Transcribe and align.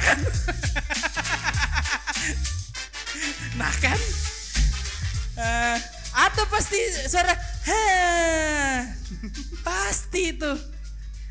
kan 0.00 0.18
nah 3.56 3.74
kan 3.78 4.00
Eh, 5.40 5.78
ada 6.12 6.42
pasti 6.52 6.76
suara 7.08 7.32
heh 7.64 8.84
pasti 9.64 10.36
itu 10.36 10.52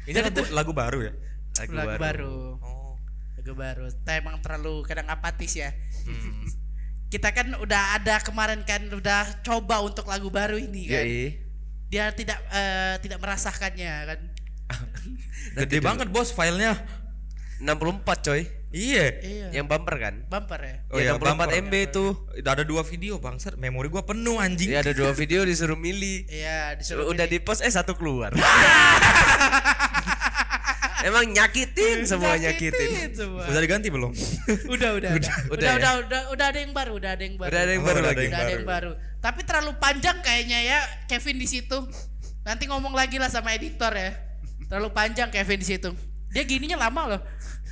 Ini 0.09 0.17
lagu, 0.25 0.41
lagu 0.49 0.71
baru 0.73 0.99
ya? 1.05 1.13
Lagu, 1.61 1.71
lagu 1.77 1.89
baru. 1.93 1.99
baru 2.01 2.37
Oh. 2.57 2.93
lagu 3.37 3.53
baru 3.53 3.85
kita 3.85 4.11
emang 4.17 4.41
terlalu 4.41 4.81
kadang 4.83 5.05
apatis 5.07 5.53
ya 5.53 5.69
Hmm. 6.09 6.41
kita 7.13 7.29
kan 7.29 7.53
udah 7.55 8.01
ada 8.01 8.17
kemarin 8.21 8.65
kan 8.65 8.81
udah 8.89 9.45
coba 9.45 9.85
untuk 9.85 10.09
lagu 10.09 10.33
baru 10.33 10.57
ini 10.57 10.89
kan 10.89 11.05
Yoi. 11.05 11.37
dia 11.85 12.09
tidak 12.09 12.41
eh, 12.49 12.97
tidak 13.05 13.21
merasakannya 13.21 13.93
kan 14.09 14.19
Gede 15.59 15.81
banget 15.81 16.09
bos 16.09 16.29
filenya. 16.29 16.77
64 17.59 18.05
coy. 18.21 18.41
Iya. 18.69 19.05
iya 19.19 19.47
Yang 19.51 19.65
bumper 19.67 19.95
kan? 19.97 20.15
bumper 20.25 20.59
ya 20.61 20.75
Oh, 20.87 20.97
ya, 20.97 21.13
64 21.13 21.25
bumper. 21.41 21.49
MB 21.59 21.73
tuh. 21.89 22.11
Udah 22.35 22.51
ada 22.51 22.61
dua 22.61 22.81
video 22.83 23.17
bangsat, 23.17 23.53
memori 23.55 23.87
gua 23.87 24.03
penuh 24.03 24.37
anjing. 24.37 24.69
Iya 24.69 24.81
ada 24.81 24.93
dua 24.93 25.09
video 25.11 25.41
disuruh 25.41 25.73
milih. 25.75 26.29
iya 26.29 26.73
disuruh 26.73 27.07
Udah 27.07 27.25
di 27.25 27.37
post 27.37 27.59
eh 27.59 27.69
satu 27.69 27.93
keluar. 27.93 28.29
Emang 30.99 31.23
nyakitin 31.25 32.03
semua 32.03 32.35
nyakitin. 32.35 33.15
semua. 33.15 33.47
Udah 33.47 33.57
diganti 33.57 33.87
belum? 33.87 34.11
udah 34.73 34.89
udah 34.93 35.11
udah 35.15 35.33
Udah 35.47 35.55
udah 35.55 35.63
ya? 35.65 35.75
udah 35.79 35.93
udah 36.03 36.21
udah 36.29 36.45
ada 36.45 36.59
yang 36.59 36.73
baru 36.75 36.91
udah 36.93 37.11
ada 37.15 37.23
yang 37.23 37.35
baru 37.35 37.49
Udah 37.49 37.61
ada 37.61 37.71
yang 37.71 37.81
Oh, 37.81 37.87
baru 37.87 37.95
udah 37.95 38.03
ada 38.03 38.11
lagi. 38.11 38.19
yang 38.19 38.31
udah 38.31 38.43
ada 38.43 38.53
yang 38.53 38.67
baru 38.67 38.91
tapi 39.19 39.43
terlalu 39.43 39.71
panjang 39.75 40.17
kayaknya 40.19 40.59
ya 40.61 40.79
Kevin 41.05 41.35
di 41.35 41.43
situ 41.43 41.75
nanti 42.41 42.63
ngomong 42.65 42.91
lagi 42.91 43.15
lah 43.15 43.27
sama 43.27 43.51
editor 43.51 43.91
ya 43.91 44.15
terlalu 44.65 44.91
panjang 44.91 45.27
Kevin 45.27 45.59
di 45.59 45.67
situ 45.67 45.91
dia 46.29 46.43
gininya 46.45 46.79
lama 46.79 47.01
loh 47.09 47.21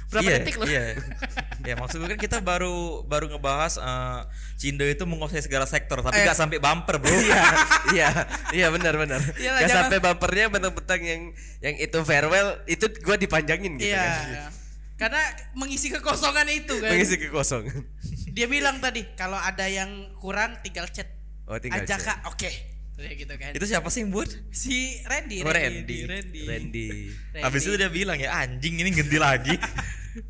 berapa 0.07 0.23
iya, 0.23 0.37
detik 0.39 0.55
loh 0.55 0.65
Iya. 0.65 0.83
ya 1.67 1.73
maksud 1.75 1.97
gue 1.97 2.07
kan 2.07 2.15
kita 2.17 2.37
baru 2.39 2.75
baru 3.03 3.27
ngebahas 3.27 3.75
eh, 3.75 4.21
Cindo 4.55 4.81
itu 4.81 5.03
menguasai 5.03 5.39
segala 5.39 5.63
sektor, 5.63 5.99
tapi 5.99 6.15
Eh. 6.15 6.23
gak 6.23 6.33
sampai 6.33 6.57
bumper 6.57 6.97
bro. 6.97 7.11
Iya, 7.11 7.43
iya, 7.93 8.09
iya 8.51 8.67
benar 8.69 8.95
benar. 8.95 9.19
Iyalah, 9.33 9.59
Gak 9.59 9.67
jangan- 9.67 9.77
sampai 9.85 9.97
bumpernya 9.99 10.45
bentang-bentang 10.47 11.01
yang 11.01 11.21
yang 11.59 11.75
itu 11.75 11.97
farewell 12.01 12.47
itu 12.65 12.85
gua 12.99 13.15
dipanjangin 13.15 13.75
gitu 13.75 13.89
iya 13.89 14.05
kan. 14.07 14.51
karena 14.97 15.21
mengisi 15.53 15.89
kekosongan 15.89 16.47
itu 16.47 16.73
kan 16.75 16.89
Mengisi 16.89 17.15
kekosongan. 17.19 17.85
dia 18.29 18.47
bilang 18.47 18.77
tadi 18.77 19.05
kalau 19.13 19.35
ada 19.35 19.65
yang 19.65 19.89
kurang 20.15 20.57
tinggal 20.61 20.87
chat 20.87 21.05
Oh, 21.45 21.55
tinggal 21.55 21.79
aja 21.79 21.95
chat. 21.95 22.05
kak 22.07 22.17
oke 22.25 22.49
Kayak 22.97 23.15
gitu 23.21 23.33
kan 23.37 23.51
itu 23.53 23.65
siapa 23.69 23.87
sih 23.87 24.01
yang 24.01 24.09
buat? 24.09 24.25
si 24.49 24.97
Randy 25.05 25.45
Oh, 25.45 25.53
Randy 25.53 25.53
Randy. 25.53 25.97
Randy, 26.09 26.41
Randy. 26.49 26.87
Randy. 26.89 27.45
Habis 27.45 27.61
itu 27.63 27.77
dia 27.77 27.87
bilang 27.87 28.17
ya 28.17 28.33
anjing 28.35 28.73
ini 28.75 28.89
ganti 28.89 29.17
lagi. 29.17 29.53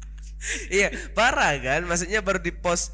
iya, 0.78 0.92
parah 1.12 1.56
kan? 1.58 1.88
Maksudnya 1.88 2.20
baru 2.20 2.38
di 2.38 2.52
post 2.52 2.92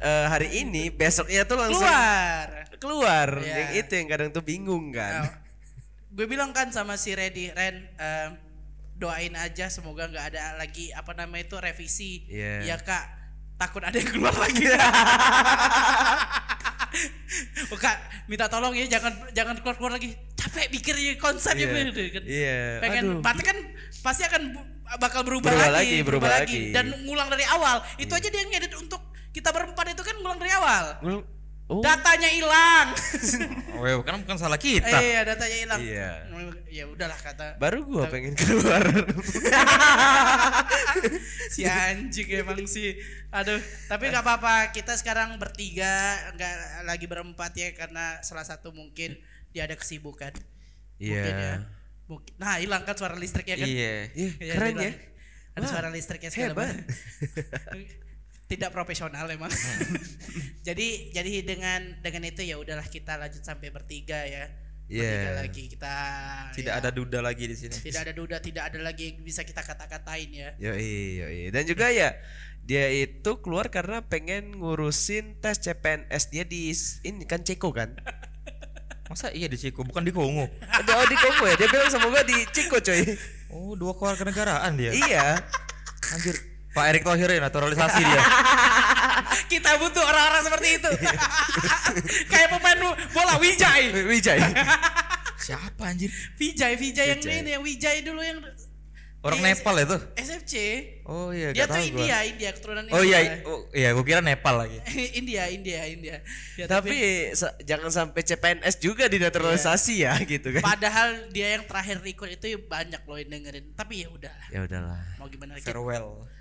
eh, 0.00 0.26
hari 0.26 0.64
ini, 0.64 0.88
besoknya 0.88 1.44
tuh 1.44 1.60
langsung 1.60 1.84
keluar 1.84 2.48
keluar. 2.80 3.28
Iya. 3.38 3.54
Yang 3.54 3.70
itu 3.76 3.92
yang 3.94 4.08
kadang 4.08 4.28
tuh 4.32 4.40
bingung 4.40 4.88
kan. 4.88 5.28
Nah, 5.28 5.32
gue 6.10 6.24
bilang 6.24 6.50
kan 6.50 6.72
sama 6.72 6.96
si 6.96 7.12
Randy 7.12 7.52
Ren 7.52 7.76
em, 7.94 8.30
doain 8.96 9.36
aja 9.36 9.68
semoga 9.68 10.08
nggak 10.08 10.32
ada 10.32 10.56
lagi 10.56 10.88
apa 10.90 11.12
namanya 11.12 11.44
itu 11.44 11.56
revisi 11.56 12.24
Iya. 12.26 12.68
ya 12.68 12.76
kak 12.76 13.04
takut 13.56 13.80
ada 13.80 13.96
yang 13.96 14.08
keluar 14.08 14.32
lagi 14.34 14.64
oh, 17.72 17.78
kak 17.78 17.96
minta 18.26 18.46
tolong 18.46 18.74
ya 18.74 18.86
jangan 18.86 19.12
jangan 19.30 19.54
keluar 19.58 19.76
keluar 19.76 19.92
lagi 19.94 20.14
capek 20.34 20.66
mikirnya 20.70 21.14
konsepnya 21.16 21.66
Iya. 21.66 21.82
gitu 21.88 22.00
kan. 22.10 22.22
Iya, 22.24 22.58
pengen 22.80 23.04
berarti 23.20 23.42
kan 23.44 23.56
pasti 24.00 24.22
akan 24.24 24.42
bakal 24.98 25.22
berubah, 25.22 25.54
Berubah 25.54 25.70
lagi, 25.70 25.94
lagi, 25.94 25.96
berubah 26.02 26.28
lagi. 26.32 26.58
Iya. 26.70 26.74
dan 26.74 26.86
ngulang 27.06 27.28
dari 27.30 27.46
awal 27.46 27.78
itu 27.96 28.10
aja 28.10 28.26
dia 28.26 28.42
ngedit 28.42 28.74
untuk 28.74 28.98
kita 29.30 29.54
berempat 29.54 29.94
itu 29.94 30.02
kan 30.02 30.16
ngulang 30.18 30.38
dari 30.38 30.50
awal 30.50 30.84
Oh. 31.70 31.78
datanya 31.78 32.26
hilang 32.26 32.90
oh, 33.78 33.86
ya, 33.86 33.94
kan 34.02 34.18
bukan 34.18 34.34
salah 34.34 34.58
kita. 34.58 34.90
iya 34.90 35.22
datanya 35.22 35.56
hilang 35.56 35.80
Iya. 35.80 36.10
ya 36.66 36.84
udahlah 36.84 37.14
kata 37.14 37.54
Baru 37.62 37.86
gua 37.86 38.10
pengen 38.10 38.34
keluar. 38.34 38.82
si 41.54 41.62
anjing 41.62 42.26
emang 42.42 42.66
sih 42.66 42.98
aduh 43.30 43.58
tapi 43.86 44.10
nggak 44.10 44.20
apa-apa 44.20 44.74
kita 44.74 44.94
sekarang 44.94 45.38
bertiga 45.38 46.18
nggak 46.34 46.82
lagi 46.82 47.06
berempat 47.06 47.54
ya 47.54 47.70
karena 47.70 48.18
salah 48.20 48.42
satu 48.42 48.74
mungkin 48.74 49.14
dia 49.50 49.66
ada 49.66 49.74
kesibukan 49.78 50.34
mungkin 50.98 51.34
ya 51.34 51.42
Iya. 51.54 51.54
mungkin 52.06 52.32
nah 52.34 52.58
hilang 52.58 52.82
kan 52.82 52.94
suara 52.94 53.14
listriknya 53.14 53.56
kan 53.56 53.66
Iya. 53.70 53.94
Iya, 54.10 54.30
Iya, 54.38 54.52
keren 54.58 54.74
ya. 54.74 54.90
ada 55.54 55.62
Wah, 55.62 55.70
suara 55.70 55.88
listriknya 55.90 56.30
segala 56.30 56.50
hebat. 56.50 56.74
tidak 58.50 58.74
profesional 58.74 59.30
emang 59.30 59.48
jadi 60.66 61.14
jadi 61.14 61.32
dengan 61.46 62.02
dengan 62.02 62.26
itu 62.26 62.42
ya 62.42 62.58
udahlah 62.58 62.84
kita 62.84 63.14
lanjut 63.14 63.46
sampai 63.46 63.70
bertiga 63.70 64.26
ya 64.26 64.50
bertiga 64.90 65.30
Iya. 65.30 65.38
lagi 65.38 65.62
kita 65.70 65.94
Tidak 66.50 66.74
ya, 66.74 66.82
ada 66.82 66.90
duda 66.90 67.22
lagi 67.22 67.46
di 67.46 67.54
sini. 67.54 67.78
tidak 67.78 68.10
ada 68.10 68.12
duda 68.12 68.36
tidak 68.42 68.74
ada 68.74 68.78
lagi 68.82 69.14
yang 69.14 69.22
bisa 69.22 69.46
kita 69.46 69.62
kata-katain 69.62 70.34
ya 70.34 70.50
Yoi, 70.58 71.22
yoi. 71.22 71.38
Dan 71.54 71.62
juga 71.62 71.94
ya 71.94 72.10
dia 72.66 72.90
itu 72.90 73.38
keluar 73.38 73.70
karena 73.70 74.02
pengen 74.02 74.58
ngurusin 74.58 75.38
tes 75.38 75.62
CPNS 75.62 76.34
dia 76.34 76.42
di 76.42 76.74
ini 77.06 77.22
kan 77.22 77.46
Ceko 77.46 77.70
kan. 77.70 77.94
Masa 79.10 79.30
iya 79.30 79.46
di 79.46 79.58
Ciko 79.58 79.82
bukan 79.86 80.02
di 80.06 80.10
Kongo? 80.14 80.46
Ada 80.70 81.02
oh, 81.02 81.06
di 81.06 81.18
Kongo 81.18 81.46
ya. 81.50 81.54
Dia 81.58 81.66
bilang 81.70 81.90
sama 81.90 82.10
gua 82.10 82.22
di 82.26 82.34
Ceko 82.50 82.78
coy. 82.78 83.02
Oh, 83.50 83.74
dua 83.74 83.94
keluarga 83.94 84.22
negaraan 84.26 84.74
dia. 84.78 84.90
iya. 84.94 85.38
Anjir. 86.14 86.49
Pak 86.70 86.84
Erick 86.86 87.02
Thohir 87.02 87.26
ya 87.28 87.40
naturalisasi 87.40 88.00
dia. 88.00 88.22
kita 89.52 89.74
butuh 89.76 90.02
orang-orang 90.02 90.42
seperti 90.42 90.68
itu 90.78 90.90
kayak 92.30 92.48
pemain 92.50 92.78
bola 93.10 93.34
Wijay 93.36 93.90
Wijay. 94.06 94.38
Siapa 95.40 95.82
anjir? 95.86 96.12
Vijay 96.36 96.76
Vijay 96.76 97.06
yang 97.08 97.20
Wijay. 97.20 97.40
ini 97.40 97.50
yang 97.50 97.62
Wijay 97.62 97.96
dulu 98.00 98.20
yang 98.20 98.38
Orang 99.20 99.44
Nepal 99.44 99.76
itu. 99.76 99.96
SFC 100.16 100.54
Oh 101.04 101.28
iya, 101.28 101.52
dia 101.52 101.68
tuh 101.68 101.76
gua. 101.76 101.84
India 101.84 102.18
India 102.24 102.50
keturunan 102.56 102.88
Oh 102.88 103.04
iya, 103.04 103.44
oh, 103.44 103.68
iya 103.70 103.92
gua 103.92 104.00
kira 104.00 104.24
Nepal 104.24 104.56
lagi. 104.56 104.80
India 105.12 105.44
India 105.46 105.84
India 105.84 106.24
Ya, 106.56 106.64
Tapi 106.64 107.28
sa- 107.34 107.52
jangan 107.60 107.92
sampai 107.92 108.22
CPNS 108.22 108.80
juga 108.80 109.12
dinaturalisasi 109.12 109.94
ya 110.00 110.16
gitu 110.22 110.56
kan. 110.56 110.64
padahal 110.64 111.28
dia 111.28 111.52
yang 111.52 111.68
terakhir 111.68 112.00
record 112.00 112.32
itu 112.32 112.64
banyak 112.64 113.02
loh 113.02 113.16
yang 113.16 113.28
dengerin 113.30 113.64
tapi 113.74 114.00
ya 114.00 114.08
udah 114.08 114.36
Ya 114.48 114.60
udahlah. 114.62 114.96
mau 115.16 115.28
gimana 115.28 115.52
kita, 115.52 115.68
Farewell. 115.68 116.24
kita 116.24 116.39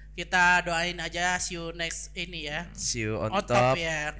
doain 0.65 0.97
aja 0.99 1.39
see 1.39 1.55
you 1.55 1.71
next 1.77 2.11
ini 2.17 2.51
ya 2.51 2.67
See 2.75 3.07
you 3.07 3.15
on, 3.15 3.31
on 3.31 3.43
top, 3.45 3.73
top. 3.73 3.75
ya 3.79 4.11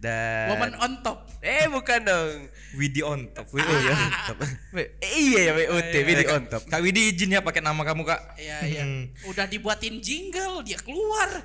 Dan 0.00 0.48
woman 0.52 0.72
on 0.80 0.92
top 1.04 1.30
Eh 1.40 1.64
bukan 1.72 2.04
dong. 2.04 2.52
Widi 2.76 3.00
on 3.00 3.32
top. 3.32 3.48
Oh 3.48 3.56
iya. 3.56 3.96
top. 4.28 4.44
Eh, 4.76 4.88
iya 5.16 5.40
ya 5.48 5.52
WOT 5.56 5.94
Widi 6.04 6.24
on 6.28 6.44
top. 6.52 6.68
Kak 6.68 6.84
Widi 6.84 7.16
izin 7.16 7.32
ya 7.32 7.40
pakai 7.40 7.64
nama 7.64 7.80
kamu 7.80 8.04
kak. 8.04 8.36
Iya 8.36 8.58
iya. 8.68 8.84
Hmm. 8.84 9.08
Udah 9.24 9.48
dibuatin 9.48 10.04
jingle, 10.04 10.60
dia 10.60 10.76
keluar. 10.76 11.40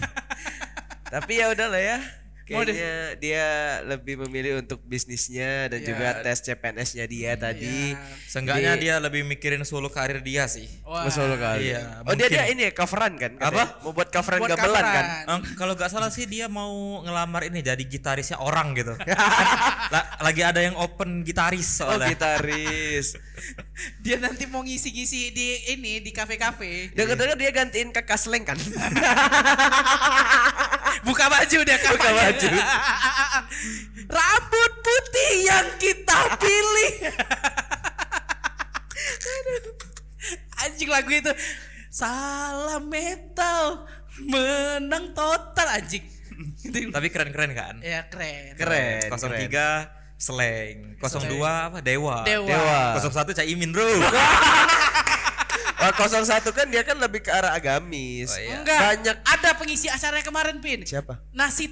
Tapi 1.12 1.40
ya 1.40 1.48
udahlah 1.48 1.80
ya. 1.80 1.98
Deh. 2.50 2.66
Kayaknya 2.66 2.92
dia 3.16 3.44
lebih 3.84 4.14
memilih 4.18 4.58
untuk 4.58 4.78
bisnisnya 4.82 5.66
dan 5.66 5.78
Ya. 5.78 5.86
juga 5.86 6.06
tes 6.20 6.36
CPNS-nya 6.40 7.04
dia 7.04 7.30
tadi. 7.34 7.92
Ya. 7.92 7.96
Seenggaknya 8.24 8.72
Di- 8.74 8.80
dia 8.82 8.94
lebih 8.98 9.22
mikirin 9.22 9.62
solo 9.62 9.86
karir 9.88 10.18
dia 10.20 10.46
sih. 10.46 10.66
Wah. 10.82 11.04
Oh, 11.04 11.08
solo 11.08 11.34
kali. 11.34 11.68
Iya, 11.68 12.00
oh 12.00 12.10
dia 12.10 12.24
mungkin. 12.24 12.30
dia 12.30 12.42
ini 12.46 12.60
ya 12.64 12.70
coveran 12.72 13.12
kan? 13.14 13.30
katanya? 13.34 13.64
Apa? 13.68 13.82
Mau 13.82 13.90
buat 13.92 14.08
coveran 14.08 14.38
Buat 14.38 14.48
gamelan 14.50 14.78
coveran. 14.78 14.96
kan? 14.96 15.04
Kalau 15.54 15.72
nggak 15.74 15.88
salah 15.88 16.08
sih 16.08 16.24
dia 16.24 16.46
mau 16.46 17.00
ngelamar 17.00 17.44
ini 17.44 17.60
jadi 17.60 17.80
gitarisnya 17.80 18.36
orang 18.38 18.72
gitu. 18.74 18.92
La- 19.92 20.06
lagi 20.20 20.40
ada 20.40 20.58
yang 20.58 20.74
open 20.74 21.22
gitaris 21.22 21.78
Oh 21.78 21.90
soalnya. 21.90 22.10
gitaris. 22.10 23.06
Dia 24.02 24.16
nanti 24.18 24.44
mau 24.44 24.60
ngisi-ngisi 24.60 25.30
di 25.30 25.46
ini 25.70 26.00
di 26.00 26.10
kafe-kafe. 26.10 26.90
Dengar-dengar 26.90 27.34
dia 27.34 27.48
gantiin 27.52 27.88
ke 27.88 28.02
Kasleng 28.02 28.42
kan? 28.42 28.56
Buka 31.00 31.24
baju 31.28 31.58
dia 31.62 31.76
Buka 31.78 32.08
baju. 32.10 32.37
Rambut 34.16 34.72
putih 34.84 35.32
yang 35.46 35.66
kita 35.76 36.18
pilih. 36.38 36.92
Anjing 40.66 40.90
lagu 40.90 41.10
itu. 41.10 41.32
Salam 41.88 42.86
metal 42.86 43.88
menang 44.22 45.14
total 45.14 45.66
anjing. 45.78 46.04
Tapi 46.68 47.06
keren-keren 47.10 47.50
kan? 47.54 47.74
ya 47.82 48.06
keren. 48.10 48.54
Keren. 48.54 49.10
03 49.10 49.98
Slang, 50.18 50.98
02 50.98 51.38
apa 51.46 51.78
Dewa. 51.78 52.26
Dewa. 52.26 52.46
Dewa. 52.50 52.98
01 52.98 53.38
Caimin, 53.38 53.70
Bro. 53.70 53.86
Oh, 55.78 55.94
01 55.94 56.26
kan 56.42 56.66
dia 56.74 56.82
kan 56.82 56.98
lebih 56.98 57.22
ke 57.22 57.30
arah 57.30 57.54
agamis. 57.54 58.34
Oh, 58.34 58.42
iya. 58.42 58.58
Enggak. 58.58 58.80
Banyak 58.82 59.16
Ada 59.22 59.50
pengisi 59.54 59.86
acara 59.86 60.18
kemarin 60.26 60.58
Pin. 60.58 60.82
siapa? 60.82 61.22
Nasid 61.30 61.70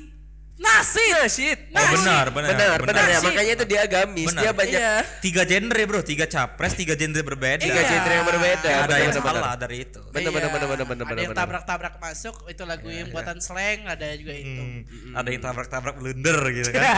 Nasid. 0.57 1.13
Nasid. 1.21 1.59
Oh, 1.69 1.85
benar, 2.01 2.27
benar, 2.33 2.51
benar, 2.57 2.79
benar 2.81 3.05
ya. 3.05 3.21
Nasid. 3.21 3.29
Makanya 3.29 3.53
itu 3.55 3.65
dia 3.69 3.81
agamis. 3.85 4.27
Benar. 4.33 4.43
Dia 4.43 4.53
banyak 4.57 4.81
Iya. 4.81 4.95
Tiga 5.21 5.43
genre 5.45 5.83
bro, 5.85 6.01
tiga 6.01 6.27
capres, 6.27 6.73
tiga 6.73 6.95
genre 6.97 7.21
berbeda. 7.23 7.61
tiga 7.61 7.77
Iya. 7.77 7.89
genre 7.93 8.13
yang 8.17 8.27
berbeda. 8.27 8.69
Ada 8.69 8.81
Benar, 8.89 8.97
yang 8.97 9.13
benar, 9.13 9.21
salah 9.21 9.33
benar. 9.37 9.57
dari 9.61 9.77
itu. 9.85 10.01
Benar, 10.09 10.31
benar, 10.33 10.49
benar, 10.49 10.69
benar, 10.73 10.87
benar, 10.89 11.05
Ada 11.07 11.21
yang 11.21 11.33
benar. 11.33 11.41
tabrak-tabrak 11.45 11.95
masuk, 12.01 12.37
itu 12.49 12.63
lagu 12.65 12.89
yang 12.89 13.09
buatan 13.13 13.37
slang, 13.39 13.85
ada 13.85 14.07
juga 14.17 14.33
itu. 14.33 14.63
Hmm, 14.65 15.13
Ada 15.13 15.29
yang 15.29 15.43
tabrak-tabrak 15.45 15.95
blunder 16.01 16.41
gitu 16.57 16.71
kan. 16.73 16.83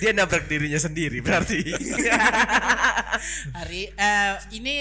dia 0.00 0.10
nabrak 0.16 0.48
dirinya 0.48 0.80
sendiri 0.80 1.20
berarti. 1.20 1.60
Hari 3.52 3.82
eh, 3.92 4.32
ini 4.52 4.74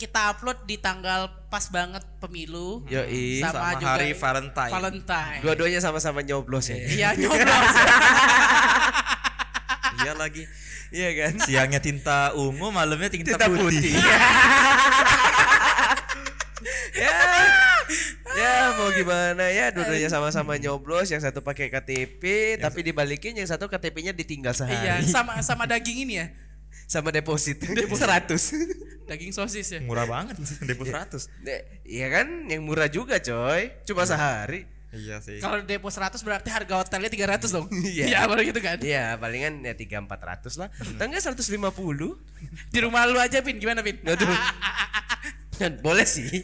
kita 0.00 0.32
upload 0.32 0.64
di 0.64 0.80
tanggal 0.80 1.28
pas 1.52 1.68
banget 1.68 2.00
pemilu. 2.16 2.80
Yoi. 2.88 3.44
Sama 3.44 3.76
hari 3.76 4.16
Valentine. 4.16 4.72
Valentine. 4.72 5.40
Dua-duanya 5.44 5.84
sama-sama 5.84 6.24
nyoblos 6.24 6.72
ya. 6.72 6.80
Iya 6.80 7.08
nyoblos. 7.20 7.68
iya 10.00 10.12
lagi. 10.16 10.48
Iya 10.90 11.08
kan? 11.14 11.32
Siangnya 11.44 11.78
tinta 11.84 12.32
ungu, 12.32 12.72
malamnya 12.72 13.12
tinta, 13.12 13.36
Tinta 13.36 13.46
putih. 13.46 13.62
putih. 13.68 13.92
ya. 16.96 17.12
Ya 18.30 18.72
mau 18.78 18.88
gimana 18.94 19.52
ya 19.52 19.68
dua-duanya 19.68 20.08
sama-sama 20.08 20.56
nyoblos 20.56 21.10
yang 21.12 21.20
satu 21.20 21.44
pakai 21.44 21.68
KTP 21.68 22.56
tapi 22.56 22.80
dibalikin 22.80 23.36
yang 23.36 23.44
satu 23.44 23.66
KTP-nya 23.68 24.14
ditinggal 24.16 24.54
Iya, 24.54 24.64
sehari 24.64 25.04
sama 25.04 25.32
sama 25.44 25.68
daging 25.68 26.08
ini 26.08 26.14
ya. 26.24 26.26
Sama 26.90 27.14
deposit 27.14 27.62
100 27.62 29.06
Daging 29.06 29.34
sosis 29.34 29.66
ya. 29.74 29.78
Murah 29.82 30.06
banget, 30.06 30.38
depo 30.70 30.86
100. 30.86 31.30
Iya 31.86 32.06
kan 32.10 32.46
yang 32.50 32.62
murah 32.66 32.86
juga 32.90 33.18
coy 33.22 33.70
cuma 33.86 34.06
sehari 34.06 34.66
Iya 34.90 35.22
sih. 35.22 35.38
Kalau 35.38 35.62
depo 35.62 35.86
100 35.86 36.18
berarti 36.26 36.50
harga 36.50 36.82
hotelnya 36.82 37.10
300 37.38 37.46
dong. 37.54 37.70
Iya. 37.94 38.04
Iya, 38.10 38.20
baru 38.26 38.42
gitu 38.42 38.58
kan. 38.58 38.78
Iya 38.82 39.14
palingan 39.22 39.62
ya 39.62 39.74
tiga 39.78 40.02
empat 40.02 40.18
ratus 40.18 40.58
lah 40.58 40.66
Tangga 40.98 41.22
150 41.22 41.46
Di 42.74 42.78
rumah 42.82 43.06
lu 43.06 43.22
aja 43.22 43.38
Pin, 43.38 43.62
gimana 43.62 43.86
Pin? 43.86 44.02
Aduh 44.02 44.26
Boleh 45.78 46.06
sih 46.06 46.42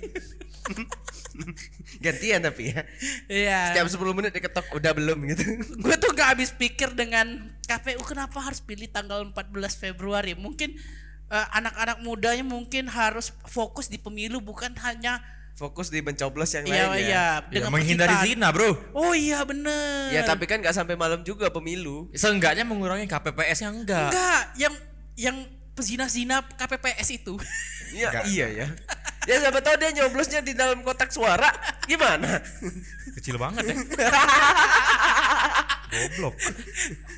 Gantian 2.05 2.41
tapi 2.41 2.71
ya 2.71 2.83
Iya. 3.27 3.61
Setiap 3.71 3.88
10 3.91 4.17
menit 4.17 4.31
diketok 4.33 4.67
udah 4.73 4.93
belum 4.93 5.19
gitu 5.29 5.44
gue 5.85 5.97
tuh 5.97 6.11
gak 6.11 6.35
habis 6.35 6.50
pikir 6.50 6.93
dengan 6.93 7.27
KPU 7.62 8.03
kenapa 8.03 8.38
harus 8.38 8.59
pilih 8.59 8.87
tanggal 8.87 9.23
14 9.27 9.53
Februari 9.77 10.33
mungkin 10.33 10.75
eh, 11.27 11.47
anak-anak 11.53 12.00
mudanya 12.00 12.43
mungkin 12.43 12.87
harus 12.87 13.31
fokus 13.44 13.87
di 13.87 13.97
pemilu 13.97 14.38
bukan 14.38 14.73
hanya 14.81 15.19
Fokus 15.53 15.88
di 15.88 15.99
mencoblos 15.99 16.53
yang 16.53 16.65
iya 16.65 16.85
lain 16.85 16.85
iya 16.94 17.00
ya 17.00 17.06
Ya, 17.09 17.25
dengan 17.49 17.73
menghindari 17.73 18.12
percintaan. 18.12 18.29
zina, 18.29 18.49
Bro. 18.53 18.77
oh 18.93 19.17
iya 19.17 19.41
bener 19.41 20.12
Ya 20.12 20.21
tapi 20.23 20.44
kan 20.44 20.61
gak 20.61 20.71
sampai 20.71 20.94
malam 20.94 21.23
juga 21.23 21.49
pemilu 21.49 22.12
Seenggaknya 22.12 22.61
mengurangi 22.62 23.05
KPPS 23.05 23.65
yang 23.65 23.75
enggak. 23.75 24.12
enggak 24.12 24.43
yang 24.55 24.75
yang 25.17 25.37
pezina-zina 25.73 26.44
KPPS 26.53 27.09
itu 27.15 27.41
Iya 27.88 28.09
Nggak. 28.11 28.25
iya 28.29 28.47
ya 28.55 28.67
Ya 29.26 29.43
siapa 29.43 29.58
tahu 29.58 29.75
dia 29.76 29.90
nyoblosnya 29.93 30.40
di 30.40 30.55
dalam 30.55 30.81
kotak 30.81 31.11
suara 31.11 31.50
Gimana? 31.84 32.38
Kecil 33.14 33.37
banget 33.37 33.67
ya. 33.67 33.76
Goblok. 35.87 36.34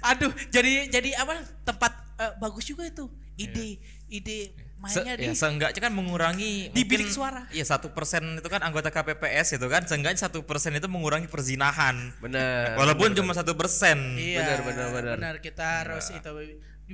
aduh 0.04 0.28
jadi 0.48 0.86
jadi 0.88 1.16
apa 1.16 1.40
tempat 1.64 1.92
eh, 2.16 2.32
bagus 2.36 2.64
juga 2.64 2.84
itu 2.84 3.08
ide 3.34 3.80
ide 4.06 4.52
Se 4.86 5.02
mainnya 5.02 5.18
ya, 5.18 5.24
di 5.24 5.34
seenggaknya 5.34 5.80
kan 5.82 5.90
mengurangi 5.90 6.70
Di 6.70 6.70
mungkin- 6.70 6.86
bilik 6.86 7.10
suara. 7.10 7.42
Iya 7.50 7.66
satu 7.66 7.90
persen 7.90 8.38
itu 8.38 8.46
kan 8.46 8.62
anggota 8.62 8.94
KPPS 8.94 9.58
itu 9.58 9.66
kan 9.66 9.82
seenggaknya 9.82 10.22
satu 10.22 10.46
persen 10.46 10.70
itu 10.78 10.86
mengurangi 10.86 11.26
perzinahan. 11.26 12.14
Benar 12.22 12.78
Walaupun 12.78 13.10
cuma 13.10 13.34
satu 13.34 13.58
persen. 13.58 14.14
Iya, 14.14 14.38
Benar, 14.38 14.58
benar, 14.62 14.88
benar. 15.18 15.34
kita 15.42 15.82
harus 15.82 16.06
itu 16.14 16.30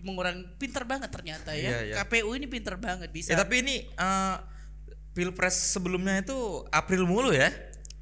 mengurangi 0.00 0.48
pinter 0.56 0.88
banget 0.88 1.12
ternyata 1.12 1.52
ya. 1.52 1.60
Iya, 1.60 1.78
iya. 1.92 1.94
KPU 2.00 2.32
ini 2.32 2.46
pinter 2.48 2.80
banget 2.80 3.12
bisa. 3.12 3.36
Ya 3.36 3.44
tapi 3.44 3.60
ini 3.60 3.84
eh, 3.84 4.36
pilpres 5.14 5.54
sebelumnya 5.54 6.20
itu 6.20 6.66
April 6.74 7.06
mulu 7.06 7.30
ya. 7.30 7.48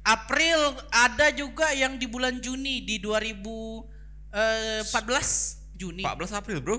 April 0.03 0.59
ada 0.91 1.31
juga 1.31 1.71
yang 1.71 1.95
di 1.95 2.11
bulan 2.11 2.43
Juni 2.43 2.83
di 2.83 2.99
2014 2.99 4.83
Juni. 5.79 6.03
14 6.03 6.35
April 6.35 6.59
bro. 6.59 6.77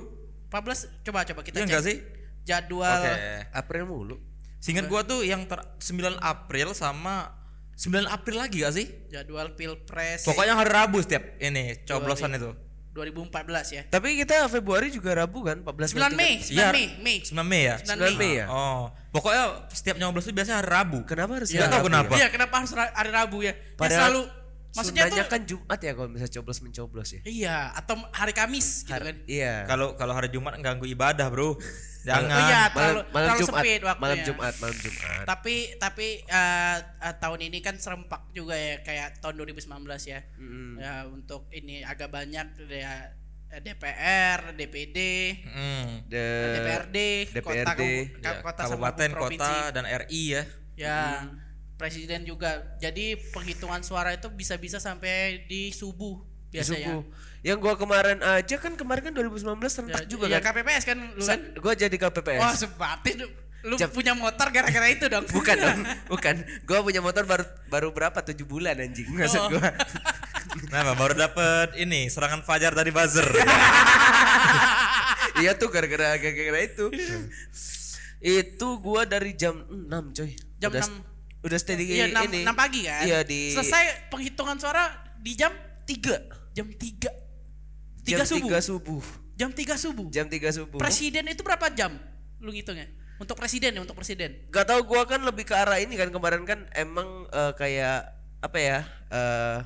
14 0.52 1.02
coba 1.02 1.24
coba 1.24 1.40
kita 1.42 1.56
Iya 1.58 1.64
cek 1.64 1.70
enggak 1.70 1.84
sih? 1.86 1.96
jadwal. 2.44 3.00
Oke. 3.00 3.14
April 3.56 3.84
mulu 3.88 4.16
Singkat 4.60 4.86
gua 4.88 5.00
tuh 5.04 5.24
yang 5.24 5.44
ter 5.48 5.60
9 5.80 6.20
April 6.20 6.76
sama 6.76 7.32
9 7.76 8.06
April 8.06 8.36
lagi 8.38 8.62
gak 8.64 8.74
sih? 8.76 8.86
Jadwal 9.12 9.58
Pilpres 9.58 10.24
Pokoknya 10.24 10.54
hari 10.56 10.70
Rabu 10.70 11.02
setiap 11.02 11.36
ini 11.42 11.84
coblosan 11.84 12.32
itu. 12.38 12.54
2014 12.94 13.74
ya. 13.74 13.82
Tapi 13.90 14.14
kita 14.16 14.46
Februari 14.46 14.88
juga 14.88 15.10
Rabu 15.12 15.42
kan 15.42 15.58
14 15.60 15.98
9 15.98 16.14
Mei, 16.14 16.38
9 16.38 16.54
Iya, 16.54 16.66
Mei, 16.70 16.86
Mei. 17.02 17.18
9 17.20 17.42
Mei 17.42 17.62
ya? 17.66 17.76
9 17.82 18.14
9 18.14 18.14
Mei 18.14 18.32
ya? 18.38 18.46
Oh, 18.46 18.86
pokoknya 19.10 19.44
setiap 19.68 19.98
nyoblos 19.98 20.24
itu 20.24 20.32
biasanya 20.32 20.62
hari 20.62 20.70
Rabu. 20.70 20.98
Kenapa 21.02 21.42
harus 21.42 21.50
Nggak 21.50 21.58
hari 21.60 21.74
Rabu 21.74 21.86
kenapa. 21.90 22.12
ya? 22.14 22.18
Iya, 22.22 22.26
kenapa 22.30 22.54
harus 22.62 22.72
hari 22.72 23.10
Rabu 23.10 23.38
ya? 23.42 23.50
Ya 23.50 23.54
Padahal 23.74 23.98
selalu 23.98 24.22
maksudnya 24.74 25.02
tuh 25.06 25.10
Sundanya 25.14 25.24
kan 25.30 25.40
Jumat 25.42 25.78
ya 25.78 25.92
kalau 25.94 26.08
misalnya 26.10 26.32
coblos 26.34 26.58
mencoblos 26.58 27.08
ya 27.14 27.20
Iya, 27.22 27.56
atau 27.74 27.94
hari 28.10 28.32
Kamis 28.34 28.82
gitu 28.82 28.94
Har- 28.94 29.06
kan. 29.06 29.16
Iya 29.26 29.54
Kalau 29.66 29.94
kalau 29.94 30.14
hari 30.14 30.30
Jumat 30.30 30.54
ganggu 30.58 30.86
ibadah, 30.86 31.26
Bro. 31.30 31.58
Jangan. 32.04 32.28
Oh 32.30 32.40
iya, 32.42 32.62
malam, 32.62 32.70
terlalu, 32.70 33.00
malam 33.06 33.12
terlalu 33.26 33.40
Jumat 33.40 33.48
sempit 33.56 33.80
waktunya. 33.80 34.02
malam 34.02 34.18
Jumat 34.22 34.54
malam 34.58 34.76
Jumat 34.76 35.24
Tapi 35.24 35.54
tapi 35.76 36.06
eh, 36.20 36.76
eh, 37.00 37.14
tahun 37.16 37.40
ini 37.42 37.58
kan 37.58 37.74
serempak 37.74 38.22
juga 38.30 38.54
ya 38.54 38.74
kayak 38.78 39.08
tahun 39.18 39.34
2019 39.40 39.64
ya. 40.04 40.20
Mm-mm. 40.36 40.70
Ya 40.76 40.94
untuk 41.06 41.48
ini 41.50 41.80
agak 41.80 42.08
banyak 42.08 42.46
ya 42.66 42.94
eh, 43.48 43.60
DPR, 43.60 44.52
DPD, 44.52 44.98
Hmm. 45.46 45.88
The- 46.06 46.54
DPRD, 46.54 46.98
kota, 47.34 47.40
DPRD, 47.40 47.64
kabu- 47.64 48.06
Ya, 48.20 48.32
kota 48.38 48.60
kabupaten, 48.66 49.10
kota 49.14 49.52
dan 49.70 49.84
RI 49.86 50.22
ya. 50.28 50.42
Ya, 50.74 51.00
presiden 51.74 52.22
juga. 52.24 52.76
Jadi 52.76 53.14
penghitungan 53.30 53.80
suara 53.80 54.10
itu 54.10 54.26
bisa-bisa 54.28 54.76
sampai 54.76 55.46
di 55.46 55.70
subuh 55.70 56.33
biasanya. 56.54 56.86
subuh. 56.94 57.02
Yang 57.42 57.58
gua 57.60 57.74
kemarin 57.74 58.18
aja 58.22 58.56
kan 58.56 58.72
kemarin 58.72 59.02
kan 59.04 59.12
2019 59.12 59.44
serentak 59.68 60.02
Ya, 60.02 60.08
juga 60.08 60.24
ya, 60.26 60.38
kan. 60.38 60.54
KPPS 60.54 60.84
kan 60.86 60.98
lu 61.12 61.22
kan. 61.22 61.40
Gua 61.58 61.72
jadi 61.74 61.92
KPPS. 61.92 62.40
Wah, 62.40 62.54
sepati 62.54 63.10
lu, 63.14 63.26
lu 63.64 63.74
Cep- 63.76 63.92
punya 63.92 64.16
motor 64.16 64.48
gara-gara 64.48 64.88
itu 64.88 65.04
dong. 65.06 65.28
Bukan 65.28 65.52
dong, 65.54 65.78
bukan. 66.12 66.34
Gua 66.64 66.80
punya 66.80 66.98
motor 66.98 67.24
baru 67.24 67.44
baru 67.68 67.88
berapa? 67.90 68.16
7 68.16 68.32
bulan 68.42 68.78
anjing. 68.78 69.10
Maksud 69.10 69.40
Oh. 69.40 69.48
gua. 69.52 69.68
Nah, 70.70 70.94
baru 70.94 71.18
dapet 71.18 71.74
ini 71.74 72.06
serangan 72.06 72.38
fajar 72.40 72.70
dari 72.72 72.94
buzzer. 72.94 73.26
iya 75.36 75.52
tuh 75.52 75.66
gara-gara 75.68 76.14
gara-gara 76.14 76.60
itu. 76.62 76.86
itu 78.20 78.68
gua 78.78 79.04
dari 79.04 79.34
jam 79.34 79.66
6, 79.66 79.90
coy. 80.14 80.30
Jam 80.56 80.70
udah, 80.70 80.84
6. 80.86 81.44
Udah 81.44 81.58
stay 81.58 81.74
di 81.74 81.84
Iya, 81.90 82.08
6, 82.08 82.24
ini. 82.30 82.40
pagi 82.48 82.86
kan? 82.86 83.02
Iya, 83.04 83.18
di 83.20 83.52
Selesai 83.52 84.08
penghitungan 84.08 84.56
suara 84.56 84.88
di 85.18 85.34
jam 85.34 85.52
3. 85.84 86.43
Jam 86.54 86.66
3. 86.70 87.10
3 88.04 88.06
Jam 88.06 88.18
subuh. 88.22 88.48
3 88.54 88.60
subuh. 88.62 89.02
Jam 89.34 89.50
3 89.50 89.74
subuh. 89.74 90.06
Jam 90.08 90.26
3 90.28 90.50
subuh. 90.52 90.78
Presiden 90.78 91.26
itu 91.26 91.42
berapa 91.42 91.66
jam? 91.68 91.98
Lu 92.38 92.54
ngitungnya? 92.54 92.86
Untuk 93.14 93.34
presiden 93.34 93.72
ya, 93.72 93.80
untuk 93.80 93.94
presiden. 93.94 94.34
Gak 94.48 94.66
tau 94.66 94.82
gua 94.82 95.06
kan 95.06 95.22
lebih 95.22 95.46
ke 95.46 95.54
arah 95.54 95.78
ini 95.78 95.94
kan 95.94 96.10
kemarin 96.10 96.42
kan 96.42 96.66
emang 96.72 97.26
eh, 97.30 97.52
kayak 97.54 98.10
apa 98.38 98.58
ya? 98.58 98.78
eh 99.08 99.58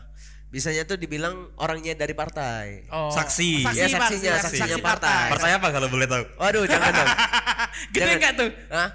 bisanya 0.49 0.85
tuh 0.85 0.97
dibilang 0.97 1.53
orangnya 1.57 1.93
dari 1.93 2.17
partai. 2.17 2.89
Oh. 2.89 3.13
Saksi. 3.13 3.65
Saksi, 3.65 3.77
Ya, 3.77 3.87
saksinya, 3.89 4.33
Saksi, 4.41 4.57
saksinya 4.57 4.77
partai. 4.81 5.29
partai. 5.29 5.51
Apa 5.57 5.69
kalau 5.69 5.89
boleh 5.93 6.09
tahu? 6.09 6.25
Waduh, 6.41 6.65
jangan 6.65 6.93
dong. 6.93 7.09
Gede 7.93 8.01
Jangan. 8.01 8.17
enggak 8.17 8.33
tuh? 8.33 8.51
Hah? 8.73 8.89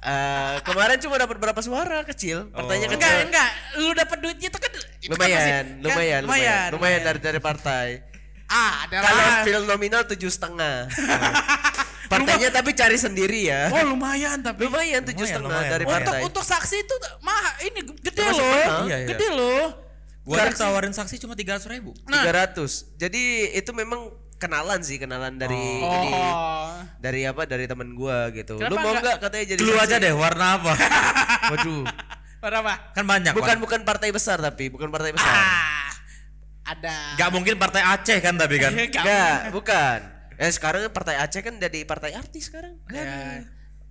Eh, 0.00 0.56
kemarin 0.62 0.96
cuma 0.96 1.14
dapat 1.14 1.36
berapa 1.36 1.60
suara 1.60 2.00
kecil? 2.02 2.48
Partainya 2.48 2.88
Oh. 2.88 2.90
kecil. 2.90 3.04
Enggak, 3.04 3.28
enggak. 3.28 3.50
Lu 3.76 3.92
dapat 3.92 4.18
duitnya 4.18 4.48
itu 4.48 4.56
kan 4.56 4.70
itu 4.72 4.80
kan 5.06 5.12
Lumayan, 5.12 5.36
masih- 5.36 5.52
kan 5.52 5.66
lumayan, 5.78 6.20
lumayan, 6.22 6.68
lumayan, 6.72 7.00
dari 7.02 7.20
dari 7.20 7.36
partai. 7.38 7.86
Ah, 8.46 8.82
Kalau 8.84 9.04
adalah 9.06 9.44
film 9.44 9.62
nominal 9.64 10.02
tujuh 10.06 10.26
setengah. 10.26 10.88
Partainya 12.10 12.50
tapi 12.50 12.74
cari 12.74 12.96
sendiri 12.96 13.46
ya. 13.46 13.70
Oh, 13.70 13.86
lumayan 13.86 14.40
tapi. 14.40 14.66
Lumayan 14.66 15.04
tujuh 15.04 15.20
Lumayan, 15.20 15.36
setengah 15.36 15.52
lumayan. 15.52 15.70
dari 15.70 15.84
Untuk 15.84 15.94
partai. 16.02 16.20
untuk 16.24 16.44
saksi 16.44 16.76
itu 16.80 16.94
mah 17.20 17.38
ini 17.62 17.80
gede 18.00 18.22
loh. 18.26 18.40
Iya, 18.82 18.96
iya. 18.96 19.06
Gede 19.06 19.28
loh. 19.30 19.64
Gua 20.20 20.36
ada 20.40 20.50
tawarin 20.52 20.90
saksi 20.90 21.16
cuma 21.18 21.34
300 21.34 21.70
ribu. 21.70 21.94
Nah. 22.04 22.24
300. 22.24 22.90
Jadi 22.96 23.22
itu 23.52 23.70
memang 23.70 24.10
kenalan 24.40 24.80
sih, 24.80 24.96
kenalan 24.96 25.36
dari 25.36 25.52
ini 25.78 26.10
Oh. 26.10 26.72
dari 26.96 27.22
apa? 27.22 27.44
Dari 27.44 27.64
teman 27.64 27.92
gua 27.92 28.32
gitu. 28.32 28.56
Kenapa 28.56 28.72
Lu 28.72 28.76
mau 28.76 28.90
enggak- 28.90 29.02
enggak 29.04 29.16
katanya 29.22 29.44
jadi 29.46 29.60
Dulu 29.60 29.72
saksi? 29.74 29.84
aja 29.84 29.96
deh 30.00 30.12
warna 30.12 30.46
apa? 30.56 30.72
Waduh. 31.52 31.84
Berapa? 32.40 32.72
kan 32.96 33.04
banyak. 33.04 33.32
Bukan 33.32 33.46
warna. 33.52 33.62
bukan 33.62 33.80
partai 33.84 34.08
besar 34.10 34.40
tapi, 34.40 34.72
bukan 34.72 34.88
partai 34.88 35.12
besar. 35.12 35.28
Ah. 35.28 35.92
Ada. 36.66 37.18
Gak 37.18 37.30
mungkin 37.30 37.54
partai 37.54 37.82
Aceh 37.84 38.18
kan 38.18 38.34
tapi 38.34 38.56
kan. 38.56 38.72
Nggak. 38.74 38.88
Enggak, 38.96 39.38
bukan. 39.52 39.98
Eh 40.34 40.48
sekarang 40.48 40.80
kan 40.82 40.92
partai 40.94 41.20
Aceh 41.20 41.40
kan 41.40 41.54
jadi 41.54 41.84
partai 41.84 42.16
artis 42.16 42.48
sekarang. 42.48 42.80
Ya, 42.88 43.44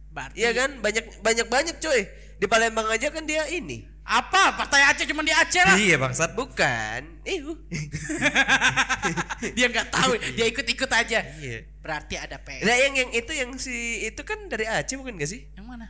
berarti 0.09 0.33
Iya 0.33 0.49
kan? 0.51 0.81
Banyak 0.81 1.21
banyak 1.21 1.45
banyak 1.45 1.75
coy. 1.77 2.09
Di 2.35 2.47
Palembang 2.47 2.89
aja 2.89 3.11
kan 3.11 3.21
dia 3.23 3.45
ini. 3.47 3.85
Apa? 4.09 4.57
Partai 4.57 4.81
Aceh 4.89 5.05
cuma 5.05 5.21
di 5.21 5.29
Aceh 5.29 5.61
lah. 5.61 5.77
Iya 5.77 5.95
bangsat. 5.95 6.33
Bukan. 6.33 7.21
Iu. 7.23 7.53
dia 9.55 9.67
nggak 9.69 9.87
tahu, 9.89 10.11
dia 10.33 10.45
ikut-ikut 10.49 10.89
aja. 10.89 11.19
Iya. 11.37 11.59
Berarti 11.79 12.15
ada 12.17 12.41
PS. 12.41 12.65
Nah 12.65 12.75
yang 12.75 12.93
yang 12.95 13.09
itu 13.11 13.31
yang 13.31 13.51
si 13.55 13.77
itu 14.03 14.21
kan 14.21 14.49
dari 14.49 14.65
Aceh 14.65 14.97
bukan 14.97 15.13
gak 15.13 15.29
sih? 15.29 15.45
Yang 15.53 15.65
mana? 15.67 15.87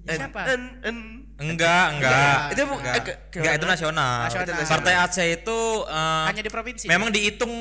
Siapa? 0.00 0.40
en- 0.50 0.80
en- 0.82 1.18
Enggak, 1.40 1.86
enggak. 1.94 2.36
Itu 2.52 2.62
enggak. 2.66 2.94
eh, 2.96 3.02
ke 3.30 3.38
Enggak, 3.38 3.54
itu 3.54 3.66
nasional. 3.66 4.16
Nasional. 4.26 4.66
Partai 4.66 4.94
Aceh 4.98 5.26
itu 5.30 5.58
eh, 5.86 6.24
Hanya 6.26 6.42
di 6.42 6.50
provinsi. 6.50 6.84
memang 6.84 7.08
dihitung 7.08 7.52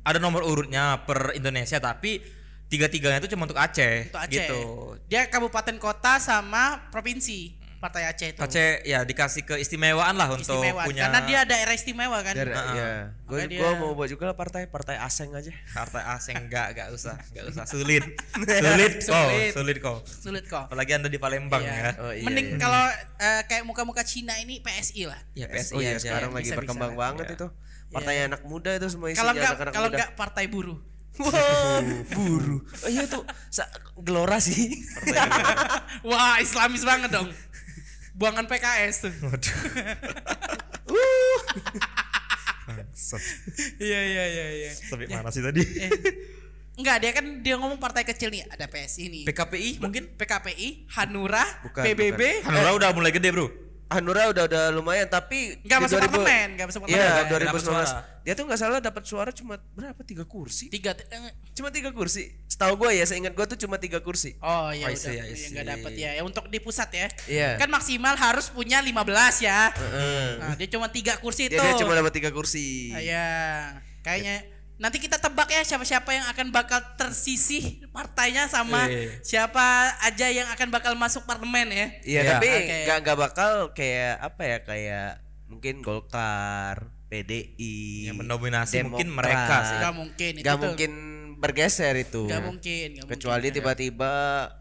ada 0.00 0.16
nomor 0.16 0.42
urutnya 0.42 1.04
per 1.04 1.36
Indonesia 1.36 1.76
tapi 1.76 2.24
tiga-tiganya 2.66 3.20
itu 3.20 3.28
cuma 3.28 3.44
untuk 3.44 3.58
Aceh, 3.58 4.08
Untuk 4.08 4.22
Aceh. 4.22 4.32
gitu. 4.32 4.60
Dia 5.06 5.28
kabupaten 5.28 5.76
kota 5.76 6.16
sama 6.16 6.88
provinsi. 6.88 7.59
Partai 7.80 8.04
Aceh 8.04 8.28
itu. 8.28 8.38
Aceh 8.38 8.84
ya 8.84 9.00
dikasih 9.02 9.42
keistimewaan 9.42 10.12
lah 10.12 10.28
untuk 10.28 10.44
istimewa. 10.44 10.84
punya 10.84 11.08
Karena 11.08 11.20
dia 11.24 11.40
daerah 11.42 11.72
istimewa 11.72 12.20
kan. 12.20 12.36
Dari, 12.36 12.52
Heeh. 12.52 12.74
ya. 12.76 12.90
Gue 13.24 13.40
gua 13.40 13.48
dia- 13.48 13.72
mau 13.74 13.96
buat 13.96 14.04
juga 14.06 14.28
lah 14.28 14.36
partai 14.36 14.68
partai 14.68 15.00
aseng 15.00 15.32
aja. 15.32 15.48
partai 15.72 16.04
asing 16.12 16.36
enggak, 16.38 16.76
enggak 16.76 16.88
usah, 16.92 17.16
enggak 17.32 17.44
usah. 17.48 17.64
Sulit. 17.64 18.04
Sulit 18.60 18.92
kok, 19.00 19.08
Sulit. 19.08 19.50
sulit 19.50 19.76
kok. 19.80 19.98
Sulit 20.04 20.44
kok. 20.44 20.68
Apalagi 20.68 20.92
Anda 20.92 21.08
di 21.08 21.16
Palembang 21.16 21.64
Iya. 21.64 21.72
ya. 21.72 21.90
Oh, 21.98 22.12
iya, 22.12 22.24
Mending 22.28 22.48
iya. 22.52 22.58
kalau 22.60 22.84
eh, 23.16 23.42
kayak 23.48 23.64
muka-muka 23.64 24.04
Cina 24.04 24.36
ini 24.36 24.60
PSI 24.60 25.08
lah. 25.08 25.20
Ya 25.32 25.48
oh 25.48 25.80
iya 25.80 25.96
aja. 25.96 26.04
sekarang 26.04 26.30
bisa, 26.30 26.36
lagi 26.36 26.44
bisa 26.46 26.56
berkembang 26.60 26.92
lah. 26.92 27.00
banget 27.00 27.26
Iya. 27.26 27.36
itu. 27.40 27.46
Partai 27.90 28.14
anak 28.22 28.42
muda 28.44 28.70
itu 28.70 28.86
semua 28.86 29.08
isinya 29.08 29.24
Kalau 29.24 29.32
enggak 29.34 29.52
kalau 29.72 29.88
enggak 29.88 30.10
partai 30.14 30.46
buruh. 30.46 30.76
Wow, 31.20 31.84
buru. 32.08 32.64
Oh 32.64 32.88
iya 32.88 33.04
tuh 33.04 33.20
gelora 33.98 34.40
sih. 34.40 34.72
Wah, 36.08 36.40
Islamis 36.40 36.80
banget 36.80 37.12
dong. 37.12 37.28
Buangan 38.20 38.44
PKS 38.44 39.08
tuh. 39.08 39.12
Waduh. 39.24 39.56
Bangsat. 42.68 43.22
Iya 43.80 44.00
iya 44.04 44.24
iya 44.28 44.46
iya. 44.60 44.70
Tapi 44.76 45.08
mana 45.08 45.32
sih 45.32 45.40
tadi? 45.40 45.64
Eh, 45.64 45.90
Enggak, 46.76 46.96
dia 47.00 47.12
kan 47.16 47.24
dia 47.40 47.56
ngomong 47.56 47.80
partai 47.80 48.04
kecil 48.04 48.28
nih, 48.28 48.44
ada 48.44 48.68
PSI 48.68 49.04
nih. 49.08 49.24
PKPI 49.24 49.70
mungkin? 49.80 50.04
PKPI, 50.16 50.88
Hanura, 50.96 51.44
Bukan, 51.64 51.82
PBB, 51.84 52.44
Hanura 52.44 52.70
udah 52.76 52.88
mulai 52.96 53.12
gede, 53.12 53.32
Bro. 53.32 53.69
Hanura 53.90 54.30
udah 54.30 54.46
udah 54.46 54.64
lumayan 54.70 55.10
tapi 55.10 55.58
enggak 55.66 55.78
di 55.78 55.84
masuk 55.90 55.98
2000 55.98 56.06
parlemen, 56.14 56.48
enggak 56.54 56.66
masuk 56.70 56.80
parlemen. 56.86 57.02
Iya, 57.02 57.10
Nggak 57.26 57.40
dapat 57.42 57.58
2019. 57.58 57.66
suara. 57.66 57.88
Dia 58.20 58.32
tuh 58.38 58.44
nggak 58.46 58.60
salah 58.62 58.78
dapat 58.78 59.02
suara 59.02 59.30
cuma 59.34 59.54
berapa? 59.74 60.00
Tiga 60.06 60.22
kursi. 60.22 60.70
Tiga 60.70 60.94
eh, 60.94 61.34
Cuma 61.58 61.74
tiga 61.74 61.90
kursi. 61.90 62.30
Setahu 62.46 62.78
gue 62.78 62.90
ya, 62.94 63.02
seingat 63.02 63.34
gue 63.34 63.46
tuh 63.50 63.58
cuma 63.66 63.82
tiga 63.82 63.98
kursi. 63.98 64.38
Oh 64.38 64.70
iya 64.70 64.88
I 64.88 64.94
udah, 64.94 65.10
ya, 65.10 65.24
nggak 65.26 65.66
dapat 65.66 65.92
ya. 65.98 66.10
Ya 66.14 66.22
untuk 66.22 66.46
di 66.46 66.62
pusat 66.62 66.86
ya. 66.94 67.06
Iya. 67.26 67.58
Kan 67.58 67.66
maksimal 67.66 68.14
harus 68.14 68.46
punya 68.54 68.78
15 68.78 68.94
ya. 69.42 69.74
Heeh. 69.74 70.26
Nah, 70.38 70.54
dia 70.54 70.68
cuma 70.70 70.86
tiga 70.86 71.18
kursi 71.18 71.50
Dia, 71.50 71.58
itu. 71.58 71.64
dia 71.66 71.74
cuma 71.82 71.98
dapat 71.98 72.12
tiga 72.14 72.30
kursi. 72.30 72.94
Ah, 72.94 73.02
Iya. 73.02 73.28
Kayaknya 74.06 74.36
nanti 74.80 74.96
kita 74.96 75.16
tebak 75.16 75.44
ya 75.46 75.60
siapa-siapa 75.60 76.08
yang 76.10 76.24
akan 76.26 76.48
bakal 76.48 76.80
tersisih 76.96 77.84
partainya 77.90 78.48
sama 78.48 78.88
Iya. 78.88 79.20
siapa 79.20 79.64
aja 80.00 80.26
yang 80.26 80.48
akan 80.48 80.68
bakal 80.70 80.92
masuk 80.94 81.22
parlemen 81.22 81.68
ya. 81.68 81.86
Iya, 82.00 82.20
Iya. 82.20 82.30
tapi 82.32 82.48
Oke. 82.48 82.76
nggak 82.82 82.98
nggak 82.98 83.18
bakal 83.20 83.50
kayak 83.70 84.14
apa 84.18 84.42
ya 84.42 84.58
kayak 84.62 85.10
mungkin 85.46 85.74
Golkar, 85.80 86.76
PDI, 87.10 88.08
Yang 88.08 88.16
mendominasi 88.18 88.80
mungkin 88.82 89.08
Demokrat. 89.08 89.28
mereka 89.28 89.56
sih. 89.62 89.76
Gak 89.76 89.94
mungkin 89.94 90.32
itu 90.32 90.44
Nggak 90.46 90.58
mungkin 90.58 90.92
bergeser 91.36 91.94
itu. 91.96 92.22
Gak 92.24 92.40
mungkin, 92.40 92.86
nggak 92.94 93.08
Kecuali 93.10 93.40
mungkin. 93.42 93.56
tiba-tiba 93.58 94.12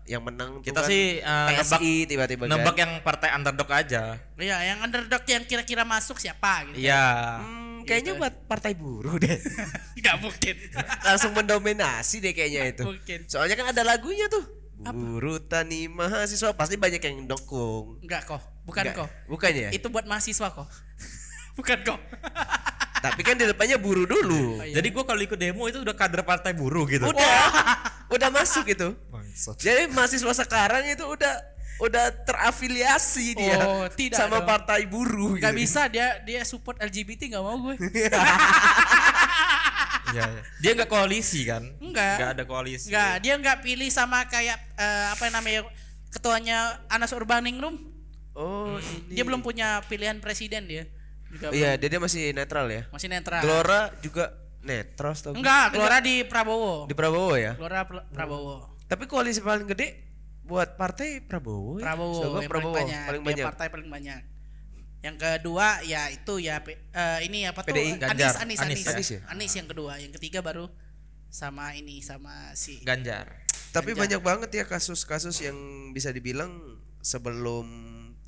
yang 0.05 0.23
menang 0.23 0.51
Kita 0.59 0.81
kan 0.81 0.89
sih 0.89 1.19
eh, 1.19 1.47
nebak 1.53 1.77
PSI 1.77 1.93
tiba-tiba 2.05 2.43
kan. 2.43 2.49
nebak 2.49 2.75
yang 2.75 2.91
partai 2.99 3.29
underdog 3.31 3.69
aja. 3.69 4.17
Iya, 4.33 4.57
yang 4.65 4.79
underdog 4.81 5.23
yang 5.25 5.43
kira-kira 5.43 5.83
masuk 5.83 6.17
siapa 6.17 6.65
gitu. 6.67 6.81
Iya. 6.81 7.37
Hmm, 7.37 7.68
kayaknya 7.89 8.13
Gitu. 8.13 8.21
buat 8.21 8.33
partai 8.45 8.71
buruh 8.73 9.17
deh. 9.17 9.33
Gak 10.05 10.17
mungkin. 10.21 10.55
Langsung 11.01 11.33
mendominasi 11.33 12.21
deh 12.21 12.31
kayaknya 12.31 12.69
itu. 12.69 12.83
Mungkin. 12.85 13.25
Soalnya 13.25 13.57
kan 13.57 13.73
ada 13.73 13.81
lagunya 13.81 14.29
tuh. 14.29 14.45
Buruh 14.79 15.41
tani 15.41 15.89
mahasiswa 15.89 16.53
pasti 16.53 16.77
banyak 16.77 17.01
yang 17.01 17.25
dukung. 17.25 17.99
Enggak 17.99 18.23
kok, 18.23 18.39
bukan 18.63 18.83
Nggak- 18.85 18.95
kok. 18.95 19.09
Bukan 19.27 19.51
ya? 19.51 19.69
Itu 19.73 19.89
buat 19.89 20.05
mahasiswa 20.05 20.47
kok. 20.47 20.69
bukan 21.59 21.77
kok. 21.83 21.99
Tapi 23.03 23.21
kan 23.23 23.35
di 23.35 23.43
depannya 23.43 23.75
buruh 23.75 24.03
dulu. 24.03 24.59
Oh, 24.59 24.63
iya. 24.63 24.75
Jadi 24.75 24.87
gua 24.91 25.03
kalau 25.03 25.19
ikut 25.19 25.35
demo 25.35 25.67
itu 25.67 25.79
udah 25.79 25.95
kader 25.95 26.23
partai 26.23 26.51
buruh 26.51 26.83
gitu. 26.85 27.07
Udah. 27.07 27.39
udah 28.07 28.29
masuk 28.29 28.67
itu. 28.67 28.91
Jadi 29.55 29.87
mahasiswa 29.89 30.31
sekarang 30.33 30.83
itu 30.85 31.03
udah 31.03 31.31
udah 31.79 32.05
terafiliasi 32.23 33.33
dia 33.33 33.55
Oh, 33.61 33.87
tidak 33.89 34.19
sama 34.19 34.39
dong. 34.39 34.47
partai 34.47 34.83
buruh 34.83 35.35
Gak 35.35 35.49
gitu. 35.49 35.59
bisa 35.59 35.87
dia 35.87 36.19
dia 36.21 36.43
support 36.43 36.75
LGBT 36.77 37.31
nggak 37.31 37.41
mau 37.41 37.55
gue. 37.61 37.75
Iya. 40.09 40.25
iya. 40.25 40.41
Dia 40.59 40.71
nggak 40.73 40.89
koalisi 40.89 41.45
kan? 41.45 41.63
Enggak. 41.77 42.17
Nggak 42.17 42.29
ada 42.33 42.43
koalisi. 42.43 42.89
Enggak, 42.89 43.13
dia 43.21 43.33
nggak 43.37 43.57
pilih 43.61 43.89
sama 43.89 44.25
kayak 44.25 44.57
eh, 44.73 45.07
apa 45.13 45.29
namanya 45.29 45.69
ketuanya 46.09 46.57
Anas 46.89 47.13
Urbaningrum. 47.13 47.77
Oh, 48.33 48.79
ini. 48.79 49.13
Dia 49.13 49.23
belum 49.23 49.39
punya 49.39 49.83
pilihan 49.85 50.17
presiden 50.17 50.65
dia. 50.65 50.89
Juga 51.29 51.53
Iya, 51.53 51.77
dia, 51.77 51.87
dia 51.87 52.01
masih 52.01 52.33
netral 52.33 52.65
ya. 52.67 52.89
masih 52.89 53.05
netral. 53.05 53.37
Gelora 53.39 53.93
juga 54.01 54.33
netral. 54.59 55.13
Enggak, 55.29 55.77
Gelora 55.77 55.97
di 56.01 56.25
Prabowo. 56.25 56.89
Di 56.89 56.95
Prabowo 56.97 57.37
ya. 57.37 57.53
Gelora 57.53 57.85
Pra- 57.85 58.07
Prabowo. 58.09 58.65
Tapi 58.89 59.05
koalisi 59.05 59.37
paling 59.39 59.69
gede 59.69 60.08
buat 60.49 60.73
partai 60.75 61.21
Prabowo. 61.21 61.77
ya. 61.77 61.85
Prabowo 61.85 62.17
gua 62.17 62.41
yang 62.41 62.49
Prabowo 62.49 62.73
paling 62.73 62.89
banyak. 62.89 63.05
paling 63.05 63.23
banyak. 63.23 63.45
partai 63.45 63.67
paling 63.69 63.89
banyak. 63.93 64.21
Yang 64.99 65.15
kedua 65.15 65.67
ya 65.85 66.11
itu 66.11 66.33
ya 66.43 66.59
P- 66.59 66.75
eh, 66.75 67.19
ini 67.23 67.47
apa 67.47 67.61
tuh? 67.63 67.71
PDI. 67.71 68.01
Ganjar. 68.01 68.35
Anis, 68.35 68.35
Anis, 68.41 68.59
Anis 68.59 68.59
Anis, 68.59 68.83
ya? 68.83 68.91
Anis 68.91 69.09
ya? 69.13 69.19
Anis 69.31 69.51
yang 69.55 69.67
kedua, 69.69 69.93
yang 69.95 70.11
ketiga 70.17 70.41
baru 70.41 70.67
sama 71.29 71.77
ini 71.77 72.01
sama 72.01 72.51
si 72.57 72.81
Ganjar. 72.81 73.45
Tapi 73.69 73.93
Ganjar. 73.93 74.01
banyak 74.01 74.21
banget 74.25 74.49
ya 74.59 74.65
kasus-kasus 74.65 75.39
yang 75.45 75.55
bisa 75.93 76.09
dibilang 76.09 76.51
sebelum 76.99 77.69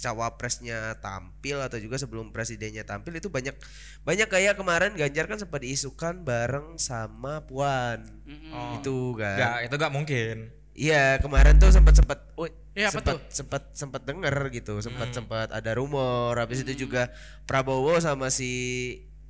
cawapresnya 0.02 0.98
tampil 0.98 1.62
atau 1.62 1.78
juga 1.78 1.94
sebelum 2.00 2.34
presidennya 2.34 2.82
tampil 2.82 3.14
itu 3.14 3.30
banyak 3.30 3.54
banyak 4.02 4.26
kayak 4.26 4.58
kemarin 4.58 4.98
Ganjar 4.98 5.30
kan 5.30 5.38
sempat 5.38 5.62
diisukan 5.62 6.24
bareng 6.24 6.80
sama 6.80 7.44
Puan. 7.46 8.02
Mm-mm. 8.26 8.54
Oh. 8.54 8.72
Itu 8.80 8.96
kan. 9.20 9.38
Enggak, 9.38 9.58
itu 9.68 9.76
nggak 9.76 9.94
mungkin. 9.94 10.38
Iya, 10.72 11.20
kemarin 11.20 11.60
tuh 11.60 11.70
sempat 11.70 11.94
sempat 11.94 12.20
oh, 12.36 12.48
Iya, 12.72 12.88
sempat 12.88 13.28
sempat 13.28 13.64
sempat 13.76 14.02
denger 14.08 14.36
gitu, 14.50 14.80
sempat 14.80 15.12
sempat 15.12 15.48
ada 15.52 15.72
rumor. 15.76 16.40
Habis 16.40 16.64
itu 16.64 16.88
juga 16.88 17.12
Prabowo 17.44 18.00
sama 18.00 18.32
si 18.32 18.52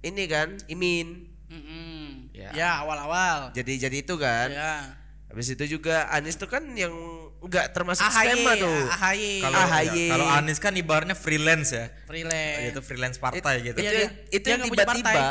ini 0.01 0.29
kan 0.29 0.61
Imin. 0.69 1.25
Mm-mm. 1.49 2.29
Ya. 2.31 2.53
Ya, 2.53 2.69
awal-awal. 2.85 3.49
Jadi 3.51 3.81
jadi 3.81 3.97
itu 4.05 4.13
kan. 4.15 4.53
Ya. 4.53 5.01
Habis 5.27 5.57
itu 5.57 5.79
juga 5.79 6.11
Anies 6.11 6.37
tuh 6.37 6.45
kan 6.45 6.61
yang 6.75 6.93
enggak 7.41 7.73
termasuk 7.73 8.03
AHY, 8.03 8.13
skema 8.35 8.51
tuh. 8.59 8.79
AHY, 8.93 9.31
Kalau 9.41 9.57
AHY. 9.57 9.85
ya, 9.87 10.11
kalau 10.13 10.27
Anies 10.29 10.59
kan 10.61 10.73
ibaratnya 10.77 11.17
freelance 11.17 11.71
ya. 11.73 11.89
freelance. 12.05 12.69
Itu 12.69 12.79
freelance 12.85 13.17
partai 13.17 13.65
gitu. 13.65 13.79
Iya, 13.79 13.89
itu 13.89 13.89
dia- 13.89 14.03
yang, 14.05 14.13
itu 14.29 14.45
dia 14.45 14.51
yang 14.53 14.61
nggak 14.61 14.85
tiba-tiba 14.85 15.23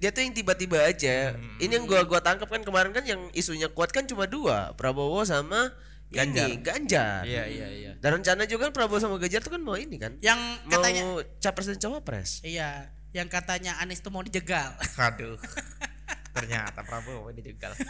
dia 0.00 0.08
tuh 0.08 0.24
yang 0.24 0.32
tiba-tiba 0.32 0.80
aja 0.80 1.36
ini 1.60 1.70
yang 1.70 1.84
gua 1.84 2.02
gua 2.02 2.18
tangkap 2.18 2.48
kan 2.48 2.64
kemarin 2.64 2.90
kan 2.90 3.04
yang 3.04 3.20
isunya 3.30 3.68
kuat 3.68 3.90
kan 3.90 4.02
cuma 4.02 4.24
dua 4.24 4.72
Prabowo 4.74 5.22
sama 5.22 5.70
Ganjar. 6.10 6.48
ini 6.48 6.56
Ganjar 6.58 7.22
Iya, 7.22 7.44
iya, 7.46 7.68
iya. 7.70 7.90
dan 8.00 8.18
rencana 8.18 8.42
juga 8.44 8.66
kan 8.66 8.72
Prabowo 8.72 8.98
sama 8.98 9.14
Ganjar 9.20 9.44
tuh 9.44 9.52
kan 9.52 9.60
mau 9.60 9.76
ini 9.76 9.94
kan 9.94 10.16
Yang 10.18 10.40
mau 10.40 10.72
katanya 10.72 11.02
capres 11.38 11.68
dan 11.68 11.78
cawapres 11.78 12.40
iya, 12.42 12.88
yang 13.12 13.28
katanya 13.28 13.76
Anies 13.78 14.00
tuh 14.00 14.08
mau 14.08 14.22
dijegal. 14.22 14.72
Aduh. 14.96 15.36
Ternyata 16.34 16.82
Prabowo 16.82 17.30
dijegal. 17.30 17.70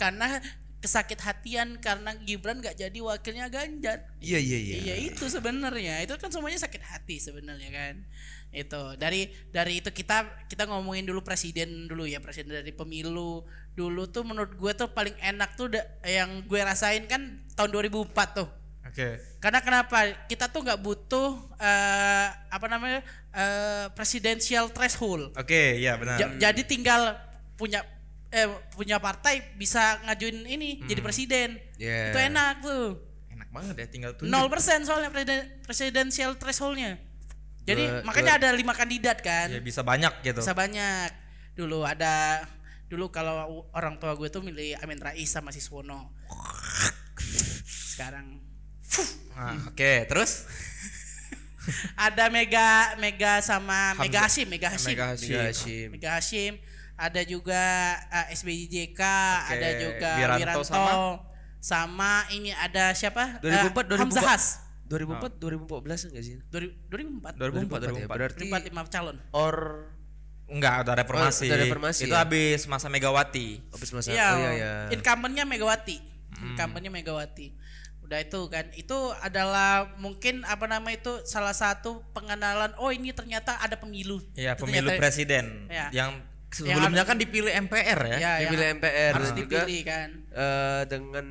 karena 0.00 0.38
kesakit 0.78 1.18
hatian 1.18 1.82
karena 1.82 2.14
Gibran 2.22 2.62
gak 2.62 2.78
jadi 2.78 2.94
wakilnya 3.02 3.50
Ganjar. 3.50 4.06
iya 4.22 4.38
iya 4.38 4.78
Iya 4.78 4.94
itu 5.10 5.26
sebenarnya 5.26 6.06
itu 6.06 6.14
kan 6.14 6.30
semuanya 6.30 6.62
sakit 6.62 6.78
hati 6.86 7.18
sebenarnya 7.18 7.70
kan 7.74 7.94
itu 8.50 8.96
dari 8.96 9.28
dari 9.48 9.78
itu 9.78 9.90
kita 9.90 10.24
kita 10.46 10.64
ngomongin 10.64 11.04
dulu 11.04 11.20
presiden 11.20 11.84
dulu 11.84 12.04
ya 12.04 12.16
presiden 12.18 12.56
dari 12.56 12.72
pemilu 12.72 13.44
dulu 13.72 14.02
tuh 14.06 14.24
menurut 14.24 14.52
gue 14.52 14.72
tuh 14.74 14.88
paling 14.88 15.12
enak 15.18 15.52
tuh 15.54 15.68
da- 15.68 15.84
yang 16.02 16.40
gue 16.42 16.56
rasain 16.58 17.04
kan 17.04 17.20
tahun 17.52 17.70
2004 17.70 18.08
tuh 18.34 18.48
Oke. 18.82 19.20
karena 19.38 19.60
kenapa 19.60 19.98
kita 20.26 20.48
tuh 20.48 20.64
nggak 20.64 20.80
butuh 20.80 21.30
eh, 21.54 22.26
apa 22.48 22.66
namanya 22.66 23.04
eh, 23.30 23.86
presidential 23.92 24.66
threshold 24.68 25.36
Oke, 25.36 25.76
iya 25.76 25.94
benar. 25.94 26.16
Ja- 26.16 26.48
jadi 26.48 26.62
tinggal 26.64 27.20
punya 27.54 27.84
eh 28.28 28.44
punya 28.72 28.96
partai 28.96 29.40
bisa 29.54 30.00
ngajuin 30.04 30.44
ini 30.46 30.84
jadi 30.84 31.00
presiden 31.00 31.60
Iya. 31.76 32.12
itu 32.12 32.18
enak 32.18 32.54
tuh 32.60 32.86
Enak 33.28 33.48
banget 33.48 33.74
ya 33.76 33.86
tinggal 33.86 34.12
tunjuk. 34.12 34.32
0% 34.34 34.82
soalnya 34.82 35.08
presiden, 35.08 35.46
presidensial 35.62 36.34
thresholdnya. 36.34 36.98
Jadi 37.68 37.84
Dua- 37.84 38.00
makanya 38.02 38.32
ada 38.40 38.48
lima 38.50 38.72
kandidat 38.72 39.20
kan. 39.20 39.52
Ya 39.52 39.60
bisa 39.60 39.84
banyak 39.84 40.24
gitu. 40.24 40.40
Bisa 40.40 40.56
banyak. 40.56 41.12
Dulu 41.52 41.84
ada 41.84 42.40
dulu 42.88 43.12
kalau 43.12 43.68
orang 43.76 44.00
tua 44.00 44.16
gue 44.16 44.32
tuh 44.32 44.40
milih 44.40 44.80
Amin 44.80 44.96
Rais 44.96 45.28
sama 45.28 45.52
Siswono. 45.52 46.16
Sekarang 47.68 48.40
Nah, 49.36 49.68
oke, 49.68 50.08
terus 50.08 50.48
ada 52.08 52.26
Mega 52.26 52.96
Mega 52.96 53.38
sama 53.38 53.92
Mega 53.94 54.24
Hashim, 54.24 54.48
Mega 54.48 54.72
Hashim. 54.72 54.96
Mega 54.96 55.06
Hashim. 55.12 55.28
Mega 55.28 55.42
Hashim. 55.46 55.86
Mega 55.92 56.10
Hashim, 56.16 56.52
ada 56.96 57.20
juga 57.22 57.62
uh, 58.08 58.26
SBJK, 58.32 58.98
Oke, 58.98 59.52
ada 59.52 59.68
juga 59.76 60.10
Wiranto 60.16 60.42
Wiranto, 60.42 60.64
sama? 60.64 60.92
sama? 61.60 62.12
ini 62.32 62.50
ada 62.50 62.90
siapa? 62.96 63.38
2004 63.44 63.94
Eh, 63.94 63.98
Hamzah 64.00 64.24
Has. 64.24 64.44
2004 64.88 65.36
2014 65.36 66.08
enggak 66.08 66.24
sih? 66.24 66.36
2004. 66.48 67.36
2004 67.36 67.94
ya, 67.94 68.08
berarti 68.08 68.42
2004 68.42 68.68
lima 68.68 68.80
calon. 68.88 69.16
or 69.30 69.54
Enggak, 70.48 70.80
udah 70.80 70.94
reformasi. 70.96 71.44
Oh, 71.44 71.60
reformasi 71.60 72.08
Itu 72.08 72.16
ya? 72.16 72.24
habis 72.24 72.64
masa 72.64 72.88
Megawati. 72.88 73.60
habis 73.68 73.90
masa 73.92 74.08
Iya, 74.08 74.26
oh 74.32 74.38
iya 74.40 74.50
ya. 74.56 74.72
incumbentnya 74.90 75.44
Megawati. 75.44 75.96
Hmm. 76.32 76.56
Incumbentnya 76.56 76.88
Megawati. 76.88 77.52
Udah 78.00 78.16
itu 78.18 78.40
kan, 78.48 78.64
itu 78.72 78.96
adalah 79.20 79.92
mungkin 79.96 80.40
apa 80.42 80.64
nama 80.64 80.88
itu 80.88 81.20
salah 81.22 81.52
satu 81.52 82.00
pengenalan. 82.10 82.72
Oh 82.76 82.88
ini 82.88 83.12
ternyata 83.12 83.60
ada 83.60 83.76
pemilu. 83.76 84.24
Iya, 84.32 84.56
pemilu 84.56 84.88
ternyata- 84.88 84.96
presiden 84.98 85.68
Ya. 85.68 85.92
yang 85.92 86.16
sebelumnya 86.48 87.04
kan 87.04 87.20
dipilih 87.20 87.52
MPR 87.52 88.00
ya. 88.08 88.16
Ya, 88.16 88.32
Dipilih 88.40 88.64
yang 88.64 88.76
MPR 88.80 89.12
harus 89.12 89.30
dipilih 89.36 89.80
kan. 89.84 90.08
eh, 90.32 90.82
dengan 90.88 91.26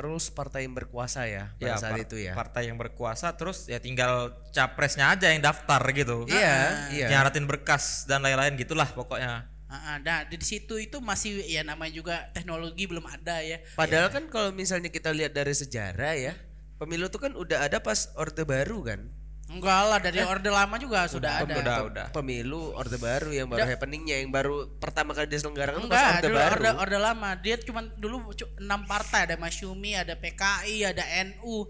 rules 0.00 0.32
partai 0.32 0.64
yang 0.66 0.74
berkuasa 0.74 1.28
ya 1.28 1.52
pada 1.56 1.64
Ya, 1.64 1.74
saat 1.76 1.92
par- 1.96 2.04
itu 2.04 2.16
ya. 2.16 2.32
Partai 2.32 2.62
yang 2.72 2.78
berkuasa 2.80 3.32
terus 3.36 3.68
ya 3.68 3.78
tinggal 3.78 4.32
capresnya 4.50 5.12
aja 5.12 5.28
yang 5.30 5.44
daftar 5.44 5.80
gitu. 5.92 6.24
Iya, 6.26 6.88
iya. 6.90 7.06
Nyaratin 7.12 7.44
berkas 7.44 8.08
dan 8.08 8.24
lain-lain 8.24 8.56
gitulah 8.56 8.88
pokoknya. 8.90 9.46
Ah, 9.70 9.74
ah, 9.94 9.96
Nah, 10.02 10.26
di 10.26 10.34
situ 10.42 10.82
itu 10.82 10.98
masih 10.98 11.46
ya 11.46 11.62
namanya 11.62 11.94
juga 11.94 12.14
teknologi 12.34 12.90
belum 12.90 13.06
ada 13.06 13.38
ya. 13.38 13.62
Padahal 13.78 14.10
kan 14.10 14.26
kalau 14.26 14.50
misalnya 14.50 14.90
kita 14.90 15.14
lihat 15.14 15.30
dari 15.30 15.54
sejarah 15.54 16.18
ya, 16.18 16.34
pemilu 16.76 17.06
itu 17.06 17.22
kan 17.22 17.38
udah 17.38 17.70
ada 17.70 17.78
pas 17.78 18.10
Orde 18.18 18.42
Baru 18.42 18.82
kan. 18.82 19.06
Enggak 19.50 19.80
lah 19.82 19.98
dari 19.98 20.22
orde 20.22 20.46
lama 20.46 20.78
juga 20.78 21.04
sudah 21.04 21.42
ada. 21.42 21.54
Udah, 21.58 21.78
udah. 21.84 22.06
Pemilu 22.10 22.70
Orde 22.70 22.94
Baru 22.96 23.30
yang 23.30 23.50
baru 23.50 23.66
happeningnya 23.66 24.22
yang 24.22 24.30
baru 24.30 24.70
pertama 24.78 25.10
kali 25.10 25.26
diselenggarakan 25.26 25.84
pas 25.84 25.90
Enggak, 25.90 26.06
Orde 26.06 26.22
dulu 26.22 26.38
Baru. 26.38 26.54
orde, 26.54 26.70
orde 26.78 26.98
lama. 26.98 27.30
Dia 27.34 27.54
cuma 27.58 27.80
dulu 27.90 28.16
enam 28.56 28.80
partai, 28.84 29.26
ada 29.26 29.34
Masyumi, 29.34 29.92
ada 29.92 30.14
PKI, 30.14 30.86
ada 30.86 31.02
NU. 31.26 31.66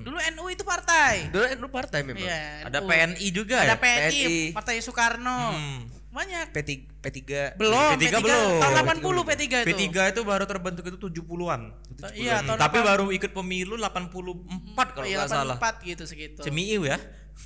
Dulu 0.00 0.16
NU 0.30 0.44
itu 0.48 0.62
partai. 0.62 1.26
Dulu 1.28 1.44
NU 1.58 1.66
partai 1.68 2.00
memang. 2.00 2.22
Iya, 2.22 2.70
Ada 2.70 2.78
NU. 2.78 2.86
PNI 2.86 3.26
juga 3.28 3.56
Ada 3.60 3.74
ya. 3.74 3.76
PNI, 3.76 3.98
PNI. 4.14 4.34
Partai 4.54 4.74
Soekarno. 4.78 5.40
Hmm. 5.50 5.80
Banyak. 6.14 6.54
P3 6.54 6.70
P3 7.02 7.18
Belum, 7.58 7.98
P3 7.98 8.22
belum. 8.22 8.50
Tahun 8.62 8.74
80 9.02 9.02
P3 9.26 9.42
itu. 9.42 9.66
P3 9.66 9.82
itu 10.14 10.20
baru 10.22 10.46
terbentuk 10.46 10.86
itu 10.86 10.96
70-an. 10.96 11.74
Iya, 12.14 12.38
Hmm, 12.38 12.54
tahun 12.54 12.58
tapi 12.62 12.78
80. 12.78 12.86
baru 12.86 13.06
ikut 13.10 13.30
pemilu 13.34 13.74
84 13.74 14.94
kalau 14.94 15.02
Iya, 15.02 15.16
nggak 15.18 15.28
salah. 15.28 15.58
84 15.58 15.82
gitu 15.82 16.04
segitu. 16.06 16.40
Cemiu 16.40 16.86
ya. 16.86 17.02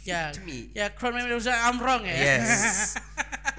Ya. 0.09 0.33
Ya, 0.73 0.87
kronologi 0.93 1.53
Amrong 1.53 2.09
ya. 2.09 2.17
Yes. 2.17 2.97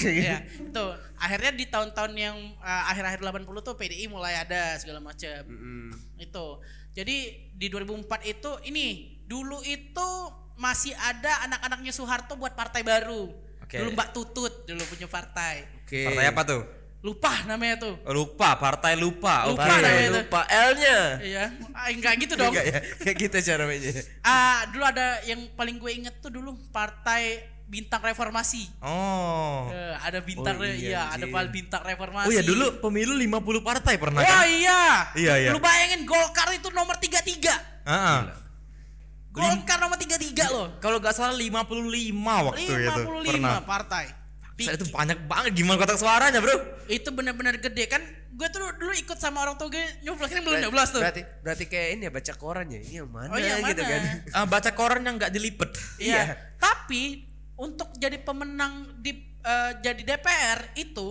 ya, 0.00 0.40
itu 0.48 0.86
akhirnya 1.20 1.52
di 1.52 1.68
tahun-tahun 1.68 2.12
yang 2.16 2.36
uh, 2.58 2.84
akhir-akhir 2.88 3.20
80 3.20 3.46
tuh 3.60 3.74
PDI 3.76 4.08
mulai 4.08 4.40
ada 4.40 4.80
segala 4.80 4.98
macam. 4.98 5.44
Mm. 5.44 5.92
Itu. 6.16 6.64
Jadi 6.96 7.16
di 7.54 7.66
2004 7.68 8.32
itu 8.32 8.50
ini 8.66 9.20
dulu 9.28 9.60
itu 9.62 10.08
masih 10.56 10.96
ada 10.96 11.46
anak-anaknya 11.46 11.92
Soeharto 11.92 12.34
buat 12.40 12.56
partai 12.56 12.80
baru. 12.80 13.28
Oke. 13.62 13.76
Dulu 13.78 13.94
Mbak 13.94 14.10
Tutut 14.16 14.54
dulu 14.66 14.82
punya 14.88 15.06
partai. 15.06 15.68
Oke. 15.84 16.08
Partai 16.10 16.26
apa 16.32 16.42
tuh? 16.42 16.62
Lupa 17.00 17.32
namanya 17.48 17.80
tuh. 17.80 17.96
Oh, 18.04 18.12
Lupa, 18.12 18.60
partai 18.60 18.92
lupa. 18.92 19.48
Lupa 19.48 19.64
namanya 19.64 19.80
Partai 19.80 20.04
itu. 20.04 20.18
lupa 20.20 20.40
L-nya. 20.44 20.98
Iya, 21.24 21.44
ah, 21.72 21.88
enggak 21.88 22.14
gitu 22.20 22.36
dong. 22.36 22.52
Enggak 22.52 22.66
ya, 22.68 22.78
kayak 23.00 23.16
gitu 23.16 23.36
cara 23.40 23.62
mainnya. 23.64 23.92
Ah, 24.20 24.68
dulu 24.68 24.84
ada 24.84 25.06
yang 25.24 25.40
paling 25.56 25.80
gue 25.80 25.90
inget 25.96 26.14
tuh 26.20 26.28
dulu 26.28 26.60
partai 26.68 27.40
bintang 27.64 28.04
reformasi. 28.04 28.68
Oh. 28.84 29.72
Eh, 29.72 29.94
ada 29.96 30.20
bintang 30.20 30.60
Oh, 30.60 30.66
iya, 30.66 30.76
iya, 30.76 31.02
ada 31.08 31.24
paling 31.24 31.48
bintang 31.48 31.80
reformasi. 31.80 32.28
Oh 32.28 32.32
ya 32.36 32.42
dulu 32.44 32.84
pemilu 32.84 33.16
50 33.16 33.64
partai 33.64 33.94
pernah 33.96 34.20
Wah 34.20 34.28
kan? 34.28 34.44
iya. 34.50 34.82
Iya, 35.16 35.34
iya. 35.40 35.50
Lu 35.56 35.62
bayangin 35.62 36.04
Golkar 36.04 36.52
itu 36.52 36.68
nomor 36.68 37.00
33. 37.00 37.48
Heeh. 37.88 38.20
Golkar 39.30 39.78
nomor 39.78 39.96
33 39.96 40.50
loh. 40.50 40.68
Kalau 40.82 40.98
nggak 40.98 41.14
salah 41.14 41.32
55 41.32 41.70
waktu 42.50 42.60
itu 42.60 42.74
55 42.76 43.24
pernah. 43.24 43.62
partai. 43.62 44.19
Saya 44.64 44.76
itu 44.76 44.86
banyak 44.88 45.18
banget 45.24 45.52
gimana 45.56 45.76
kotak 45.80 45.96
suaranya, 45.96 46.38
Bro? 46.38 46.56
Itu 46.86 47.10
benar-benar 47.10 47.56
gede 47.56 47.84
kan. 47.88 48.02
Gue 48.30 48.48
tuh 48.48 48.60
dulu 48.80 48.92
ikut 48.96 49.18
sama 49.20 49.44
orang 49.44 49.60
tua 49.60 49.68
gue 49.68 49.84
nyoblos 50.00 50.32
kan 50.32 50.40
belum 50.40 50.72
12 50.72 50.94
tuh. 50.96 51.00
Berarti 51.00 51.22
berarti 51.44 51.64
kayak 51.68 51.88
ini 51.96 52.02
ya 52.08 52.12
baca 52.12 52.32
koran 52.36 52.66
ya. 52.72 52.80
Ini 52.80 52.94
yang 53.04 53.10
mana, 53.12 53.28
Oh, 53.32 53.38
yang 53.40 53.60
gitu 53.64 53.82
mana? 53.84 53.92
kan. 53.92 54.02
Ah, 54.36 54.46
baca 54.48 54.70
koran 54.72 55.00
yang 55.04 55.16
nggak 55.20 55.32
dilipet. 55.32 55.70
Iya. 56.00 56.36
Tapi 56.56 57.24
untuk 57.56 57.92
jadi 57.96 58.16
pemenang 58.20 58.96
di 59.00 59.12
eh, 59.40 59.70
jadi 59.84 60.00
DPR 60.04 60.72
itu 60.76 61.08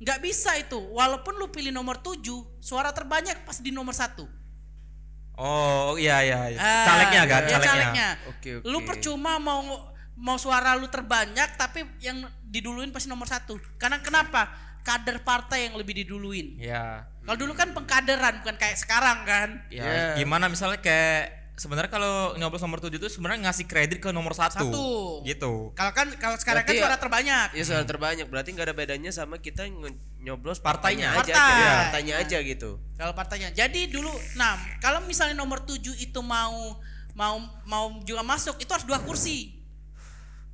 nggak 0.00 0.18
bisa 0.24 0.56
itu. 0.56 0.80
Walaupun 0.80 1.36
lu 1.36 1.52
pilih 1.52 1.70
nomor 1.70 2.00
7, 2.00 2.24
suara 2.58 2.88
terbanyak 2.90 3.44
pas 3.44 3.60
di 3.60 3.68
nomor 3.68 3.92
satu. 3.92 4.24
Oh, 5.32 5.96
iya 5.96 6.20
iya. 6.22 6.40
iya. 6.52 6.58
Ah, 6.60 6.84
calegnya 6.84 7.22
kan, 7.24 7.42
iya, 7.42 7.56
calegnya. 7.56 7.68
calegnya. 7.68 8.08
Oke, 8.28 8.48
oke. 8.60 8.68
Lu 8.68 8.84
percuma 8.84 9.40
mau 9.40 9.91
mau 10.14 10.36
suara 10.36 10.74
lu 10.74 10.86
terbanyak 10.86 11.56
tapi 11.56 11.82
yang 11.98 12.20
diduluin 12.44 12.90
pasti 12.90 13.06
nomor 13.06 13.26
satu. 13.26 13.56
Karena 13.76 13.98
kenapa? 13.98 14.48
Kader 14.82 15.22
partai 15.22 15.70
yang 15.70 15.74
lebih 15.74 15.94
diduluin. 15.96 16.58
Iya. 16.58 17.06
Kalau 17.22 17.38
dulu 17.38 17.54
kan 17.54 17.70
pengkaderan 17.70 18.42
bukan 18.42 18.56
kayak 18.56 18.74
sekarang 18.76 19.22
kan. 19.22 19.48
Ya, 19.68 19.86
Iya. 19.86 20.18
gimana 20.18 20.50
misalnya 20.50 20.78
kayak 20.78 21.38
sebenarnya 21.54 21.86
kalau 21.88 22.34
nyoblos 22.34 22.58
nomor 22.58 22.82
7 22.82 22.98
itu 22.98 23.06
sebenarnya 23.06 23.46
ngasih 23.46 23.70
kredit 23.70 24.02
ke 24.02 24.10
nomor 24.10 24.34
satu. 24.34 24.66
Satu. 24.66 24.90
Gitu. 25.22 25.70
Kalau 25.72 25.92
kan 25.94 26.10
kalau 26.18 26.34
sekarang 26.34 26.66
Berarti 26.66 26.74
kan 26.74 26.82
suara 26.82 26.96
ya- 26.96 27.00
terbanyak. 27.00 27.46
Iya 27.54 27.64
suara 27.64 27.84
terbanyak. 27.86 28.26
Berarti 28.26 28.48
nggak 28.50 28.66
ada 28.66 28.74
bedanya 28.74 29.10
sama 29.10 29.38
kita 29.38 29.62
nge- 29.64 29.94
nyoblos 30.18 30.58
Partainya. 30.58 31.14
partainya 31.14 31.22
aja. 31.22 31.34
Partai. 31.38 31.54
Iya, 31.54 31.72
partainya 31.78 32.14
aja 32.18 32.38
gitu. 32.42 32.70
Kalau 32.96 33.12
partainya. 33.14 33.48
Jadi 33.54 33.86
dulu 33.86 34.10
nah 34.34 34.58
kalau 34.78 34.98
misalnya 35.02 35.38
nomor 35.38 35.62
7 35.62 35.94
itu 35.94 36.18
mau 36.18 36.74
mau 37.14 37.38
mau 37.62 38.02
juga 38.02 38.26
masuk 38.26 38.58
itu 38.58 38.68
harus 38.68 38.82
dua 38.82 38.98
kursi. 38.98 39.61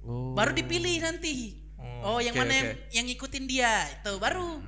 Oh. 0.04 0.32
Baru 0.34 0.52
dipilih 0.52 1.02
nanti. 1.02 1.58
Oh, 1.98 2.22
yang 2.22 2.34
oke, 2.34 2.42
mana 2.42 2.52
yang 2.54 2.68
oke. 2.70 2.94
yang 2.94 3.04
ngikutin 3.10 3.44
dia 3.46 3.72
itu 3.90 4.12
baru. 4.18 4.62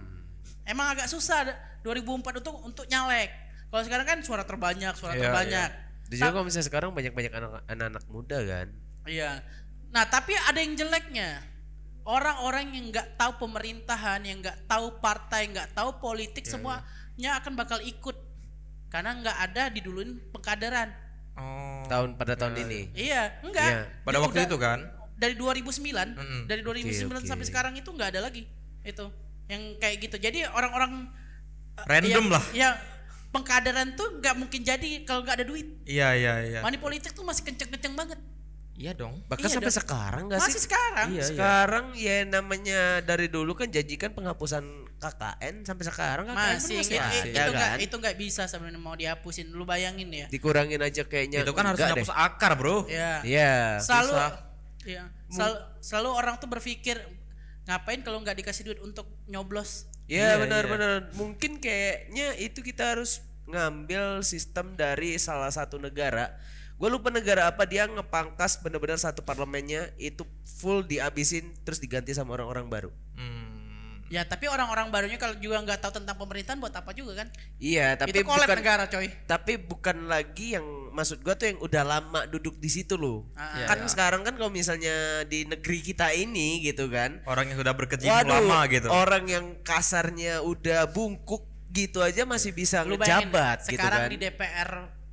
Emang 0.67 0.95
agak 0.95 1.07
susah 1.07 1.47
2004 1.83 2.43
untuk 2.43 2.55
untuk 2.63 2.85
nyalek. 2.87 3.31
Kalau 3.71 3.83
sekarang 3.87 4.07
kan 4.07 4.19
suara 4.21 4.43
terbanyak, 4.43 4.95
suara 4.99 5.15
Iya, 5.15 5.23
terbanyak. 5.25 5.71
Dan 6.11 6.17
juga 6.19 6.31
kalau 6.35 6.45
misalnya 6.45 6.67
sekarang 6.67 6.91
banyak-banyak 6.91 7.33
anak- 7.33 7.65
anak-anak 7.71 8.05
muda 8.11 8.39
kan. 8.43 8.67
Iya. 9.07 9.31
Nah, 9.91 10.05
tapi 10.07 10.35
ada 10.35 10.59
yang 10.59 10.75
jeleknya. 10.75 11.39
Orang-orang 12.03 12.75
yang 12.75 12.91
nggak 12.91 13.15
tahu 13.15 13.39
pemerintahan, 13.39 14.27
yang 14.27 14.43
nggak 14.43 14.67
tahu 14.67 14.99
partai, 14.99 15.47
nggak 15.55 15.71
tahu 15.71 16.03
politik, 16.03 16.43
Iya, 16.43 16.59
semuanya 16.59 17.31
akan 17.39 17.53
bakal 17.55 17.79
ikut. 17.81 18.17
Karena 18.91 19.15
nggak 19.15 19.39
ada 19.39 19.63
diduluin 19.71 20.19
pengkaderan. 20.35 20.91
Oh. 21.39 21.87
Tahun 21.87 22.19
pada 22.19 22.35
tahun 22.35 22.59
ini. 22.59 22.91
Iya, 22.91 23.39
enggak. 23.47 23.71
Iya. 23.71 23.83
Pada 24.03 24.19
Dia 24.19 24.25
waktu 24.27 24.39
udah- 24.43 24.49
itu 24.51 24.59
kan. 24.59 24.79
Dari 25.21 25.35
2009, 25.35 26.17
Mm-mm. 26.17 26.41
dari 26.47 26.65
2009 26.65 27.13
Oke, 27.13 27.29
sampai 27.29 27.45
oke. 27.45 27.51
sekarang 27.53 27.73
itu 27.77 27.87
nggak 27.87 28.09
ada 28.11 28.21
lagi. 28.23 28.49
Itu 28.81 29.13
yang 29.47 29.77
kayak 29.77 29.97
gitu. 30.01 30.17
Jadi 30.17 30.49
orang-orang 30.49 31.13
eh, 31.77 31.85
Random 31.85 32.09
yang- 32.09 32.29
lah. 32.31 32.45
Ya, 32.53 32.71
pengkaderan 33.29 33.93
tuh 33.93 34.17
nggak 34.17 34.35
mungkin 34.35 34.61
jadi 34.61 35.05
kalau 35.05 35.21
nggak 35.21 35.37
ada 35.37 35.47
duit. 35.47 35.69
Iya 35.85 36.09
iya 36.15 36.35
iya. 36.43 36.61
Money 36.61 36.77
politik 36.77 37.13
tuh 37.13 37.21
masih 37.21 37.45
kenceng-kenceng 37.45 37.93
banget. 37.93 38.19
Iya 38.75 38.97
dong. 38.97 39.21
Bahkan 39.29 39.45
Iya 39.45 39.53
sampai 39.53 39.69
dong. 39.69 39.79
sekarang 39.79 40.23
gak 40.27 40.41
Masih 40.41 40.57
sih? 40.57 40.65
sekarang. 40.65 41.07
Iya, 41.07 41.19
iya. 41.19 41.27
Sekarang 41.29 41.85
ya 41.93 42.17
namanya 42.25 42.81
dari 43.03 43.29
dulu 43.29 43.53
kan 43.53 43.69
janjikan 43.69 44.09
penghapusan 44.11 44.65
KKN 44.97 45.55
sampai 45.63 45.85
sekarang 45.85 46.25
KKN 46.25 46.33
pun 46.33 46.49
masih, 46.57 46.77
masih 46.79 46.89
itu, 46.91 46.97
ada, 46.99 47.13
itu 47.13 47.29
ya 47.31 47.45
nggak 47.51 47.71
kan? 47.71 47.79
itu 47.79 47.95
nggak 47.99 48.17
bisa 48.17 48.43
sebenarnya 48.47 48.77
mau 48.79 48.93
dihapusin 48.95 49.49
lu 49.49 49.65
bayangin 49.65 50.09
ya 50.11 50.27
Dikurangin 50.29 50.81
aja 50.81 51.05
kayaknya. 51.05 51.45
itu 51.45 51.53
kan 51.53 51.65
harus 51.67 51.77
hapus 51.79 52.09
akar, 52.11 52.53
Bro. 52.55 52.89
ya 52.89 53.21
Iya. 53.21 53.81
selalu 53.81 54.11
susah. 54.11 54.31
Ya 54.85 55.13
selalu, 55.29 55.59
selalu 55.85 56.11
orang 56.15 56.35
tuh 56.41 56.49
berpikir 56.49 56.97
ngapain 57.69 58.01
kalau 58.01 58.19
nggak 58.25 58.41
dikasih 58.41 58.65
duit 58.67 58.81
untuk 58.81 59.07
nyoblos 59.29 59.91
Iya 60.11 60.35
Iya, 60.35 60.43
benar-benar. 60.43 61.15
Mungkin 61.15 61.63
kayaknya 61.63 62.35
itu 62.43 62.67
kita 62.67 62.99
harus 62.99 63.23
ngambil 63.47 64.27
sistem 64.27 64.75
dari 64.75 65.15
salah 65.23 65.55
satu 65.55 65.79
negara. 65.79 66.35
Gue 66.75 66.91
lupa 66.91 67.15
negara 67.15 67.47
apa 67.47 67.63
dia 67.63 67.87
ngepangkas 67.87 68.59
benar-benar 68.59 68.99
satu 68.99 69.23
parlemennya 69.23 69.95
itu 70.03 70.27
full 70.43 70.83
dihabisin 70.83 71.47
terus 71.63 71.79
diganti 71.79 72.11
sama 72.11 72.35
orang-orang 72.35 72.67
baru. 72.67 72.91
Ya 74.11 74.27
tapi 74.27 74.51
orang-orang 74.51 74.91
barunya 74.91 75.15
kalau 75.17 75.39
juga 75.39 75.63
nggak 75.63 75.87
tahu 75.87 76.03
tentang 76.03 76.19
pemerintahan 76.19 76.59
buat 76.59 76.75
apa 76.75 76.91
juga 76.91 77.23
kan 77.23 77.31
Iya, 77.63 77.95
tapi 77.95 78.11
itu 78.11 78.27
bukan 78.27 78.43
negara 78.59 78.91
coy 78.91 79.07
tapi 79.25 79.55
bukan 79.55 80.11
lagi 80.11 80.59
yang 80.59 80.67
maksud 80.91 81.23
gua 81.23 81.39
tuh 81.39 81.47
yang 81.47 81.63
udah 81.63 81.83
lama 81.87 82.27
duduk 82.27 82.59
di 82.59 82.67
situ 82.67 82.99
loh. 82.99 83.31
Ah, 83.39 83.71
kan 83.71 83.87
sekarang 83.87 84.27
kan 84.27 84.35
kalau 84.35 84.51
misalnya 84.51 85.23
di 85.25 85.47
negeri 85.47 85.79
kita 85.81 86.11
ini 86.11 86.59
gitu 86.61 86.91
kan. 86.91 87.23
Orang 87.23 87.55
yang 87.55 87.63
sudah 87.63 87.71
berkecimpung 87.71 88.11
Waduh, 88.11 88.43
lama 88.43 88.59
gitu. 88.67 88.91
orang 88.91 89.25
yang 89.25 89.47
kasarnya 89.63 90.43
udah 90.43 90.91
bungkuk 90.91 91.47
gitu 91.71 92.03
aja 92.03 92.27
masih 92.27 92.51
bisa 92.51 92.83
lu 92.83 92.99
bayangin 92.99 93.31
ngejabat 93.31 93.59
gitu 93.63 93.79
sekarang 93.79 94.01
kan. 94.03 94.11
di 94.11 94.17
DPR 94.19 94.71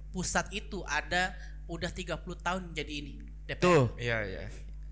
pusat 0.10 0.50
itu 0.50 0.82
ada 0.90 1.38
udah 1.70 1.94
30 1.94 2.18
tahun 2.42 2.62
jadi 2.74 2.94
ini 2.98 3.14
DPR. 3.46 3.62
Tuh, 3.62 3.94
Iya 4.02 4.18
iya. 4.26 4.42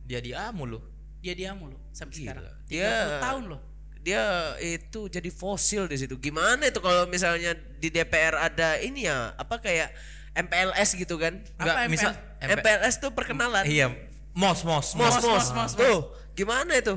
Dia 0.06 0.22
dia 0.22 0.54
mulu. 0.54 0.78
Dia 1.26 1.34
dia 1.34 1.58
mulu 1.58 1.74
sampai 1.89 2.13
Gila. 2.13 2.38
sekarang. 2.38 2.44
30 2.70 2.70
Dia- 2.70 3.18
tahun 3.18 3.44
loh. 3.50 3.62
Dia 4.06 4.22
itu 4.62 5.10
jadi 5.10 5.28
fosil 5.28 5.89
di 5.89 5.98
situ. 5.98 6.13
Gimana 6.15 6.70
itu 6.70 6.78
kalau 6.78 7.10
misalnya 7.10 7.52
di 7.82 7.89
DPR 7.89 8.38
ada 8.38 8.78
ini 8.78 9.10
ya, 9.10 9.34
apa 9.34 9.58
kayak 9.58 9.89
MPLS 10.38 10.94
gitu 10.94 11.18
kan? 11.18 11.41
Enggak 11.58 11.89
misal 11.89 12.13
MPL? 12.38 12.62
MPLS 12.62 13.02
tuh 13.02 13.10
perkenalan. 13.12 13.65
Iya, 13.65 13.89
mos 14.32 14.62
mos 14.62 14.94
Mos, 14.94 15.10
Mos, 15.10 15.15
mos, 15.18 15.26
mos, 15.26 15.50
mos, 15.52 15.72
Tuh, 15.74 16.00
gimana 16.32 16.78
itu? 16.78 16.94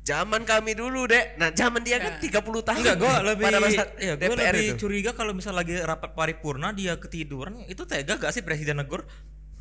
Zaman 0.00 0.42
kami 0.44 0.72
dulu, 0.72 1.04
Dek. 1.06 1.36
Nah, 1.36 1.52
zaman 1.52 1.80
dia 1.80 1.96
kan 1.96 2.16
30 2.18 2.32
tahun. 2.60 2.80
Enggak, 2.82 2.96
gua 2.98 3.14
lebih 3.22 3.44
pada 3.46 3.60
masa 3.60 3.84
iya, 3.96 4.16
gua 4.16 4.32
DPR 4.32 4.52
lebih 4.52 4.68
itu. 4.74 4.80
curiga 4.80 5.10
kalau 5.12 5.32
misal 5.32 5.52
lagi 5.52 5.76
rapat 5.76 6.12
paripurna 6.12 6.72
dia 6.72 6.96
ketiduran, 6.96 7.56
itu 7.68 7.84
tega 7.84 8.16
gak 8.16 8.32
sih 8.32 8.40
presiden 8.40 8.80
negur? 8.80 9.04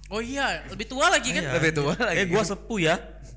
Oh 0.10 0.20
iya, 0.20 0.64
lebih 0.68 0.90
tua 0.90 1.08
lagi 1.08 1.32
kan? 1.32 1.44
Iya, 1.44 1.54
Lebih 1.54 1.72
tua 1.76 1.94
anjir. 1.94 2.08
lagi. 2.08 2.18
Eh 2.18 2.26
gua 2.26 2.42
sepuh 2.42 2.80
ya. 2.82 2.96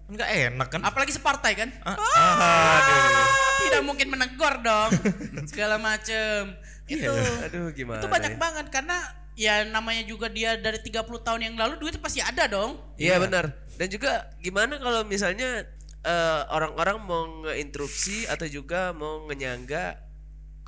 Enggak 0.08 0.28
enak 0.30 0.68
kan? 0.68 0.80
Apalagi 0.80 1.12
separtai 1.12 1.52
kan? 1.52 1.68
Ah, 1.84 1.96
Ah, 2.00 2.78
aduh. 2.80 3.51
Tidak 3.72 3.88
mungkin 3.88 4.08
menegur 4.12 4.54
dong. 4.60 4.90
Segala 5.50 5.80
macem. 5.80 6.60
Itu. 6.84 7.08
Aduh, 7.48 7.72
gimana? 7.72 8.04
Itu 8.04 8.12
banyak 8.12 8.36
ya? 8.36 8.38
banget 8.38 8.66
karena 8.68 8.96
ya 9.32 9.64
namanya 9.64 10.04
juga 10.04 10.28
dia 10.28 10.60
dari 10.60 10.76
30 10.76 11.08
tahun 11.24 11.40
yang 11.40 11.54
lalu 11.56 11.80
duit 11.80 11.96
pasti 11.96 12.20
ada 12.20 12.44
dong. 12.44 12.76
Iya 13.00 13.16
benar. 13.16 13.56
Dan 13.80 13.88
juga 13.88 14.28
gimana 14.44 14.76
kalau 14.76 15.08
misalnya 15.08 15.64
eh, 16.04 16.40
orang-orang 16.52 16.96
mau 17.00 17.22
ngeinterupsi 17.48 18.28
atau 18.28 18.44
juga 18.44 18.92
mau 18.92 19.24
ngenyangga 19.24 19.96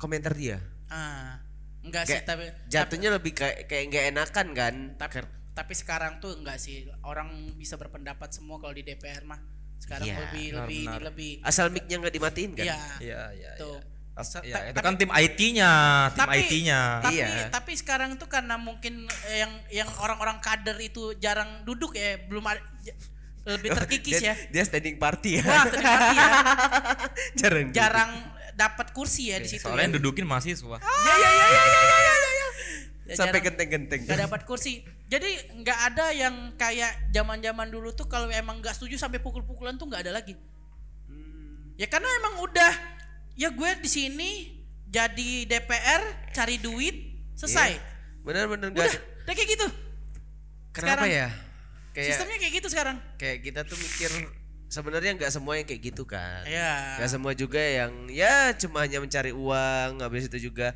komentar 0.01 0.33
dia? 0.33 0.57
Ah, 0.89 1.41
enggak 1.85 2.09
sih 2.09 2.17
Kayak 2.17 2.25
tapi 2.25 2.45
Jatuhnya 2.69 3.09
lebih 3.13 3.31
kayak 3.37 3.69
kayak 3.69 3.83
nggak 3.93 4.05
enakan 4.15 4.47
kan? 4.57 4.75
tapi, 4.97 5.21
tapi 5.53 5.73
sekarang 5.77 6.17
tuh 6.17 6.33
enggak 6.33 6.57
sih 6.57 6.89
orang 7.05 7.53
bisa 7.55 7.77
berpendapat 7.77 8.33
semua 8.33 8.57
kalau 8.57 8.73
di 8.73 8.81
DPR 8.81 9.23
mah. 9.23 9.39
Sekarang 9.77 10.05
Iya, 10.05 10.17
lebih 10.19 10.45
benar, 10.47 10.59
lebih 10.61 10.81
benar. 10.83 11.01
lebih 11.03 11.31
Asal 11.41 11.65
mic-nya 11.69 11.95
nggak 11.97 12.13
dimatiin 12.13 12.51
kan? 12.53 12.65
Iya. 12.65 12.79
Iya, 12.99 13.21
iya. 13.33 13.51
Tuh. 13.55 13.77
iya. 13.77 13.93
As- 14.15 14.31
Sa- 14.31 14.39
ya, 14.41 14.71
itu 14.71 14.79
kan 14.79 14.95
tim 14.95 15.11
IT-nya, 15.11 15.71
tim 16.07 16.19
tapi 16.21 16.39
IT-nya. 16.41 16.79
tapi 17.01 17.19
Iya. 17.19 17.51
tapi 17.51 17.71
sekarang 17.73 18.15
tuh 18.15 18.25
karena 18.25 18.55
mungkin 18.55 19.03
yang 19.27 19.51
yang 19.69 19.89
orang-orang 19.99 20.39
kader 20.39 20.79
itu 20.79 21.11
jarang 21.15 21.61
duduk 21.61 21.91
ya 21.93 22.15
belum 22.23 22.39
ada 22.45 22.63
lebih 23.45 23.75
terkikis 23.75 24.17
dia, 24.17 24.31
ya 24.31 24.35
Dia 24.49 24.63
standing 24.63 24.95
party 24.95 25.37
ya. 25.37 25.43
wah 25.43 25.67
ternyata 25.67 26.07
ya 26.09 26.29
jarang. 27.43 27.67
jarang 27.69 28.11
dapat 28.55 28.87
kursi 28.89 29.29
ya 29.29 29.37
di 29.37 29.51
situ 29.51 29.61
Soalnya 29.61 29.91
ya. 29.91 29.95
dudukin 29.99 30.23
mahasiswa. 30.23 30.79
Ya 30.79 31.13
ya 31.13 31.29
ya 31.29 31.47
ya 31.51 31.63
ya 31.67 31.81
ya 31.99 32.15
ya. 33.05 33.15
Sampai 33.15 33.39
genteng-genteng. 33.39 34.01
nggak 34.03 34.21
dapat 34.21 34.41
kursi 34.43 34.81
jadi 35.05 35.29
nggak 35.55 35.79
ada 35.87 36.05
yang 36.11 36.35
kayak 36.55 37.09
zaman-zaman 37.09 37.69
dulu 37.69 37.91
tuh 37.91 38.05
kalau 38.05 38.25
emang 38.27 38.57
nggak 38.57 38.73
setuju 38.73 38.97
sampai 38.97 39.17
pukul-pukulan 39.17 39.75
tuh 39.75 39.85
nggak 39.85 40.03
ada 40.03 40.13
lagi 40.13 40.33
Hmm. 41.05 41.75
ya 41.75 41.85
karena 41.85 42.09
emang 42.17 42.41
udah 42.41 42.73
ya 43.33 43.49
gue 43.49 43.71
di 43.77 43.87
sini 43.87 44.29
jadi 44.85 45.45
DPR 45.45 46.01
cari 46.31 46.57
duit 46.57 46.95
selesai 47.33 47.77
Benar-benar 48.21 48.71
udah 48.71 48.89
enggak. 48.89 49.01
udah 49.21 49.33
kayak 49.33 49.49
gitu 49.51 49.67
Kenapa 50.71 51.05
sekarang. 51.05 51.09
ya? 51.13 51.27
Kayak 51.91 52.07
sistemnya 52.09 52.37
kayak 52.37 52.53
gitu 52.55 52.67
sekarang 52.67 52.97
kayak 53.15 53.37
kita 53.41 53.61
tuh 53.61 53.77
mikir 53.77 54.11
sebenarnya 54.65 55.11
nggak 55.13 55.29
semua 55.29 55.55
yang 55.55 55.63
kayak 55.63 55.81
gitu 55.85 56.03
kan. 56.03 56.41
ya 56.43 56.97
Gak 56.97 57.11
semua 57.11 57.31
juga 57.31 57.61
yang 57.61 58.09
ya 58.09 58.49
cuma 58.55 58.81
hanya 58.81 58.97
mencari 58.97 59.29
uang 59.29 60.01
habis 60.01 60.25
itu 60.25 60.49
juga 60.49 60.73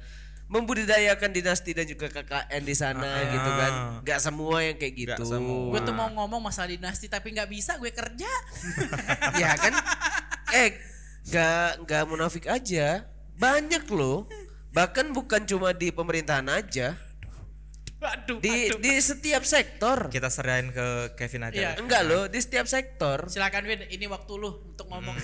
membudidayakan 0.49 1.29
dinasti 1.29 1.71
dan 1.71 1.85
juga 1.85 2.09
KKN 2.09 2.61
di 2.61 2.73
sana 2.73 3.05
Ah. 3.07 3.29
gitu 3.29 3.49
kan. 3.51 3.71
Gak 4.01 4.19
semua 4.19 4.57
yang 4.59 4.75
kayak 4.75 4.93
gitu. 4.97 5.23
Gue 5.69 5.79
tuh 5.79 5.93
mau 5.93 6.09
ngomong 6.09 6.41
masalah 6.41 6.67
dinasti 6.67 7.05
tapi 7.05 7.31
nggak 7.31 7.47
bisa 7.47 7.77
gue 7.77 7.89
kerja 7.89 8.31
ya 9.41 9.53
kan? 9.53 9.73
Eh 10.51 10.73
gak 11.25 11.85
gak 11.85 12.03
munafik 12.03 12.45
aja. 12.45 13.05
Banyak 13.35 13.85
loh. 13.87 14.25
Bahkan 14.69 15.13
bukan 15.13 15.45
cuma 15.45 15.69
di 15.71 15.89
pemerintahan 15.89 16.45
aja. 16.47 16.97
Waduh, 17.99 18.39
Di 18.39 18.71
aduh. 18.71 18.79
di 18.79 18.95
setiap 18.97 19.43
sektor. 19.43 20.07
Kita 20.07 20.31
serahin 20.31 20.71
ke 20.71 20.87
Kevin 21.13 21.45
aja. 21.45 21.55
Iya. 21.55 21.71
Enggak 21.77 22.01
loh, 22.03 22.25
di 22.25 22.39
setiap 22.39 22.63
sektor. 22.63 23.27
silakan 23.27 23.67
Win 23.67 23.83
ini 23.85 24.07
waktu 24.07 24.33
lu 24.33 24.49
untuk 24.65 24.87
ngomong 24.87 25.19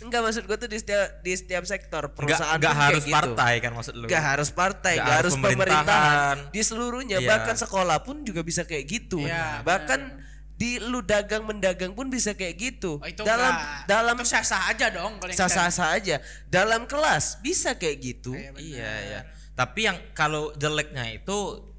Enggak 0.00 0.20
maksud 0.24 0.42
gue 0.44 0.56
tuh 0.56 0.68
di 0.68 0.78
setiap 0.78 1.06
di 1.20 1.32
setiap 1.32 1.64
sektor 1.64 2.02
Enggak 2.08 2.16
perusahaan 2.16 2.56
enggak 2.56 2.72
kayak 2.72 2.86
harus 2.88 3.04
gitu. 3.04 3.14
partai 3.14 3.52
kan 3.60 3.70
maksud 3.76 3.94
lu. 3.96 4.06
Gak 4.08 4.24
harus 4.24 4.48
partai, 4.50 4.94
Nggak 4.96 5.06
gak, 5.06 5.18
harus 5.20 5.32
pemerintahan. 5.34 5.58
pemerintahan. 5.60 6.36
Di 6.50 6.60
seluruhnya, 6.64 7.18
Iya. 7.20 7.28
bahkan 7.28 7.56
sekolah 7.56 7.98
pun 8.02 8.16
juga 8.24 8.40
bisa 8.40 8.64
kayak 8.64 8.84
gitu. 8.88 9.20
Iya, 9.22 9.60
bahkan 9.60 10.00
di 10.56 10.76
lu 10.76 11.00
dagang 11.00 11.48
mendagang 11.48 11.96
pun 11.96 12.12
bisa 12.12 12.36
kayak 12.36 12.54
gitu. 12.56 13.00
Oh, 13.00 13.08
itu 13.08 13.24
dalam 13.24 13.48
enggak. 13.56 13.88
dalam 13.88 14.14
itu 14.20 14.28
sah 14.28 14.44
sah 14.44 14.62
aja 14.68 14.92
dong 14.92 15.16
yang 15.16 15.48
sah-sah 15.48 15.96
aja. 15.96 16.16
Dalam 16.52 16.84
kelas 16.84 17.40
bisa 17.40 17.72
kayak 17.76 17.96
gitu. 17.96 18.36
Iya, 18.36 18.52
benar. 18.52 18.60
Iya, 18.68 18.92
iya. 19.00 19.20
Tapi 19.56 19.80
yang 19.88 19.96
kalau 20.12 20.52
jeleknya 20.56 21.04
itu 21.12 21.36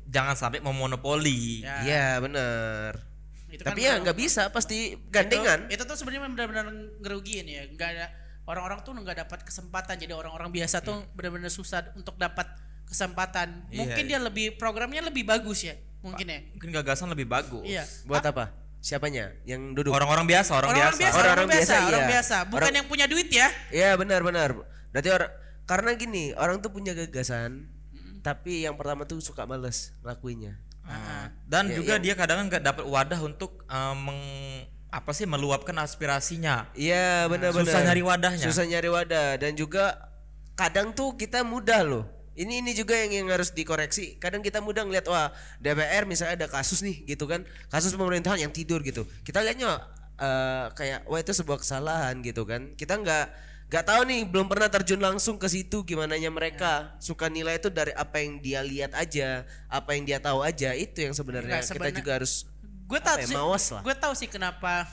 jangan 0.09 0.33
sampai 0.33 0.65
memonopoli. 0.65 1.61
Ya. 1.61 1.77
Iya 1.85 2.07
benar. 2.21 3.10
Itu 3.51 3.67
Tapi 3.67 3.83
kan 3.83 3.87
ya 3.87 3.93
nggak 3.99 4.17
bisa 4.17 4.47
pasti 4.49 4.95
gandengan. 5.11 5.67
Itu, 5.67 5.83
itu 5.83 5.83
tuh 5.83 5.95
sebenarnya 5.99 6.31
benar-benar 6.31 6.65
ngerugiin 7.03 7.45
ya. 7.45 7.67
Nggak 7.67 7.89
ada 7.99 8.05
orang-orang 8.47 8.79
tuh 8.81 8.95
nggak 8.95 9.27
dapat 9.27 9.39
kesempatan. 9.43 9.95
Jadi 9.99 10.13
orang-orang 10.15 10.49
biasa 10.49 10.79
tuh 10.79 11.03
benar-benar 11.11 11.51
susah 11.51 11.91
untuk 11.99 12.15
dapat 12.15 12.47
kesempatan. 12.87 13.67
Iya, 13.67 13.77
Mungkin 13.83 14.03
iya. 14.07 14.09
dia 14.15 14.19
lebih 14.23 14.55
programnya 14.55 15.03
lebih 15.03 15.27
bagus 15.27 15.67
ya. 15.67 15.75
Mungkin 16.01 16.25
ya. 16.25 16.39
Mungkin 16.57 16.69
gagasan 16.71 17.11
lebih 17.11 17.27
bagus. 17.29 17.67
Iya. 17.67 17.83
Buat 18.07 18.25
apa? 18.31 18.55
Siapanya? 18.81 19.37
Yang 19.45 19.77
duduk? 19.77 19.91
Orang-orang 19.93 20.25
biasa, 20.25 20.57
orang, 20.57 20.73
Orang-orang 20.73 20.97
biasa, 20.97 21.13
Orang-orang 21.13 21.37
orang 21.37 21.49
biasa, 21.53 21.61
biasa, 21.61 21.87
orang 21.87 22.01
iya. 22.01 22.09
biasa. 22.09 22.37
Bukan 22.49 22.57
Orang- 22.57 22.75
yang 22.81 22.87
punya 22.89 23.05
duit 23.05 23.29
ya. 23.29 23.47
Iya 23.69 23.93
benar-benar. 23.99 24.49
Berarti 24.89 25.09
orang 25.13 25.31
karena 25.69 25.91
gini 25.95 26.23
orang 26.35 26.59
tuh 26.59 26.73
punya 26.73 26.91
gagasan, 26.97 27.69
tapi 28.25 28.65
yang 28.65 28.75
pertama 28.75 29.05
tuh 29.05 29.21
suka 29.21 29.45
males 29.45 29.93
ngelakuinnya. 30.01 30.57
Dan 31.45 31.67
Ya, 31.67 31.75
juga 31.83 31.93
yang- 31.99 32.03
dia 32.03 32.13
kadang 32.15 32.47
nggak 32.47 32.63
dapat 32.63 32.85
wadah 32.87 33.19
untuk 33.21 33.63
eh, 33.65 33.95
meng 33.95 34.21
apa 34.91 35.11
sih 35.15 35.23
meluapkan 35.23 35.75
aspirasinya. 35.79 36.67
Iya 36.75 37.27
benar-benar. 37.27 37.63
Susah 37.63 37.81
nyari 37.81 38.03
wadahnya. 38.03 38.43
Susah 38.43 38.65
nyari 38.67 38.89
wadah 38.91 39.39
dan 39.39 39.55
juga 39.55 39.95
kadang 40.53 40.91
tuh 40.91 41.15
kita 41.15 41.43
mudah 41.43 41.83
loh. 41.83 42.03
Ini 42.31 42.63
ini 42.63 42.71
juga 42.71 42.95
yang 42.95 43.11
yang 43.23 43.27
harus 43.27 43.51
dikoreksi. 43.51 44.15
Kadang 44.15 44.39
kita 44.39 44.59
mudah 44.59 44.83
ngeliat 44.83 45.03
wah 45.07 45.31
DPR 45.59 46.07
misalnya 46.07 46.43
ada 46.43 46.47
kasus 46.47 46.79
nih 46.79 47.03
gitu 47.05 47.27
kan, 47.27 47.43
kasus 47.67 47.91
pemerintahan 47.91 48.39
yang 48.39 48.51
tidur 48.51 48.79
gitu. 48.81 49.03
Kita 49.23 49.43
lihatnya 49.43 49.79
eh, 50.15 50.65
kayak 50.71 51.07
wah 51.07 51.19
itu 51.19 51.31
sebuah 51.31 51.59
kesalahan 51.59 52.19
gitu 52.19 52.43
kan. 52.43 52.75
Kita 52.75 52.95
nggak 52.95 53.25
nggak 53.71 53.85
tahu 53.87 54.01
nih 54.03 54.27
belum 54.27 54.51
pernah 54.51 54.67
terjun 54.67 54.99
langsung 54.99 55.39
ke 55.39 55.47
situ 55.47 55.87
gimana 55.87 56.19
mereka 56.27 56.91
suka 56.99 57.31
nilai 57.31 57.55
itu 57.55 57.71
dari 57.71 57.95
apa 57.95 58.19
yang 58.19 58.43
dia 58.43 58.59
lihat 58.59 58.91
aja, 58.91 59.47
apa 59.71 59.95
yang 59.95 60.03
dia 60.03 60.19
tahu 60.19 60.43
aja 60.43 60.75
itu 60.75 61.07
yang 61.07 61.15
sebenarnya 61.15 61.63
Nggak, 61.63 61.79
kita 61.79 61.89
juga 61.95 62.11
harus 62.19 62.43
Gue 62.83 62.99
tahu 62.99 63.23
ya, 63.23 63.27
sih. 63.31 63.35
mawas 63.39 63.65
lah. 63.71 63.81
Gue 63.87 63.95
tahu 63.95 64.11
sih 64.11 64.27
kenapa 64.27 64.83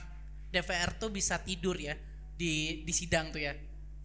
DPR 0.54 0.94
tuh 0.94 1.10
bisa 1.10 1.34
tidur 1.42 1.74
ya 1.74 1.98
di 2.38 2.86
di 2.86 2.92
sidang 2.94 3.34
tuh 3.34 3.42
ya. 3.42 3.58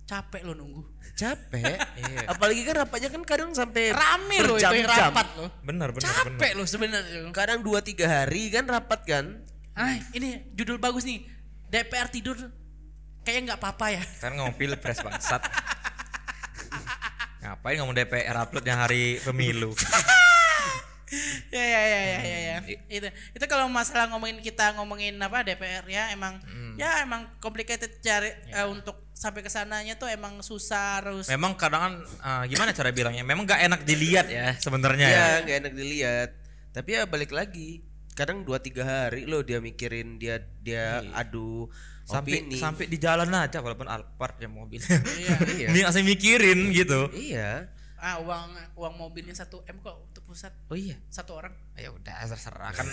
Capek 0.10 0.42
lo 0.42 0.58
nunggu. 0.58 0.82
capek. 1.14 1.78
Iya. 2.02 2.34
Apalagi 2.34 2.66
kan 2.66 2.76
rapatnya 2.82 3.10
kan 3.14 3.22
kadang 3.22 3.50
sampai 3.54 3.94
Rame 3.94 4.38
lo 4.42 4.58
itu 4.58 4.66
yang 4.66 4.90
rapat 4.90 5.28
lo. 5.38 5.54
Benar, 5.62 5.94
benar, 5.94 6.10
benar. 6.10 6.26
Capek 6.26 6.52
lo 6.58 6.66
sebenarnya. 6.66 7.30
kadang 7.30 7.62
dua 7.62 7.86
tiga 7.86 8.10
hari 8.10 8.50
kan 8.50 8.66
rapat 8.66 9.06
kan 9.06 9.26
Ah, 9.78 10.02
ini 10.18 10.42
judul 10.58 10.82
bagus 10.82 11.06
nih. 11.06 11.22
DPR 11.70 12.10
tidur 12.10 12.38
kayak 13.24 13.40
nggak 13.50 13.60
apa-apa 13.60 13.86
ya. 13.96 14.04
Kan 14.20 14.36
ngomong 14.38 14.56
pilpres 14.56 15.00
bangsat. 15.02 15.42
Ngapain 17.44 17.76
ngomong 17.80 17.96
DPR 17.96 18.38
uploadnya 18.40 18.76
hari 18.80 19.20
pemilu? 19.24 19.76
ya 21.56 21.64
ya 21.64 21.82
ya 21.86 22.02
ya 22.02 22.20
ya, 22.24 22.38
ya. 22.40 22.56
Itu 22.88 23.08
itu 23.10 23.46
kalau 23.52 23.68
masalah 23.68 24.08
ngomongin 24.12 24.40
kita 24.40 24.76
ngomongin 24.80 25.20
apa 25.20 25.44
DPR 25.44 25.86
ya 25.88 26.10
emang 26.16 26.40
ya 26.80 27.04
emang 27.04 27.28
complicated 27.44 28.00
cari 28.00 28.32
eh, 28.50 28.68
untuk 28.68 29.12
sampai 29.14 29.46
ke 29.46 29.52
sananya 29.52 29.94
tuh 30.00 30.10
emang 30.10 30.42
susah 30.42 31.00
harus 31.00 31.30
Memang 31.30 31.54
kadang 31.60 31.82
kan 31.84 31.94
eh, 32.02 32.44
gimana 32.56 32.72
cara 32.72 32.90
bilangnya? 32.96 33.22
Memang 33.28 33.44
nggak 33.46 33.62
enak 33.72 33.82
dilihat 33.84 34.28
ya 34.32 34.56
sebenarnya 34.58 35.08
ya. 35.08 35.18
ya 35.18 35.28
nggak 35.46 35.58
enak 35.68 35.74
dilihat 35.76 36.30
tapi 36.74 36.98
ya 36.98 37.06
balik 37.06 37.30
lagi 37.30 37.86
kadang 38.18 38.42
dua 38.46 38.58
tiga 38.62 38.86
hari 38.86 39.30
loh 39.30 39.46
dia 39.46 39.62
mikirin 39.62 40.18
dia 40.18 40.42
dia 40.62 41.06
adu 41.14 41.70
Sampai 42.04 42.44
opini 42.44 42.60
sampai 42.60 42.86
di 42.86 42.98
jalan 43.00 43.32
aja 43.32 43.64
walaupun 43.64 43.88
Alphard 43.88 44.36
ya 44.38 44.48
mobil. 44.48 44.80
Iya. 44.84 45.36
Iya. 45.56 45.68
Ini 45.72 45.80
asing 45.88 46.04
mikirin 46.04 46.70
gitu. 46.72 47.08
iya 47.16 47.72
ah 48.04 48.20
uang 48.20 48.52
uang 48.76 48.94
mobilnya 49.00 49.32
satu 49.32 49.64
m 49.64 49.80
kok 49.80 49.96
untuk 49.96 50.28
pusat 50.28 50.52
Oh 50.68 50.76
iya. 50.76 51.00
satu 51.08 51.40
orang 51.40 51.56
Ya 51.80 51.88
udah 51.88 52.28
terserah 52.28 52.76
kan. 52.76 52.84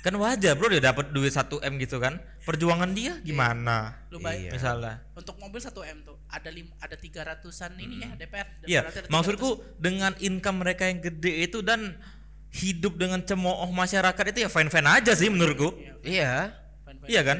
Kan 0.00 0.16
wajar 0.16 0.56
bro 0.56 0.72
dia 0.72 0.80
dapat 0.80 1.12
duit 1.12 1.28
1 1.28 1.52
M 1.60 1.76
gitu 1.76 2.00
kan. 2.00 2.16
Perjuangan 2.48 2.88
dia 2.96 3.20
gimana? 3.20 3.92
lu 4.08 4.16
baik 4.24 4.48
Iya. 4.48 4.50
Misalnya. 4.56 5.04
untuk 5.12 5.36
mobil 5.36 5.60
satu 5.60 5.84
m 5.84 6.00
tuh 6.00 6.16
ada 6.32 6.48
lim 6.48 6.72
ada 6.80 6.96
tiga 6.96 7.28
ratusan 7.28 7.76
ini 7.76 8.08
ya 8.08 8.16
DPR 8.16 8.46
Iya, 8.64 8.80
maksudku 9.12 9.60
dengan 9.76 10.16
income 10.16 10.64
mereka 10.64 10.88
yang 10.88 11.04
gede 11.04 11.44
itu 11.44 11.60
dan 11.60 12.00
hidup 12.48 12.96
dengan 12.96 13.20
cemooh 13.20 13.68
masyarakat 13.68 14.24
itu 14.32 14.46
ya 14.46 14.48
fine-fine 14.48 14.88
aja 14.88 15.12
sih 15.12 15.28
menurutku. 15.28 15.76
300. 15.76 16.08
iya 16.08 16.56
Iya 17.04 17.20
kan? 17.20 17.38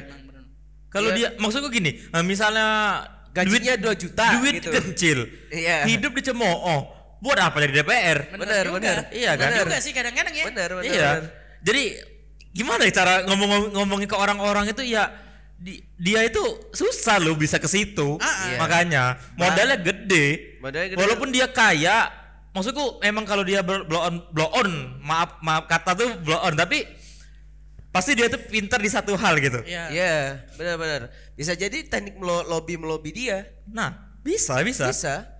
Bener. 0.95 0.97
Kalau 0.97 1.09
Iya. 1.11 1.17
dia 1.19 1.29
maksudku 1.35 1.67
gini, 1.67 1.91
eh, 1.99 2.23
misalnya 2.23 2.67
Gajinya 3.35 3.75
2 3.75 3.99
juta 3.99 4.25
duit 4.39 4.63
gitu. 4.63 4.71
kecil, 4.71 5.19
Iya. 5.51 5.83
hidup 5.83 6.15
dicemooh, 6.15 6.87
buat 7.19 7.35
apa 7.35 7.59
jadi 7.59 7.83
DPR? 7.83 8.31
Bener, 8.31 8.63
bener. 8.71 8.95
Iya 9.11 9.35
kan? 9.35 9.51
Bener 9.51 9.67
juga 9.67 9.77
sih 9.83 9.91
kadang-kadang 9.91 10.31
ya. 10.31 10.45
Benar, 10.47 10.69
benar. 10.71 10.83
iya. 10.87 11.09
benar. 11.19 11.23
Jadi 11.59 11.83
gimana 12.55 12.87
ya 12.87 12.93
cara 12.95 13.13
ngomong 13.27 13.75
ngomongin 13.75 14.07
ke 14.07 14.15
orang-orang 14.15 14.71
itu 14.71 14.87
ya 14.87 15.11
di- 15.55 15.83
dia 15.97 16.23
itu 16.23 16.39
susah 16.71 17.19
loh 17.19 17.35
bisa 17.35 17.59
ke 17.59 17.67
situ. 17.67 18.15
Ah, 18.19 18.27
ah. 18.27 18.63
Makanya 18.63 19.03
modalnya 19.35 19.75
gede. 19.75 20.59
Modalnya 20.63 20.95
gede. 20.95 20.99
Walaupun 21.03 21.27
dia 21.35 21.51
kaya, 21.51 22.07
maksudku 22.51 23.03
emang 23.03 23.27
kalau 23.27 23.43
dia 23.43 23.59
blow 23.59 23.83
on 23.99 24.23
blow 24.31 24.47
on, 24.53 24.69
maaf 25.03 25.43
maaf 25.43 25.67
kata 25.67 25.91
tuh 25.91 26.15
blow 26.23 26.39
on, 26.39 26.55
tapi 26.55 26.87
pasti 27.95 28.11
dia 28.11 28.27
tuh 28.27 28.43
pintar 28.43 28.83
di 28.83 28.91
satu 28.91 29.15
hal 29.15 29.39
gitu. 29.39 29.63
Iya. 29.63 29.87
Iya, 29.87 30.15
benar-benar. 30.59 31.07
Bisa 31.31 31.55
jadi 31.55 31.87
teknik 31.87 32.19
melo- 32.19 32.43
lobby 32.43 32.75
melobi 32.75 33.15
dia. 33.15 33.47
Nah, 33.71 33.95
bisa 34.19 34.59
bisa. 34.67 34.91
Bisa. 34.91 35.31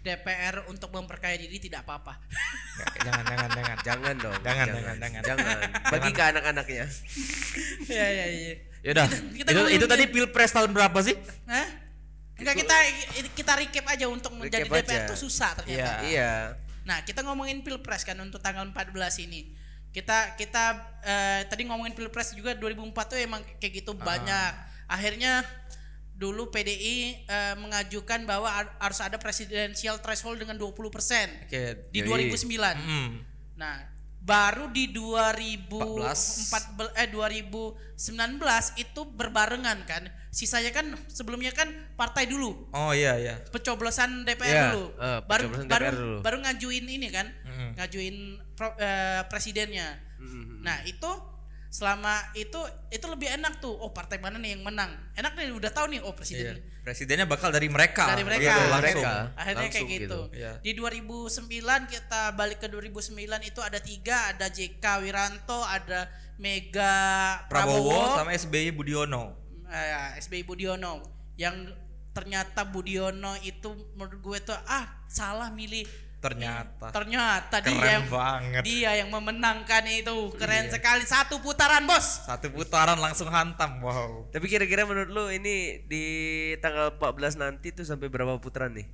DPR 0.00 0.64
untuk 0.72 0.88
memperkaya 0.88 1.36
diri 1.36 1.60
tidak 1.60 1.84
apa-apa. 1.84 2.16
jangan 3.04 3.20
jangan 3.28 3.48
jangan. 3.52 3.76
Jangan 3.84 4.14
dong. 4.16 4.38
Jangan, 4.40 4.66
jangan, 4.72 4.96
jangan. 4.96 5.22
Jangan. 5.28 5.58
Bagi 5.92 6.10
ke 6.10 6.22
anak-anaknya. 6.24 6.84
Iya 7.84 8.06
iya 8.08 8.26
iya. 8.32 8.52
Yaudah, 8.80 9.06
Kita 9.12 9.48
itu, 9.52 9.60
ngomongin- 9.60 9.76
itu 9.76 9.84
tadi 9.84 10.04
pilpres 10.08 10.50
tahun 10.56 10.72
berapa 10.72 10.98
sih? 11.04 11.12
Hah? 11.44 11.68
Enggak 12.40 12.56
kita 12.64 12.76
kita 13.36 13.52
recap 13.60 13.84
aja 13.92 14.08
untuk 14.08 14.32
menjadi 14.32 14.64
Recap 14.64 14.88
DPR 14.88 15.04
tuh 15.04 15.20
susah 15.20 15.50
ternyata. 15.60 16.00
Iya. 16.08 16.56
Nah, 16.88 17.04
kita 17.04 17.20
ngomongin 17.20 17.60
Pilpres 17.60 18.08
kan 18.08 18.16
untuk 18.24 18.40
tanggal 18.40 18.64
14 18.64 19.20
ini. 19.28 19.52
Kita 19.90 20.34
kita 20.34 20.64
eh, 21.02 21.40
tadi 21.44 21.64
ngomongin 21.64 21.92
Pilpres 21.92 22.30
juga 22.32 22.54
2004 22.54 22.78
tuh 23.06 23.18
emang 23.18 23.42
kayak 23.58 23.72
gitu 23.76 23.92
banyak. 23.92 24.52
Akhirnya 24.86 25.42
dulu 26.12 26.48
PDI 26.48 26.96
eh, 27.24 27.54
mengajukan 27.56 28.22
bahwa 28.22 28.46
har- 28.46 28.74
harus 28.78 29.00
ada 29.00 29.16
presidensial 29.16 29.98
threshold 29.98 30.38
dengan 30.38 30.54
20% 30.54 30.70
Oke. 31.42 31.88
di 31.88 32.00
Yoi. 32.00 32.28
2009. 32.28 32.76
Hmm. 32.76 33.10
Nah, 33.56 33.76
baru 34.20 34.68
di 34.68 34.92
2014 34.92 36.52
eh 36.94 37.08
2019 37.08 38.38
itu 38.76 39.00
berbarengan 39.08 39.78
kan. 39.84 40.02
Sisanya 40.30 40.70
kan 40.70 40.86
sebelumnya 41.08 41.50
kan 41.50 41.66
partai 41.98 42.22
dulu 42.24 42.70
Oh 42.70 42.94
iya 42.94 43.18
iya. 43.18 43.34
pencoblosan 43.50 44.22
DPR 44.22 44.46
Iya, 44.46 44.62
dulu. 44.70 44.84
eh, 44.94 45.20
baru 45.26 45.46
pencoblosan 45.50 45.66
baru 45.66 45.82
DPR 45.82 45.96
dulu. 45.96 46.18
baru 46.22 46.36
ngajuin 46.38 46.86
ini 46.86 47.08
kan. 47.10 47.26
Mm-mm. 47.60 47.76
Ngajuin 47.76 48.16
pro- 48.56 48.76
eh, 48.76 49.22
presidennya. 49.26 50.00
Mhm. 50.16 50.64
Nah, 50.64 50.80
itu 50.82 51.10
selama 51.70 52.10
itu 52.34 52.58
itu 52.88 53.06
lebih 53.06 53.30
enak 53.30 53.60
tuh. 53.60 53.70
Oh, 53.70 53.92
partai 53.92 54.16
mana 54.16 54.36
nih 54.36 54.56
yang 54.56 54.64
menang? 54.64 54.90
Enak 55.12 55.36
nih 55.36 55.52
udah 55.52 55.70
tahu 55.70 55.86
nih 55.88 56.00
oh 56.00 56.08
Iya. 56.08 56.16
presiden. 56.16 56.54
Presidennya 56.80 57.24
bakal 57.24 57.48
dari 57.48 57.68
mereka. 57.68 58.08
Dari 58.08 58.24
mereka. 58.24 58.40
Gitu, 58.42 58.50
Dari 58.50 58.72
langsung. 58.72 59.04
mereka. 59.04 59.14
Akhirnya 59.36 59.60
kayak 59.60 59.74
Langsung 59.76 59.86
gitu. 59.86 60.20
gitu. 60.26 60.34
Iya. 60.34 60.52
Di 60.58 60.70
2009 60.72 61.46
kita 61.86 62.20
balik 62.32 62.58
ke 62.58 62.66
2009 62.66 63.14
itu 63.44 63.60
ada 63.60 63.78
tiga, 63.78 64.16
ada 64.26 64.46
JK 64.48 64.84
Wiranto, 64.98 65.60
ada 65.60 66.08
Mega 66.40 66.96
Prabowo 67.46 67.92
Prabowo, 67.92 68.16
sama 68.16 68.30
SBY 68.32 68.72
Budiono. 68.72 69.36
eh, 69.68 70.18
SBY 70.18 70.42
Budiono 70.42 70.98
yang 71.36 71.54
ternyata 72.10 72.64
Budiono 72.64 73.38
itu 73.38 73.70
menurut 73.94 74.18
gue 74.18 74.38
tuh 74.42 74.58
ah 74.66 74.82
salah 75.06 75.46
milih 75.48 75.86
Ternyata. 76.20 76.92
ternyata 76.92 77.56
Keren 77.58 77.72
dia 77.72 77.88
yang 77.90 78.04
banget. 78.06 78.62
dia 78.62 78.90
yang 78.94 79.08
memenangkan 79.08 79.80
itu 79.86 80.12
keren 80.34 80.68
Iya. 80.68 80.72
sekali 80.72 81.02
satu 81.02 81.40
putaran 81.40 81.82
bos 81.82 82.22
Satu 82.22 82.48
putaran 82.50 82.94
langsung 82.94 83.26
hantam. 83.26 83.80
Wow. 83.80 84.28
Tapi 84.28 84.44
kira-kira 84.44 84.84
menurut 84.84 85.08
lu 85.08 85.24
ini 85.30 85.80
di 85.82 86.04
tanggal 86.58 86.92
14 86.94 87.34
nanti 87.34 87.70
tuh 87.70 87.82
sampai 87.82 88.06
berapa 88.06 88.36
putaran 88.36 88.70
nih? 88.70 88.84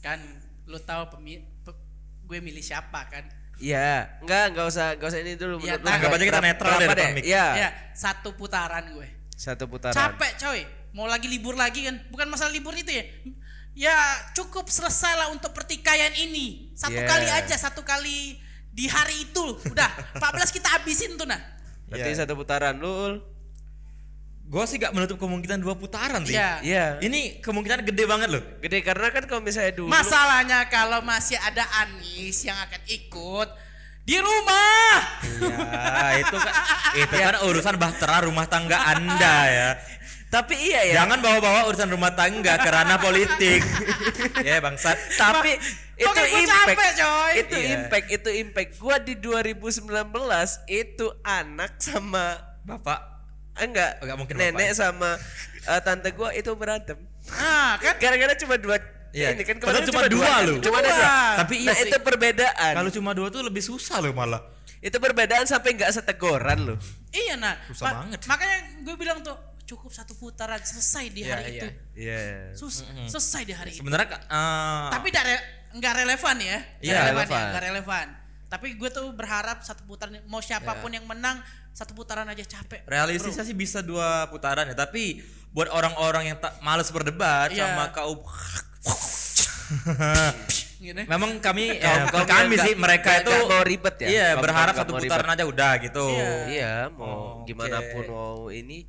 kan 0.00 0.18
lu 0.64 0.78
tahu 0.78 1.10
pemi- 1.12 1.46
pe- 1.60 1.78
gue 2.24 2.38
milih 2.40 2.58
siapa 2.60 3.06
kan 3.06 3.22
Iya, 3.56 4.18
enggak, 4.18 4.50
enggak 4.50 4.66
usah, 4.68 4.86
enggak 4.92 5.08
usah 5.08 5.20
ini 5.20 5.32
dulu. 5.34 5.54
Iya, 5.56 5.78
menurut 5.78 5.78
lu 5.78 5.86
tak. 5.86 5.94
Anggap 5.94 6.10
aja 6.12 6.24
kita 6.24 6.40
netral 6.40 6.70
deh 6.72 6.80
depan 6.80 6.96
deh? 6.96 7.10
mic. 7.12 7.22
Iya, 7.24 7.46
ya 7.56 7.68
satu 7.92 8.28
putaran 8.32 8.84
gue 8.90 9.08
satu 9.32 9.64
putaran. 9.66 9.94
capek 9.94 10.32
coy 10.36 10.60
mau 10.92 11.06
lagi 11.06 11.24
libur 11.24 11.54
lagi 11.54 11.82
kan 11.82 11.98
bukan 12.08 12.26
masalah 12.28 12.50
libur 12.50 12.70
itu 12.72 12.90
ya 12.92 13.04
ya 13.72 13.96
cukup 14.32 14.68
selesai 14.68 15.16
lah 15.16 15.28
untuk 15.32 15.50
pertikaian 15.50 16.12
ini 16.14 16.72
satu 16.72 16.92
Yeah. 16.92 17.08
kali 17.08 17.26
aja 17.26 17.56
satu 17.56 17.80
kali 17.80 18.36
di 18.68 18.84
hari 18.86 19.26
itu 19.26 19.44
udah 19.64 19.90
14 20.20 20.52
kita 20.52 20.68
habisin 20.70 21.16
tuh 21.16 21.24
nah 21.24 21.40
Berarti 21.88 22.08
Iya. 22.08 22.24
satu 22.24 22.32
putaran 22.32 22.80
lu. 22.80 23.20
Gue 24.42 24.64
sih 24.64 24.76
gak 24.76 24.92
menutup 24.92 25.16
kemungkinan 25.16 25.60
dua 25.60 25.76
putaran 25.76 26.24
sih. 26.24 26.32
Iya. 26.32 26.64
Iya. 26.64 26.86
Ini 27.00 27.44
kemungkinan 27.44 27.84
gede 27.84 28.04
banget 28.04 28.28
loh. 28.28 28.40
Gede 28.60 28.80
karena 28.80 29.12
kan 29.12 29.28
kalau 29.28 29.44
misalnya 29.44 29.76
dulu 29.76 29.92
Masalahnya 29.92 30.68
kalau 30.68 31.04
masih 31.04 31.36
ada 31.36 31.68
Anies 31.84 32.44
yang 32.44 32.56
akan 32.56 32.80
ikut 32.86 33.48
di 34.02 34.16
rumah. 34.16 34.92
Ya, 35.36 36.16
itu 36.16 36.32
kan 36.32 36.54
itu 37.04 37.12
kan 37.14 37.36
urusan 37.44 37.76
bahtera 37.76 38.24
rumah 38.24 38.48
tangga 38.48 38.80
Anda 38.88 39.36
ya. 39.46 39.68
Tapi 40.32 40.54
iya 40.56 40.80
ya. 40.82 40.94
Jangan 40.98 41.20
bawa-bawa 41.20 41.68
urusan 41.68 41.92
rumah 41.92 42.08
tangga 42.10 42.56
ke 42.56 42.64
ranah 42.66 42.96
politik. 42.96 43.60
ya, 44.48 44.58
bangsat. 44.58 44.96
Tapi 45.12 45.60
itu 45.94 46.08
Makanya 46.08 46.24
gua 46.26 46.40
impact. 46.40 46.72
capek, 46.72 46.90
coy. 46.96 47.32
Itu 47.36 47.54
Iya. 47.54 47.68
impact, 47.76 48.06
itu 48.08 48.30
impact. 48.40 48.70
Gua 48.80 48.96
di 48.96 49.14
2019 49.14 49.92
itu 50.66 51.06
anak 51.20 51.76
sama 51.76 52.40
Bapak 52.62 52.98
ah, 53.52 53.60
enggak, 53.60 54.00
Enggak 54.00 54.16
mungkin 54.16 54.34
nenek 54.34 54.72
bapak. 54.72 54.78
sama 54.78 55.10
eh, 55.62 55.80
tante 55.82 56.08
gua 56.10 56.32
itu 56.32 56.48
berantem. 56.54 56.96
Nah, 57.28 57.76
kan 57.76 57.94
Gara-gara 57.98 58.32
cuma 58.34 58.56
dua 58.56 58.80
Iya. 59.12 59.36
ini 59.36 59.44
kan 59.44 59.60
kemarin 59.60 59.84
cuma 59.84 60.08
dua 60.08 60.24
kan? 60.24 60.40
loh. 60.48 60.56
Cuma 60.64 60.78
Dua. 60.80 60.88
dua. 60.88 61.12
Tapi 61.44 61.54
iya 61.60 61.68
nah, 61.68 61.76
sih. 61.76 61.90
itu 61.92 61.98
perbedaan. 62.00 62.72
Kalau 62.72 62.90
cuma 62.90 63.10
dua 63.12 63.28
tuh 63.28 63.44
lebih 63.44 63.60
susah 63.60 64.00
loh 64.00 64.10
malah. 64.10 64.40
itu 64.80 64.98
perbedaan 64.98 65.44
sampai 65.44 65.76
nggak 65.76 65.92
setegoran 65.92 66.58
loh. 66.64 66.78
iya 67.12 67.36
nah. 67.36 67.54
Susah 67.68 67.92
banget. 67.92 68.18
Makanya 68.24 68.56
gue 68.82 68.96
bilang 68.96 69.20
tuh 69.20 69.36
cukup 69.72 69.90
satu 69.90 70.12
putaran 70.14 70.60
selesai 70.60 71.08
di 71.08 71.20
Iya, 71.20 71.32
hari 71.32 71.42
iya. 71.42 71.52
itu. 71.54 71.66
Iya. 71.94 72.20
Sus- 72.52 72.84
selesai 72.84 73.42
di 73.42 73.52
hari 73.52 73.70
itu. 73.70 73.80
Sebenarnya 73.80 74.20
eh, 74.20 74.88
Tapi 74.90 75.06
tidak 75.08 75.24
re- 75.26 75.44
nggak 75.72 75.94
relevan 75.96 76.36
ya. 76.36 76.58
Nggak 76.60 76.82
Iya, 76.82 76.92
relevan, 77.02 77.08
ya, 77.08 77.16
relevan. 77.26 77.48
nggak 77.48 77.64
relevan. 77.64 78.06
Tapi 78.46 78.66
gue 78.74 78.90
tuh 78.90 79.08
berharap 79.10 79.58
satu 79.60 79.82
putaran 79.82 80.20
mau 80.26 80.38
siapa 80.38 80.76
pun 80.76 80.88
yang 80.88 81.04
menang 81.04 81.40
satu 81.72 81.92
putaran 81.92 82.24
aja 82.26 82.44
capek. 82.44 82.84
realistisnya 82.84 83.40
sih 83.42 83.56
bisa 83.56 83.80
dua 83.80 84.28
putaran 84.28 84.68
ya, 84.68 84.76
tapi 84.76 85.24
buat 85.48 85.68
orang-orang 85.68 86.26
yang 86.26 86.38
tak 86.38 86.60
males 86.60 86.88
berdebat 86.88 87.48
Iya. 87.48 87.64
sama 87.66 87.88
kaum 87.90 88.20
Gitu. 90.82 90.98
Memang 91.06 91.38
kami 91.38 91.78
eh, 91.78 92.02
kaum 92.10 92.26
kami 92.26 92.58
sih 92.58 92.74
mereka 92.74 93.08
nggak- 93.08 93.22
itu 93.22 93.30
nggak 93.30 93.48
mau 93.54 93.62
ribet 93.64 93.96
ya? 93.96 94.08
Iya, 94.10 94.28
berharap 94.36 94.74
satu 94.74 94.92
putaran 94.92 95.30
aja 95.30 95.44
udah 95.46 95.72
gitu. 95.78 96.06
Iya. 96.10 96.32
Iya, 96.50 96.74
mau 96.90 97.06
Oh, 97.06 97.46
gimana 97.46 97.78
oke. 97.78 97.88
pun 97.88 98.04
mau 98.10 98.36
ini. 98.50 98.82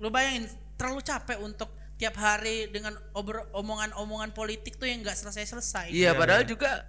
Lu 0.00 0.08
bayangin 0.08 0.48
terlalu 0.80 1.04
capek 1.04 1.38
untuk 1.44 1.68
tiap 2.00 2.16
hari 2.16 2.72
dengan 2.72 2.96
obrol 3.12 3.44
omongan-omongan 3.52 4.32
politik 4.32 4.80
tuh 4.80 4.88
yang 4.88 5.04
nggak 5.04 5.20
selesai-selesai. 5.20 5.92
Iya, 5.92 6.16
padahal 6.16 6.48
juga 6.48 6.88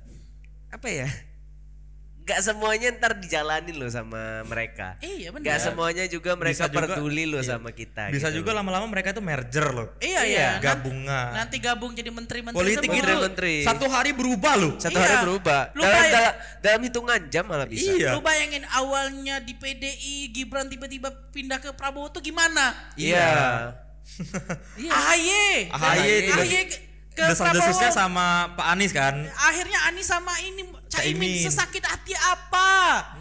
apa 0.72 0.88
ya? 0.88 1.12
Gak 2.22 2.38
semuanya 2.40 2.94
ntar 2.94 3.18
dijalanin 3.18 3.76
loh 3.76 3.90
sama 3.90 4.46
mereka. 4.46 4.94
Iya 5.02 5.34
benar. 5.34 5.48
Gak 5.48 5.60
semuanya 5.64 6.06
juga 6.06 6.38
mereka 6.38 6.54
Bisa 6.54 6.66
juga- 6.70 6.94
peduli 6.94 7.24
loh 7.26 7.42
iya. 7.42 7.50
sama 7.50 7.70
kita. 7.70 8.08
Bisa 8.08 8.30
gitu 8.30 8.40
juga 8.40 8.54
lama-lama 8.54 8.86
mereka 8.86 9.10
itu 9.10 9.20
merger 9.20 9.68
loh. 9.68 9.88
Iya 9.98 10.22
Iya, 10.22 10.22
iya. 10.24 10.48
Nanti- 10.54 10.64
Gabungan. 10.64 11.30
Nanti 11.34 11.56
gabung 11.58 11.92
jadi 11.92 12.10
menteri-menteri 12.10 12.58
Politik 12.62 12.88
itu 12.88 13.16
Menteri. 13.18 13.56
satu 13.62 13.86
hari 13.86 14.14
berubah 14.14 14.54
loh. 14.54 14.74
Satu 14.78 14.94
Iya. 14.94 15.04
hari 15.04 15.16
berubah. 15.20 15.62
Lu 15.74 15.82
Dalam, 15.82 15.92
bayang- 15.92 16.14
dalam, 16.14 16.34
dalam 16.62 16.80
hitungan 16.84 17.20
jam 17.28 17.44
malah 17.44 17.66
bisa. 17.66 17.90
Iya. 17.90 18.10
Lu 18.14 18.22
bayangin 18.22 18.64
awalnya 18.70 19.36
di 19.40 19.54
PDI 19.54 20.16
Gibran 20.30 20.68
tiba-tiba 20.68 21.10
pindah 21.32 21.58
ke 21.58 21.74
Prabowo 21.74 22.08
tuh 22.08 22.22
gimana? 22.22 22.94
Iya. 22.96 23.28
AHY. 24.78 25.70
AHY 25.70 25.98
Dari 26.00 26.22
tiba- 26.24 26.44
AHY 26.44 26.62
ke, 26.68 26.78
ke 27.18 27.24
Prabowo. 27.34 27.90
sama 27.90 28.26
Pak 28.54 28.68
Anies 28.70 28.92
kan. 28.92 29.16
Akhirnya 29.42 29.80
Anies 29.86 30.06
sama 30.06 30.32
ini 30.42 30.64
Caimin 30.92 31.24
Caimin. 31.24 31.42
sesakit 31.42 31.80
hati 31.82 32.12
apa? 32.14 32.70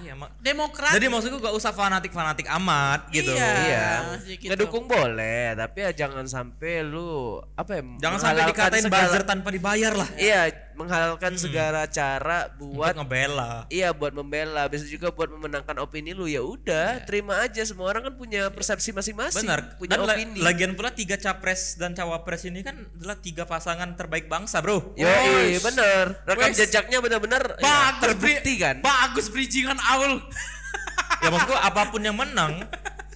Iya, 0.01 0.15
mak- 0.15 0.35
Demokrat. 0.37 0.91
Jadi 0.91 1.07
maksudku 1.07 1.39
gak 1.39 1.55
usah 1.55 1.71
fanatik-fanatik 1.71 2.51
amat 2.53 3.07
gitu. 3.11 3.31
Iya. 3.31 3.51
Iya. 3.63 3.89
gitu. 4.27 4.51
Ngedukung 4.51 4.85
boleh, 4.85 5.55
tapi 5.55 5.79
ya 5.81 5.91
jangan 5.97 6.27
sampai 6.27 6.83
lu 6.83 7.39
apa 7.55 7.79
ya? 7.79 7.83
Jangan 8.01 8.19
sampai 8.21 8.43
dikatain 8.49 8.85
segala- 8.85 9.07
buzzer 9.07 9.23
tanpa 9.23 9.49
dibayar 9.49 9.93
lah. 9.95 10.09
Iya, 10.17 10.41
menghalalkan 10.73 11.37
segala 11.37 11.85
cara 11.87 12.49
Buat 12.51 12.73
buat 12.73 12.95
ngebela. 12.97 13.53
Iya 13.69 13.93
buat 13.93 14.11
membela, 14.11 14.65
bisa 14.67 14.89
juga 14.89 15.13
buat 15.13 15.29
memenangkan 15.29 15.77
opini 15.79 16.11
lu 16.11 16.25
ya 16.25 16.41
udah, 16.41 17.05
terima 17.05 17.37
aja 17.39 17.61
semua 17.63 17.87
orang 17.87 18.03
kan 18.03 18.15
punya 18.17 18.49
persepsi 18.49 18.91
masing-masing, 18.91 19.45
Benar. 19.45 19.77
punya 19.77 19.93
Dan 19.93 20.01
la- 20.03 20.17
opini. 20.17 20.41
lagian 20.41 20.73
pula 20.73 20.91
tiga 20.91 21.15
capres 21.15 21.77
dan 21.77 21.93
cawapres 21.93 22.43
ini 22.43 22.65
kan 22.65 22.81
adalah 22.97 23.15
tiga 23.15 23.45
pasangan 23.45 23.93
terbaik 23.93 24.25
bangsa, 24.27 24.59
Bro. 24.59 24.97
Yo, 24.97 25.05
bener. 25.61 26.17
Rekam 26.25 26.49
Wes. 26.49 26.57
jejaknya 26.59 26.99
benar-benar 26.99 27.60
ya, 27.65 27.69
Bagus 27.69 28.01
terbukti 28.01 28.53
kan. 28.57 28.77
Bagus 28.81 29.27
bridgingan 29.29 29.79
awal. 29.79 30.21
ya 31.21 31.29
maksudku 31.29 31.53
apa 31.53 31.93
pun 31.93 32.01
yang 32.01 32.17
menang 32.17 32.65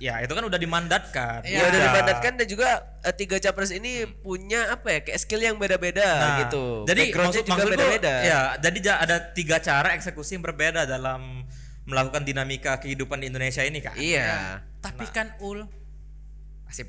ya 0.03 0.21
itu 0.21 0.33
kan 0.37 0.45
udah 0.45 0.61
dimandatkan. 0.61 1.41
Iya. 1.47 1.59
Ya 1.59 1.65
udah 1.71 1.81
dimandatkan 1.81 2.33
dan 2.37 2.47
juga 2.51 2.69
eh, 3.01 3.15
tiga 3.15 3.37
capres 3.41 3.73
ini 3.73 4.05
punya 4.21 4.75
apa 4.75 4.91
ya 4.93 5.01
kayak 5.01 5.19
skill 5.23 5.41
yang 5.41 5.57
beda-beda 5.57 6.05
Nah, 6.05 6.37
gitu. 6.45 6.85
Jadi 6.85 7.15
maksud, 7.15 7.43
juga 7.47 7.53
maksudku, 7.57 7.73
beda-beda. 7.73 8.15
Ya, 8.21 8.41
jadi 8.61 8.79
ja- 8.85 9.01
ada 9.01 9.17
tiga 9.33 9.57
cara 9.63 9.97
eksekusi 9.97 10.37
yang 10.37 10.45
berbeda 10.45 10.85
dalam 10.85 11.47
melakukan 11.89 12.25
dinamika 12.25 12.81
kehidupan 12.81 13.25
di 13.25 13.33
Indonesia 13.33 13.65
ini 13.65 13.81
kan. 13.81 13.97
Iya. 13.97 14.61
Tapi 14.85 15.07
kan 15.09 15.33
ul 15.41 15.65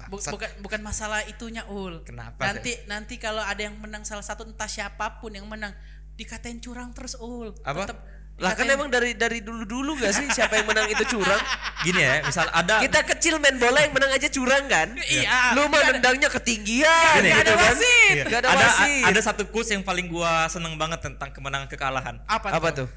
bukan 0.10 0.50
bukan 0.66 0.82
masalah 0.82 1.22
itunya 1.30 1.62
ul. 1.70 2.02
Kenapa 2.02 2.42
Nanti 2.42 2.74
nanti 2.90 3.22
kalau 3.22 3.44
ada 3.46 3.62
yang 3.62 3.78
menang 3.78 4.02
salah 4.02 4.26
satu 4.26 4.42
entah 4.42 4.66
siapa 4.66 5.22
pun 5.22 5.30
yang 5.30 5.46
menang 5.46 5.78
dikatain 6.16 6.60
curang 6.64 6.92
terus 6.96 7.16
ul. 7.20 7.52
Apa? 7.64 7.88
Tetep 7.88 8.00
Lah 8.36 8.52
kan 8.52 8.68
emang 8.68 8.92
dari 8.92 9.16
dari 9.16 9.40
dulu-dulu 9.40 9.96
gak 9.96 10.12
sih 10.12 10.28
siapa 10.28 10.60
yang 10.60 10.68
menang 10.68 10.92
itu 10.92 11.08
curang? 11.08 11.40
Gini 11.88 12.04
ya, 12.04 12.20
misal 12.20 12.52
ada 12.52 12.84
Kita 12.84 13.08
kecil 13.08 13.40
main 13.40 13.56
bola 13.56 13.80
yang 13.80 13.96
menang 13.96 14.12
aja 14.12 14.28
curang 14.28 14.68
kan? 14.68 14.92
Iya. 15.00 15.56
Lu 15.56 15.72
mah 15.72 15.96
nendangnya 15.96 16.28
ketinggian 16.28 17.16
Gini, 17.24 17.32
gitu 17.32 17.32
nggak 17.32 17.48
ada 17.48 17.54
kan? 17.56 17.64
wasit. 17.64 18.12
Iya. 18.12 18.24
Nggak 18.28 18.40
ada 18.44 18.50
ada 18.52 18.68
wasit. 18.68 19.04
ada 19.08 19.20
satu 19.24 19.44
quotes 19.48 19.72
yang 19.72 19.88
paling 19.88 20.12
gua 20.12 20.52
seneng 20.52 20.76
banget 20.76 21.00
tentang 21.00 21.32
kemenangan 21.32 21.72
kekalahan. 21.72 22.16
apa, 22.28 22.48
Apa 22.52 22.76
tuh? 22.76 22.88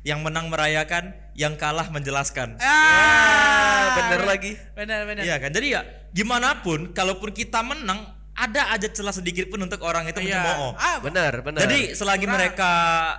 Yang 0.00 0.20
menang 0.24 0.48
merayakan, 0.48 1.12
yang 1.36 1.60
kalah 1.60 1.92
menjelaskan. 1.92 2.56
Ah, 2.64 4.00
bener 4.00 4.24
lagi. 4.24 4.56
Benar 4.72 5.04
benar. 5.04 5.28
Iya 5.28 5.36
kan? 5.44 5.52
Jadi 5.52 5.76
ya 5.76 5.84
gimana 6.16 6.64
pun 6.64 6.96
kalaupun 6.96 7.36
kita 7.36 7.60
menang 7.60 8.00
ada 8.40 8.72
aja 8.72 8.88
celah 8.88 9.12
sedikit 9.12 9.46
pun 9.46 9.60
untuk 9.60 9.76
orang 9.80 10.04
itu 10.06 10.16
Iya. 10.18 10.40
mencemooh. 10.40 10.72
Ah, 10.74 10.96
Benar, 10.98 11.32
benar. 11.40 11.60
Jadi 11.60 11.92
selagi 11.92 12.24
Kurang. 12.24 12.34
mereka 12.34 12.70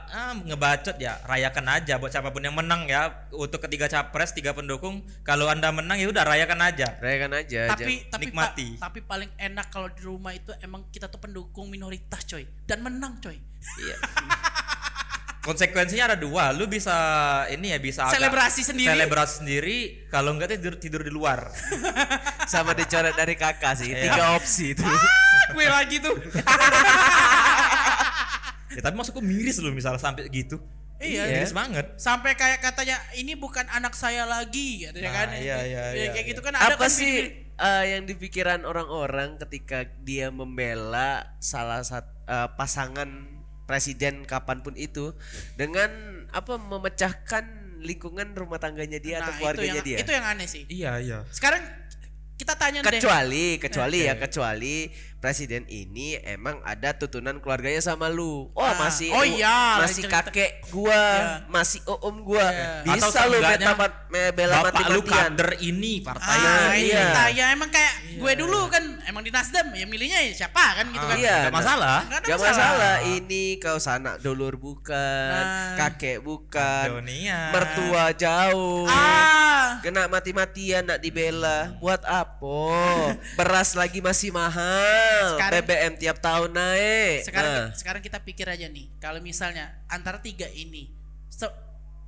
ah, 0.04 0.34
ngebacot 0.36 0.98
ya 0.98 1.22
rayakan 1.24 1.66
aja 1.72 1.94
buat 1.96 2.10
siapa 2.10 2.30
pun 2.30 2.42
yang 2.42 2.54
menang 2.54 2.86
ya 2.86 3.06
untuk 3.32 3.62
ketiga 3.62 3.86
capres 3.86 4.32
tiga 4.32 4.52
pendukung 4.52 5.00
kalau 5.22 5.46
anda 5.46 5.70
menang 5.70 5.96
ya 5.96 6.08
udah 6.08 6.26
rayakan 6.26 6.60
aja. 6.64 6.98
rayakan 6.98 7.38
aja. 7.38 7.70
tapi 7.70 8.08
tapi 8.08 8.24
nikmati. 8.28 8.68
pa- 8.76 8.88
tapi 8.88 9.00
paling 9.04 9.30
enak 9.38 9.70
kalau 9.70 9.88
di 9.88 10.02
rumah 10.02 10.32
itu 10.32 10.50
emang 10.60 10.90
kita 10.90 11.06
tuh 11.06 11.18
pendukung 11.18 11.68
minoritas 11.68 12.26
coy 12.26 12.42
dan 12.66 12.82
menang 12.82 13.16
coy 13.20 13.38
Iya. 13.78 13.96
Konsekuensinya 15.42 16.06
ada 16.06 16.18
dua, 16.18 16.54
lu 16.54 16.66
bisa 16.66 16.94
ini 17.50 17.74
ya 17.74 17.82
bisa 17.82 18.06
agak- 18.06 18.14
Selebrasi 18.14 18.62
sendiri. 18.62 18.86
Selebrasi 18.88 19.34
sendiri, 19.42 19.78
kalau 20.08 20.38
enggak 20.38 20.54
tidur 20.54 20.78
tidur 20.78 21.02
di 21.02 21.10
luar. 21.10 21.50
Sama 22.52 22.72
dicoret 22.72 23.12
dari 23.12 23.34
kakak 23.34 23.74
sih. 23.76 23.90
Iya. 23.90 24.06
Tiga 24.06 24.24
opsi 24.36 24.66
itu. 24.72 24.86
ah, 24.86 25.02
gue 25.52 25.66
lagi 25.66 25.98
tuh 25.98 26.14
ya, 28.72 28.80
tapi 28.80 28.94
maksudku 28.94 29.20
miris 29.20 29.58
lu 29.58 29.72
misalnya 29.72 29.98
sampai 29.98 30.30
gitu. 30.30 30.62
Iya. 31.02 31.26
miris 31.28 31.50
banget. 31.52 31.98
sampai 31.98 32.38
kayak 32.38 32.62
katanya 32.62 33.02
ini 33.18 33.34
bukan 33.34 33.66
anak 33.68 33.98
saya 33.98 34.22
lagi 34.24 34.86
katanya 34.86 35.02
Nah, 35.04 35.16
kan 35.18 35.28
iya, 35.34 35.58
iya, 35.60 35.84
Ya, 35.90 35.98
iya, 35.98 36.08
kayak 36.08 36.22
iya. 36.22 36.30
gitu 36.30 36.42
kan 36.46 36.54
ada 36.54 36.78
Apa 36.78 36.86
kan 36.86 36.94
sih 36.94 37.14
eh, 37.52 37.84
yang 37.88 38.06
di 38.06 38.14
pikiran 38.14 38.62
orang-orang 38.62 39.42
ketika 39.42 39.90
dia 40.00 40.30
membela 40.30 41.26
salah 41.42 41.82
satu 41.82 42.06
pasangan 42.54 43.41
presiden 43.72 44.28
kapan 44.28 44.60
pun 44.60 44.76
itu 44.76 45.16
dengan 45.56 45.88
apa 46.36 46.60
memecahkan 46.60 47.80
lingkungan 47.80 48.36
rumah 48.36 48.60
tangganya 48.60 49.00
dia 49.00 49.24
atau 49.24 49.32
nah, 49.32 49.32
itu 49.32 49.40
keluarganya 49.40 49.80
yang 49.80 49.88
dia? 49.88 49.98
itu 50.04 50.12
yang 50.12 50.26
aneh 50.28 50.48
sih 50.52 50.64
Iya, 50.68 50.92
iya. 51.00 51.20
sekarang 51.32 51.64
kita 52.36 52.58
tanya 52.58 52.80
deh 52.84 53.00
kecuali 53.00 53.46
kecuali 53.62 53.98
ya 54.04 54.14
Oke. 54.18 54.28
kecuali 54.28 54.76
presiden 55.22 55.70
ini 55.70 56.18
emang 56.20 56.58
ada 56.66 56.92
tutunan 56.92 57.38
keluarganya 57.38 57.78
sama 57.78 58.10
lu 58.10 58.50
oh 58.52 58.60
Ah, 58.60 58.74
masih 58.76 59.14
oh 59.14 59.22
iya, 59.22 59.78
masih 59.78 60.04
cerita. 60.04 60.26
kakek 60.26 60.66
gua 60.68 60.90
Iya. 60.92 61.46
masih 61.46 61.80
om 61.86 62.16
gua 62.22 62.42
Iya. 62.44 62.82
bisa 62.90 63.08
Atau 63.14 63.30
lu 63.30 63.38
me- 64.10 64.34
bela 64.34 64.56
Bapak 64.60 64.74
mati 64.74 64.84
lu 64.90 65.02
kader 65.04 65.50
ini 65.62 66.02
partai 66.02 66.26
ah 66.36 66.74
ini. 66.74 66.90
iya. 66.90 67.02
Iya. 67.06 67.24
ya 67.32 67.46
emang 67.54 67.70
kayak 67.70 67.94
gue 68.12 68.34
dulu 68.36 68.66
kan 68.68 68.82
emang 69.04 69.22
di 69.22 69.30
Nasdem 69.30 69.72
ya 69.72 69.86
milihnya 69.86 70.20
ya 70.22 70.34
siapa 70.36 70.76
kan 70.76 70.86
gitu 70.88 71.02
kan 71.02 71.16
Iya, 71.16 71.38
Gak 71.40 71.48
nah. 71.48 71.54
masalah. 71.54 71.98
Ada 72.04 72.18
Gak 72.20 72.30
masalah. 72.36 72.50
masalah. 72.52 72.96
Ini 73.08 73.44
kau 73.58 73.78
sanak 73.78 74.16
dulur 74.20 74.58
bukan, 74.58 75.30
Nah. 75.32 75.74
kakek 75.76 76.18
bukan, 76.20 76.98
Dunia. 76.98 77.50
mertua 77.52 78.10
jauh. 78.12 78.86
ah 78.86 79.78
Kena 79.80 80.06
mati-matian 80.06 80.84
nak 80.84 81.00
dibela. 81.00 81.78
Buat 81.78 82.02
apa? 82.04 82.58
Beras 83.38 83.74
lagi 83.74 84.00
masih 84.00 84.30
mahal. 84.30 85.11
Sekarang- 85.32 85.54
BBM 85.60 85.94
tiap 85.96 86.18
tahun 86.20 86.50
naik. 86.52 87.18
sekarang 87.24 87.52
Nah. 87.52 87.68
sekarang 87.74 88.02
kita 88.02 88.18
pikir 88.20 88.46
aja 88.46 88.66
nih 88.66 88.86
kalau 88.98 89.20
misalnya 89.20 89.66
antara 89.88 90.18
tiga 90.18 90.48
ini 90.48 90.92
so- 91.28 91.54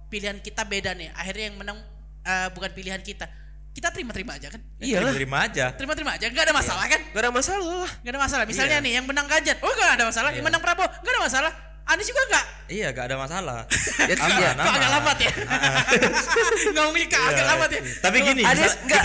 pilihan 0.08 0.38
kita 0.38 0.64
beda 0.64 0.94
nih 0.94 1.10
akhirnya 1.12 1.46
yang 1.48 1.58
menang 1.58 1.80
eh, 2.22 2.48
bukan 2.50 2.72
pilihan 2.72 3.00
kita 3.00 3.26
kita 3.72 3.90
terima-terima 3.90 4.34
aja 4.34 4.48
kan 4.48 4.62
Iyalah. 4.78 5.12
Terima 5.12 5.38
aja. 5.42 5.66
terima-terima 5.72 6.12
aja 6.14 6.26
nggak 6.26 6.46
ada 6.46 6.54
masalah 6.54 6.86
kan 6.86 7.02
Gak 7.04 7.20
ada 7.20 7.32
masalah. 7.32 7.88
nggak 7.98 8.12
ada 8.12 8.22
masalah 8.22 8.44
misalnya 8.46 8.78
Iya. 8.78 8.86
nih 8.86 8.92
yang 8.94 9.06
menang 9.06 9.26
Ganjar 9.26 9.58
oh 9.60 9.72
nggak 9.72 9.92
ada 9.92 10.04
masalah 10.06 10.30
yang 10.30 10.46
menang 10.46 10.62
Prabowo 10.62 10.88
nggak 10.94 11.10
ada 11.10 11.22
masalah 11.22 11.52
Anies 11.84 12.08
juga 12.08 12.24
nggak 12.26 12.46
Iya, 12.64 12.88
gak 12.90 13.06
ada 13.06 13.18
masalah. 13.20 13.60
Ya, 14.10 14.16
Aman, 14.16 14.40
iya. 14.40 14.50
Agak 14.56 14.90
lambat 14.90 15.18
ya 15.20 15.32
ngomongnya 16.74 17.08
agak 17.12 17.34
Iya, 17.34 17.44
lambat 17.46 17.70
ya 17.70 17.82
Tapi 18.00 18.18
gini, 18.24 18.42
Anies, 18.42 18.74
enggak. 18.80 19.04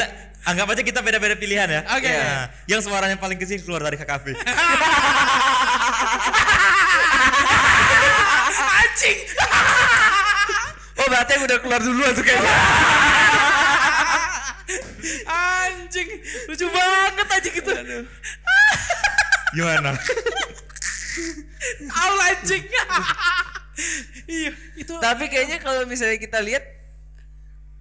Anggap 0.48 0.66
aja 0.72 0.82
kita 0.82 1.00
beda-beda 1.04 1.36
pilihan 1.36 1.68
ya. 1.68 1.80
Oke. 1.92 2.08
Nah, 2.08 2.48
yang 2.64 2.80
suaranya 2.80 3.20
paling 3.20 3.36
kecil 3.36 3.60
keluar 3.60 3.84
dari 3.84 4.00
KKP. 4.00 4.32
anjing 8.78 9.18
Oh 10.98 11.06
berarti 11.06 11.30
yang 11.38 11.44
udah 11.46 11.58
keluar 11.62 11.80
duluan 11.82 12.10
tuh 12.14 12.24
kayaknya. 12.26 12.52
anjing 15.28 16.08
lucu 16.50 16.66
banget 16.68 17.28
aja 17.28 17.48
gitu 17.48 17.70
Gimana? 19.54 19.90
Aul 21.88 22.18
anjing 22.20 22.64
iya 24.28 24.52
itu 24.76 24.92
Tapi 24.98 25.24
kayaknya 25.30 25.62
kalau 25.62 25.86
misalnya 25.86 26.18
kita 26.18 26.42
lihat, 26.42 26.66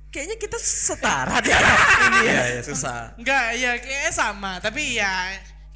kayaknya 0.08 0.36
kita 0.36 0.58
setara 0.58 1.38
di 1.39 1.52
ini 2.08 2.20
ya. 2.20 2.32
Iya, 2.32 2.43
ya, 2.58 2.62
susah. 2.63 3.00
Enggak, 3.15 3.46
ya 3.56 3.72
kayaknya 3.78 4.12
sama. 4.12 4.52
Tapi 4.58 4.98
ya 4.98 5.13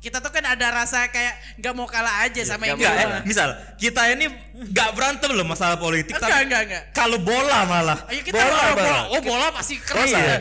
kita 0.02 0.18
tuh 0.18 0.34
kan 0.34 0.42
ada 0.42 0.68
rasa 0.74 1.06
kayak 1.08 1.62
nggak 1.62 1.74
mau 1.78 1.86
kalah 1.86 2.26
aja 2.26 2.42
sama 2.42 2.66
yang 2.66 2.74
nggak 2.74 2.90
Enggak, 2.90 3.22
eh, 3.22 3.22
misal 3.22 3.50
kita 3.78 4.02
ini 4.10 4.26
nggak 4.74 4.90
berantem 4.98 5.30
loh 5.30 5.46
masalah 5.46 5.78
politik. 5.78 6.18
Enggak, 6.18 6.26
tapi 6.26 6.42
enggak, 6.50 6.62
enggak. 6.66 6.84
Kalau 6.90 7.18
bola 7.22 7.60
malah. 7.70 8.00
Ayo 8.10 8.22
kita 8.22 8.34
Bola, 8.34 8.50
bola, 8.50 8.74
bola. 8.74 9.02
Oh 9.14 9.22
bola 9.22 9.48
pasti 9.54 9.78
keras 9.78 10.10
Iya. 10.10 10.18
ya. 10.18 10.38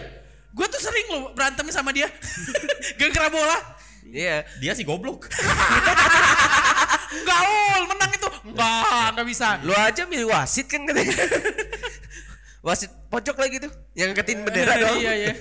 Gue 0.51 0.67
tuh 0.67 0.81
sering 0.81 1.07
loh 1.13 1.31
berantem 1.31 1.63
sama 1.69 1.93
dia. 1.93 2.09
Gara-gara 2.99 3.29
bola. 3.29 3.57
Iya. 4.09 4.49
Dia 4.59 4.73
sih 4.73 4.83
goblok. 4.83 5.29
Enggak, 7.11 7.41
ul, 7.45 7.83
menang 7.85 8.11
itu. 8.11 8.29
Enggak, 8.49 9.13
enggak 9.13 9.27
bisa. 9.29 9.49
Lu 9.61 9.77
aja 9.77 10.03
milih 10.09 10.31
wasit 10.33 10.67
kan 10.67 10.83
katanya. 10.83 11.15
wasit 12.61 12.93
pojok 13.09 13.37
lagi 13.41 13.57
tuh, 13.63 13.73
yang 13.97 14.13
ketin 14.13 14.45
bendera 14.45 14.77
dong. 14.77 15.01
iya, 15.01 15.13
iya. 15.17 15.33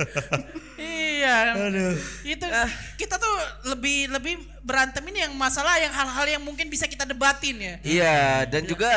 iya. 0.79 1.35
Aduh. 1.51 1.95
Itu 2.23 2.47
Ah. 2.47 2.69
kita 2.95 3.19
tuh 3.19 3.35
lebih 3.67 4.07
lebih 4.07 4.39
berantem 4.63 5.03
ini 5.11 5.27
yang 5.27 5.33
masalah 5.35 5.75
yang 5.79 5.91
hal-hal 5.91 6.25
yang 6.29 6.43
mungkin 6.43 6.71
bisa 6.71 6.87
kita 6.87 7.03
debatin 7.03 7.59
ya. 7.59 7.75
Iya, 7.83 8.19
dan 8.47 8.63
juga 8.63 8.87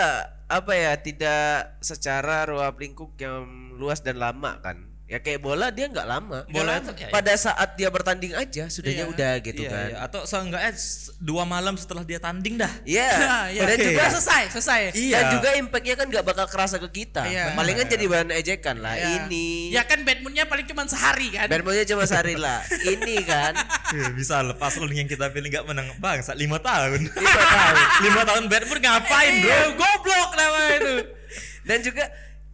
apa 0.46 0.72
ya 0.76 0.92
tidak 1.00 1.80
secara 1.80 2.44
ruang 2.46 2.76
lingkup 2.76 3.16
yang 3.18 3.42
luas 3.80 3.98
dan 4.04 4.20
lama 4.20 4.60
kan. 4.62 4.91
Ya 5.12 5.20
kayak 5.20 5.44
bola 5.44 5.68
dia 5.68 5.92
nggak 5.92 6.08
lama. 6.08 6.48
Bola 6.48 6.80
itu 6.80 6.88
ya, 6.96 7.12
pada 7.12 7.36
saat 7.36 7.76
dia 7.76 7.92
bertanding 7.92 8.32
aja 8.32 8.64
sudahnya 8.72 9.04
Iya. 9.04 9.12
udah 9.12 9.32
gitu 9.44 9.60
Iya, 9.60 9.68
kan. 9.68 9.88
iya. 9.92 9.96
Atau 10.08 10.20
seenggaknya 10.24 10.72
dua 11.20 11.44
malam 11.44 11.76
setelah 11.76 12.00
dia 12.00 12.16
tanding 12.16 12.56
dah. 12.56 12.72
Iya. 12.88 13.10
Nah, 13.20 13.44
iya. 13.52 13.60
Dan 13.68 13.76
Oke. 13.76 13.84
juga 13.92 14.02
selesai, 14.08 14.42
selesai. 14.56 14.80
Iya. 14.96 15.12
dan 15.20 15.24
juga 15.36 15.48
impactnya 15.60 15.94
kan 16.00 16.06
nggak 16.08 16.24
bakal 16.24 16.46
kerasa 16.48 16.80
ke 16.80 16.88
kita. 16.88 17.28
Iya. 17.28 17.52
Palingan 17.52 17.92
jadi 17.92 18.04
bahan 18.08 18.28
ejekan 18.32 18.76
lah. 18.80 18.96
Ya. 18.96 19.28
Ini. 19.28 19.76
Ya 19.76 19.84
kan 19.84 20.00
bad 20.00 20.24
moodnya 20.24 20.48
paling 20.48 20.64
cuma 20.64 20.88
sehari 20.88 21.28
kan. 21.28 21.44
Bermonya 21.44 21.84
cuma 21.84 22.08
sehari 22.08 22.40
lah. 22.40 22.64
Ini 22.96 23.16
kan. 23.28 23.52
Iya, 23.92 24.16
bisa 24.16 24.40
lepas 24.40 24.80
lo 24.80 24.88
yang 24.88 25.04
kita 25.04 25.28
pilih 25.28 25.52
nggak 25.52 25.68
menang 25.68 25.92
bang 26.00 26.24
saat 26.24 26.40
lima 26.40 26.56
tahun 26.56 27.04
Lima 27.04 27.42
tahun. 27.44 27.74
lima 28.08 28.22
tahun 28.24 28.42
ngapain 28.82 29.32
bro 29.38 29.48
Iya, 29.48 29.60
goblok 29.76 30.30
namanya 30.34 30.72
itu. 30.80 30.94
Dan 31.62 31.78
juga 31.84 32.04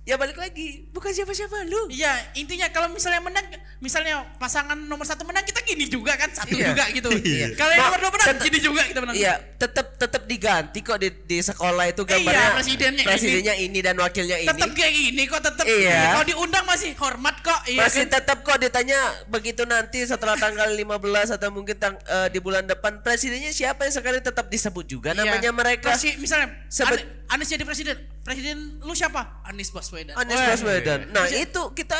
ya 0.09 0.17
balik 0.17 0.35
lagi 0.35 0.89
bukan 0.89 1.13
siapa-siapa 1.13 1.69
lu. 1.69 1.93
Iya, 1.93 2.09
intinya 2.33 2.65
kalau 2.69 2.89
misalnya 2.89 3.21
menang, 3.21 3.45
misalnya 3.79 4.25
pasangan 4.35 4.73
nomor 4.75 5.05
satu 5.05 5.21
menang 5.23 5.45
kita 5.45 5.61
gini 5.61 5.85
juga 5.85 6.17
kan 6.17 6.33
satu 6.33 6.49
Iya. 6.51 6.73
juga 6.73 6.85
gitu. 6.89 7.13
Iya. 7.13 7.53
Kalau 7.53 7.69
yang 7.71 7.79
Ma- 7.79 7.89
nomor 7.93 8.01
dua 8.01 8.11
menang 8.11 8.29
tetep- 8.31 8.47
gini 8.47 8.59
juga 8.59 8.83
kita 8.83 8.99
menang. 8.99 9.15
Iya, 9.15 9.35
tetap 9.55 9.87
tetap 9.95 10.23
diganti 10.25 10.79
kok 10.81 10.97
di, 10.97 11.13
di 11.13 11.39
sekolah 11.39 11.85
itu 11.87 12.03
Iya, 12.03 12.11
gambarnya 12.15 12.49
presidennya 12.55 13.03
ini. 13.03 13.05
presidennya 13.07 13.55
ini, 13.59 13.79
dan 13.79 13.97
wakilnya 13.97 14.37
ini. 14.39 14.49
Tetap 14.49 14.71
kayak 14.73 14.93
gini 14.95 15.23
kok 15.25 15.41
tetap. 15.43 15.65
Iya. 15.69 16.01
Kalau 16.11 16.25
diundang 16.25 16.65
masih 16.65 16.91
hormat 16.97 17.37
kok. 17.39 17.61
Iya 17.67 17.81
Masih 17.85 18.03
kan? 18.03 18.13
tetap 18.17 18.39
kok 18.41 18.57
ditanya 18.57 18.97
begitu 19.27 19.63
nanti 19.63 20.01
setelah 20.03 20.35
tanggal 20.35 20.73
15 20.73 21.29
atau 21.31 21.51
mungkin 21.51 21.77
tang- 21.77 22.01
eh, 22.01 22.29
di 22.31 22.41
bulan 22.41 22.65
depan 22.65 23.03
presidennya 23.03 23.53
siapa 23.53 23.85
yang 23.85 23.93
sekali 23.93 24.19
tetap 24.19 24.49
disebut 24.49 24.89
juga 24.89 25.13
Iya. 25.13 25.21
namanya 25.21 25.51
mereka 25.53 25.93
Presi- 25.93 26.17
misalnya 26.17 26.49
Sebet- 26.67 27.18
Anies, 27.29 27.49
jadi 27.53 27.64
presiden. 27.64 27.97
Presiden 28.24 28.81
lu 28.81 28.97
siapa? 28.97 29.45
Anies 29.45 29.68
Baswedan. 29.68 30.16
Anies 30.16 30.41
Wah, 30.41 30.49
Baswedan. 30.57 31.01
Nah, 31.12 31.29
itu 31.29 31.62
kita 31.76 31.99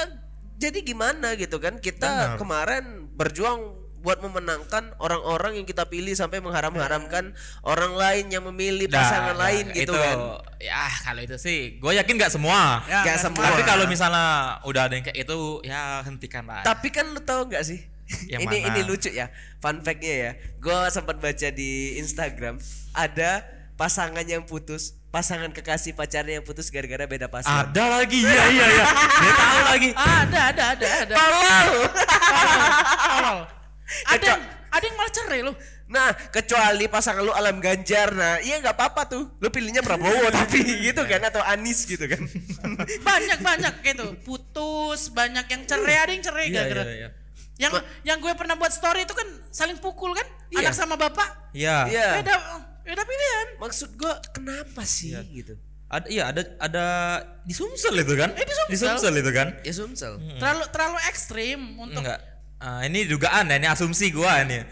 jadi 0.57 0.81
gimana 0.81 1.37
gitu 1.37 1.61
kan? 1.61 1.77
Kita 1.79 2.09
Benar. 2.09 2.39
kemarin 2.41 2.85
berjuang 3.13 3.79
buat 3.99 4.23
memenangkan 4.23 4.95
orang-orang 5.03 5.59
yang 5.59 5.67
kita 5.67 5.83
pilih 5.91 6.15
sampai 6.15 6.39
mengharam-haramkan 6.39 7.35
orang 7.67 7.93
lain 7.99 8.25
yang 8.31 8.47
memilih 8.47 8.87
Nah, 8.87 9.03
pasangan 9.03 9.35
nah, 9.35 9.43
lain 9.51 9.65
gitu 9.75 9.91
itu, 9.91 9.95
kan. 9.95 10.17
Ya 10.63 10.87
kalau 11.03 11.21
itu 11.23 11.37
sih, 11.37 11.83
gue 11.83 11.93
yakin 11.99 12.15
nggak 12.15 12.33
semua. 12.33 12.87
Ya, 12.87 13.03
Nggak 13.03 13.19
nggak 13.19 13.19
semua. 13.27 13.45
Tapi 13.51 13.63
kalau 13.67 13.85
misalnya 13.91 14.27
udah 14.63 14.83
ada 14.87 14.95
yang 14.95 15.05
kayak 15.05 15.19
itu, 15.19 15.39
ya 15.67 16.03
hentikan 16.07 16.47
lah. 16.47 16.63
Tapi 16.63 16.89
kan 16.95 17.11
lu 17.11 17.21
tahu 17.21 17.51
nggak 17.51 17.65
sih? 17.67 17.83
Yang 18.33 18.49
ini 18.49 18.57
mana? 18.65 18.69
ini 18.73 18.81
lucu 18.89 19.11
ya. 19.13 19.29
Fun 19.61 19.85
fact-nya 19.85 20.15
ya. 20.17 20.33
Gue 20.57 20.81
sempat 20.89 21.21
baca 21.21 21.49
di 21.53 22.01
Instagram 22.01 22.57
ada 22.97 23.45
pasangan 23.79 24.27
yang 24.27 24.43
putus, 24.43 24.98
pasangan 25.09 25.51
kekasih 25.53 25.97
pacarnya 25.97 26.41
yang 26.41 26.45
putus 26.45 26.69
gara-gara 26.69 27.09
beda 27.09 27.27
pasangan. 27.33 27.73
Ada 27.73 27.85
lagi, 28.01 28.21
iya 28.21 28.45
iya 28.53 28.67
iya. 28.69 28.85
Dia 28.93 29.33
tahu 29.33 29.61
lagi. 29.65 29.91
Ada, 30.21 30.41
ada, 30.53 30.65
ada, 30.77 30.87
ada. 31.05 31.15
Tolol. 31.17 31.69
Tolol. 33.09 33.39
Ada 34.05 34.25
yang, 34.37 34.43
ada 34.69 34.85
yang 34.85 34.97
malah 35.01 35.13
cerai 35.13 35.41
loh. 35.41 35.57
Nah, 35.89 36.13
kecuali 36.29 36.85
pasangan 36.85 37.25
lu 37.25 37.33
Alam 37.33 37.65
Ganjar. 37.65 38.13
Nah, 38.13 38.37
iya 38.45 38.61
nggak 38.61 38.77
apa-apa 38.77 39.09
tuh. 39.09 39.25
Lu 39.41 39.49
pilihnya 39.49 39.81
Prabowo 39.81 40.29
tapi 40.37 40.61
gitu 40.85 41.01
kan 41.09 41.25
atau 41.25 41.41
Anies 41.41 41.89
gitu 41.89 42.05
kan. 42.05 42.21
Banyak 43.09 43.41
banyak 43.41 43.75
gitu. 43.81 44.07
Putus, 44.21 45.09
banyak 45.17 45.49
yang 45.49 45.63
cerai, 45.65 45.97
ada 45.97 46.13
yang 46.13 46.25
cerai 46.25 46.47
Iya 46.53 46.55
gara-gara. 46.61 46.83
iya 46.85 46.93
iya. 46.93 47.09
Yang 47.59 47.73
yang 48.05 48.19
gue 48.21 48.33
pernah 48.37 48.55
buat 48.55 48.71
story 48.71 49.09
itu 49.09 49.17
kan 49.17 49.27
saling 49.49 49.81
pukul 49.81 50.13
kan? 50.13 50.29
Iya. 50.53 50.69
Anak 50.69 50.75
sama 50.77 51.01
bapak. 51.01 51.57
Iya. 51.57 51.89
Iya. 51.89 52.09
Beda 52.89 53.05
beda 53.05 53.05
pilihan. 53.05 53.47
Maksud 53.61 53.91
gua 54.01 54.17
kenapa 54.33 54.81
sih 54.89 55.13
gitu? 55.29 55.61
Ada 55.93 56.07
iya 56.09 56.33
ada 56.33 56.41
ada 56.57 56.87
di 57.45 57.53
Sumsel 57.53 58.01
itu 58.01 58.17
kan? 58.17 58.33
Eh, 58.33 58.45
di 58.49 58.77
Sumsel. 58.81 59.13
itu 59.13 59.31
kan? 59.37 59.49
Ya 59.61 59.73
Sumsel. 59.77 60.17
Terlalu 60.41 60.65
terlalu 60.73 60.99
ekstrim 61.05 61.61
untuk 61.77 62.01
Enggak. 62.01 62.21
Ah, 62.59 62.83
ini 62.89 63.05
dugaan 63.05 63.53
ya, 63.53 63.61
ini 63.61 63.69
asumsi 63.69 64.09
gua 64.11 64.41
ini. 64.41 64.65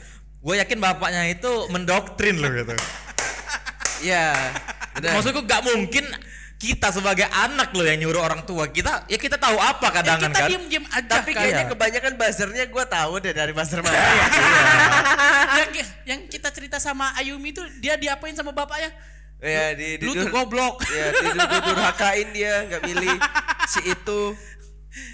Gue 0.42 0.58
yakin 0.58 0.80
bapaknya 0.80 1.28
itu 1.28 1.68
mendoktrin 1.68 2.40
loh 2.40 2.48
gitu. 2.56 2.72
Iya. 3.96 4.36
Maksudku 4.92 5.40
nggak 5.48 5.62
mungkin 5.72 6.04
kita 6.56 6.88
sebagai 6.88 7.28
anak 7.28 7.68
loh 7.70 7.84
yang 7.84 8.00
nyuruh 8.00 8.24
orang 8.24 8.40
tua 8.42 8.64
kita 8.66 9.04
ya 9.06 9.20
kita 9.20 9.36
tahu 9.36 9.60
apa 9.60 9.86
ya 9.86 9.92
kadangan 9.92 10.30
kita 10.32 10.40
kan 10.40 10.48
diem-diem 10.48 10.84
aja 10.88 11.08
Tapi 11.20 11.30
kan. 11.30 11.40
kayaknya 11.44 11.62
Iya. 11.62 11.70
kebanyakan 11.70 12.12
buzzernya 12.16 12.64
gua 12.72 12.84
tahu 12.88 13.12
deh 13.20 13.32
dari 13.32 13.52
buzzer 13.52 13.84
mana 13.84 13.92
ya. 14.00 14.26
yang, 15.60 15.70
yang 16.06 16.20
kita 16.26 16.48
cerita 16.48 16.80
sama 16.80 17.12
Ayumi 17.14 17.52
itu 17.52 17.60
dia 17.78 18.00
diapain 18.00 18.32
sama 18.32 18.56
bapaknya? 18.56 18.88
Ya 19.36 19.76
di 19.76 20.00
di 20.00 20.04
Lu 20.08 20.16
tuh 20.16 20.32
goblok. 20.32 20.80
Ya 20.88 21.12
di 21.12 21.28
durhakain 21.68 22.28
dia 22.32 22.64
nggak 22.64 22.82
milih 22.88 23.16
si 23.68 23.80
itu. 23.84 24.20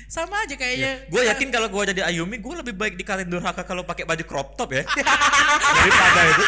Sama 0.06 0.36
aja 0.40 0.54
kayaknya. 0.54 1.06
gue 1.06 1.22
yakin 1.24 1.48
kalau 1.48 1.66
gue 1.66 1.82
jadi 1.90 2.02
Ayumi 2.04 2.36
gue 2.36 2.54
lebih 2.56 2.74
baik 2.74 2.94
dikatain 2.94 3.26
durhaka 3.26 3.62
kalau 3.62 3.82
pakai 3.82 4.02
baju 4.02 4.22
crop 4.22 4.54
top 4.54 4.70
ya 4.70 4.82
daripada 5.76 6.20
itu 6.28 6.44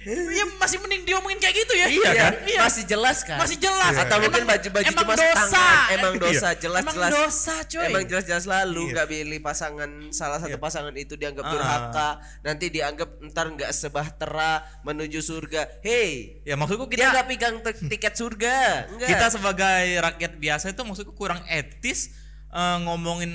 Iya 0.00 0.44
masih 0.56 0.80
mending 0.80 1.04
diomongin 1.04 1.36
kayak 1.36 1.56
gitu 1.58 1.74
ya. 1.74 1.86
Iya 1.86 2.10
kan? 2.14 2.32
Iya. 2.42 2.60
Masih 2.62 2.84
jelas 2.86 3.18
kan? 3.20 3.36
Masih 3.36 3.56
jelas. 3.58 3.92
Atau 3.94 4.16
Emang- 4.16 4.22
mungkin 4.26 4.42
baju-baju 4.46 4.86
emang 4.86 5.04
cuma 5.04 5.14
dosa. 5.14 5.36
tangan. 5.36 5.76
Emang 5.90 6.12
Iya. 6.12 6.20
dosa 6.22 6.48
jelas-jelas. 6.54 6.80
Emang 6.80 6.96
dosa, 7.18 7.54
coy. 7.62 7.84
Emang 7.84 8.04
jelas-jelas 8.06 8.44
lalu 8.46 8.80
Iya. 8.82 8.92
nggak 8.94 9.08
pilih 9.08 9.38
pasangan 9.40 9.90
salah 10.10 10.38
satu 10.38 10.56
pasangan 10.56 10.94
itu 10.94 11.14
dianggap 11.14 11.44
Ah. 11.44 11.50
durhaka, 11.50 12.08
nanti 12.40 12.66
dianggap 12.70 13.08
ntar 13.26 13.46
nggak 13.50 13.70
sebahtera 13.70 14.52
menuju 14.82 15.20
surga. 15.20 15.68
Hey, 15.80 16.40
ya 16.44 16.56
maksudku 16.56 16.84
dia 16.86 16.96
kita 16.96 17.08
nggak 17.10 17.26
pegang 17.28 17.54
tiket 17.86 18.14
surga. 18.14 18.56
Enggak. 18.90 19.08
kita 19.10 19.26
sebagai 19.30 19.84
rakyat 20.00 20.32
biasa 20.34 20.64
itu 20.70 20.80
maksudku 20.82 21.12
kurang 21.14 21.39
etis 21.46 22.12
eh, 22.48 22.78
ngomongin 22.82 23.30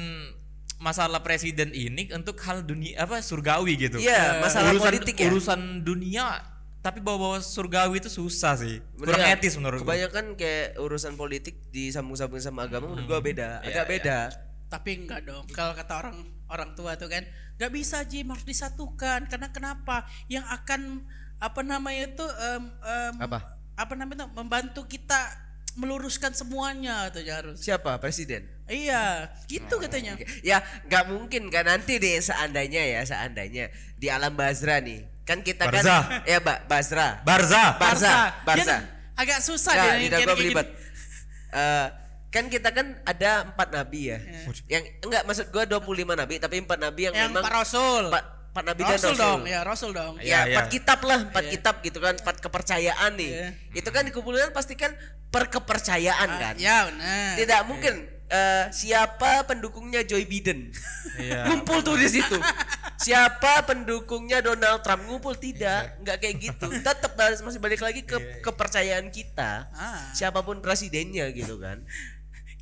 masalah 0.76 1.24
presiden 1.24 1.72
ini 1.72 2.12
untuk 2.12 2.36
hal 2.44 2.62
dunia 2.62 3.00
apa 3.00 3.24
surgawi 3.24 3.80
gitu 3.80 3.98
Iya, 3.98 4.44
masalah 4.44 4.76
urusan, 4.76 4.84
politik 4.84 5.16
ya. 5.16 5.32
urusan 5.32 5.62
dunia 5.82 6.28
tapi 6.80 7.02
bawa-bawa 7.02 7.42
surgawi 7.42 7.98
itu 7.98 8.14
susah 8.14 8.54
sih 8.54 8.78
kurang 8.94 9.18
Bener. 9.18 9.34
etis 9.34 9.58
menurut 9.58 9.82
gue 9.82 9.88
Kebanyakan 9.88 10.38
kayak 10.38 10.78
urusan 10.78 11.18
politik 11.18 11.58
disambung-sambung 11.74 12.38
sama 12.38 12.70
agama 12.70 12.94
menurut 12.94 13.10
gua 13.10 13.22
beda, 13.24 13.64
Iya, 13.66 13.74
agak 13.74 13.86
iya. 13.88 13.92
beda. 13.98 14.18
Tapi 14.70 14.90
enggak 15.02 15.22
dong. 15.26 15.46
Kalau 15.50 15.74
kata 15.74 15.94
orang 15.98 16.18
orang 16.46 16.70
tua 16.78 16.94
tuh 16.94 17.10
kan, 17.10 17.26
nggak 17.58 17.72
bisa 17.74 18.06
Jim 18.06 18.30
harus 18.30 18.46
disatukan. 18.46 19.26
Karena 19.26 19.50
kenapa? 19.50 20.06
Yang 20.30 20.46
akan 20.46 20.82
apa 21.42 21.62
namanya 21.66 22.06
itu 22.06 22.26
em, 22.26 22.64
em, 22.70 23.14
Apa? 23.18 23.40
Apa 23.74 23.94
namanya 23.98 24.26
itu 24.26 24.28
membantu 24.38 24.82
kita 24.86 25.18
meluruskan 25.76 26.32
semuanya 26.32 27.12
ya 27.14 27.40
harus. 27.40 27.60
Siapa? 27.60 28.00
Presiden. 28.00 28.48
Iya, 28.66 29.30
gitu 29.46 29.78
katanya. 29.78 30.16
Ya 30.42 30.60
nggak 30.84 31.04
mungkin 31.08 31.48
kan 31.48 31.68
nanti 31.68 32.00
deh 32.00 32.18
seandainya 32.18 32.82
ya 32.82 33.02
seandainya 33.04 33.70
di 33.94 34.08
alam 34.08 34.34
Basra 34.34 34.80
nih 34.80 35.04
kan 35.22 35.42
kita 35.42 35.68
Barza. 35.68 36.06
kan 36.06 36.22
ya 36.24 36.38
Mbak 36.38 36.60
Basra 36.66 37.08
Barza 37.22 37.64
Barza 37.76 38.08
Dia 38.08 38.46
Barza 38.46 38.76
tuh 38.78 38.82
agak 39.16 39.40
susah 39.42 39.74
Nggak, 39.74 39.94
dia 39.98 40.10
kayak- 40.12 40.38
gini. 40.38 40.54
Eh, 41.56 41.88
kan 42.30 42.46
kita 42.46 42.70
kan 42.70 43.00
ada 43.02 43.48
empat 43.48 43.72
nabi 43.72 44.12
ya 44.12 44.20
Iya. 44.20 44.40
yang 44.68 44.84
enggak 45.02 45.24
maksud 45.24 45.46
gua 45.50 45.64
25 45.64 46.14
nabi 46.14 46.36
tapi 46.36 46.60
empat 46.60 46.78
nabi 46.78 47.08
yang, 47.08 47.16
Yang 47.16 47.32
memang 47.32 47.42
Pak 47.42 47.54
Rasul. 47.54 48.04
empat, 48.12 48.24
empat 48.56 48.72
nabi 48.72 48.82
dan 48.82 48.96
Rasul 48.96 49.12
rasul 49.12 49.16
dong, 49.20 49.42
ya 49.44 49.60
Rasul 49.68 49.92
dong. 49.92 50.14
Ya 50.24 50.48
iya. 50.48 50.56
empat 50.56 50.72
kitab 50.72 51.04
lah 51.04 51.20
empat 51.28 51.44
kitab 51.52 51.76
gitu 51.84 52.00
kan 52.00 52.16
empat 52.16 52.40
kepercayaan 52.40 53.12
nih. 53.20 53.32
Iya. 53.36 53.48
itu 53.76 53.90
kan 53.92 54.08
dikumpulkan 54.08 54.56
pasti 54.56 54.80
kan 54.80 54.96
per 55.28 55.52
kepercayaan 55.52 56.30
Ah, 56.32 56.40
kan. 56.40 56.56
Ya, 56.56 56.88
benar. 56.88 57.36
tidak 57.36 57.62
mungkin 57.68 57.94
eh, 58.26 58.66
siapa 58.72 59.44
pendukungnya 59.44 60.08
Joe 60.08 60.24
Biden? 60.24 60.72
Iya. 61.20 61.44
ngumpul 61.52 61.84
tuh 61.84 62.00
di 62.00 62.08
situ. 62.08 62.40
Siapa 62.96 63.68
pendukungnya 63.68 64.40
Donald 64.40 64.80
Trump? 64.80 65.04
Ngumpul 65.04 65.36
tidak 65.36 66.00
nggak 66.00 66.18
kayak 66.18 66.36
gitu. 66.40 66.72
Tetap 66.80 67.12
harus 67.20 67.44
masih 67.44 67.60
balik 67.60 67.84
lagi 67.84 68.02
ke 68.02 68.16
kepercayaan 68.40 69.12
kita 69.12 69.68
Ah. 69.70 70.16
siapa 70.16 70.40
pun 70.40 70.64
presidennya 70.64 71.28
gitu 71.30 71.60
kan. 71.60 71.84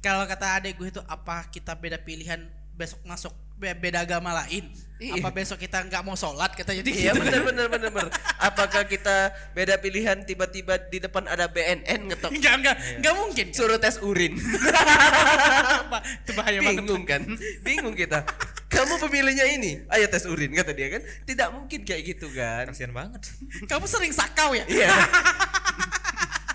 Kalau 0.02 0.26
kata 0.26 0.58
adek 0.58 0.74
gue 0.76 0.90
itu 0.90 1.02
apa 1.06 1.46
kita 1.48 1.78
beda 1.78 2.02
pilihan 2.02 2.42
besok 2.74 3.06
masuk 3.06 3.32
beda 3.74 4.04
agama 4.04 4.36
lain? 4.36 4.68
Iya. 4.96 5.20
Apa 5.20 5.32
besok 5.32 5.58
kita 5.58 5.84
nggak 5.84 6.00
mau 6.00 6.14
sholat 6.14 6.52
kita 6.52 6.72
jadi 6.74 6.88
iya 6.88 7.12
gitu. 7.12 7.22
benar 7.22 7.42
benar 7.44 7.68
benar 7.74 7.90
benar 7.92 8.12
apakah 8.38 8.84
kita 8.86 9.16
beda 9.52 9.76
pilihan 9.78 10.16
tiba-tiba 10.22 10.80
di 10.82 10.98
depan 10.98 11.24
ada 11.26 11.44
BNN 11.46 12.08
ngetok 12.08 12.32
Enggak, 12.32 12.54
enggak, 12.56 12.76
Iya. 12.78 12.96
enggak 13.00 13.14
mungkin. 13.14 13.46
suruh 13.52 13.76
tes 13.78 14.00
urin 14.00 14.40
Apa? 14.40 15.98
Itu 16.24 16.32
bahaya 16.34 16.56
banget. 16.58 16.80
bingung 16.80 17.04
kan 17.04 17.22
bingung 17.60 17.92
kita 17.94 18.24
kamu 18.66 18.96
pemilihnya 18.98 19.46
ini 19.50 19.72
ayo 19.88 20.08
tes 20.08 20.24
urin 20.24 20.50
kata 20.52 20.72
dia 20.72 20.88
kan 20.90 21.02
tidak 21.26 21.48
mungkin 21.52 21.80
kayak 21.84 22.02
gitu 22.08 22.32
kan 22.32 22.64
kasihan 22.66 22.92
banget 22.92 23.28
Kamu 23.66 23.84
sering 23.86 24.10
sakau 24.10 24.56
ya? 24.56 24.64
iya 24.66 24.88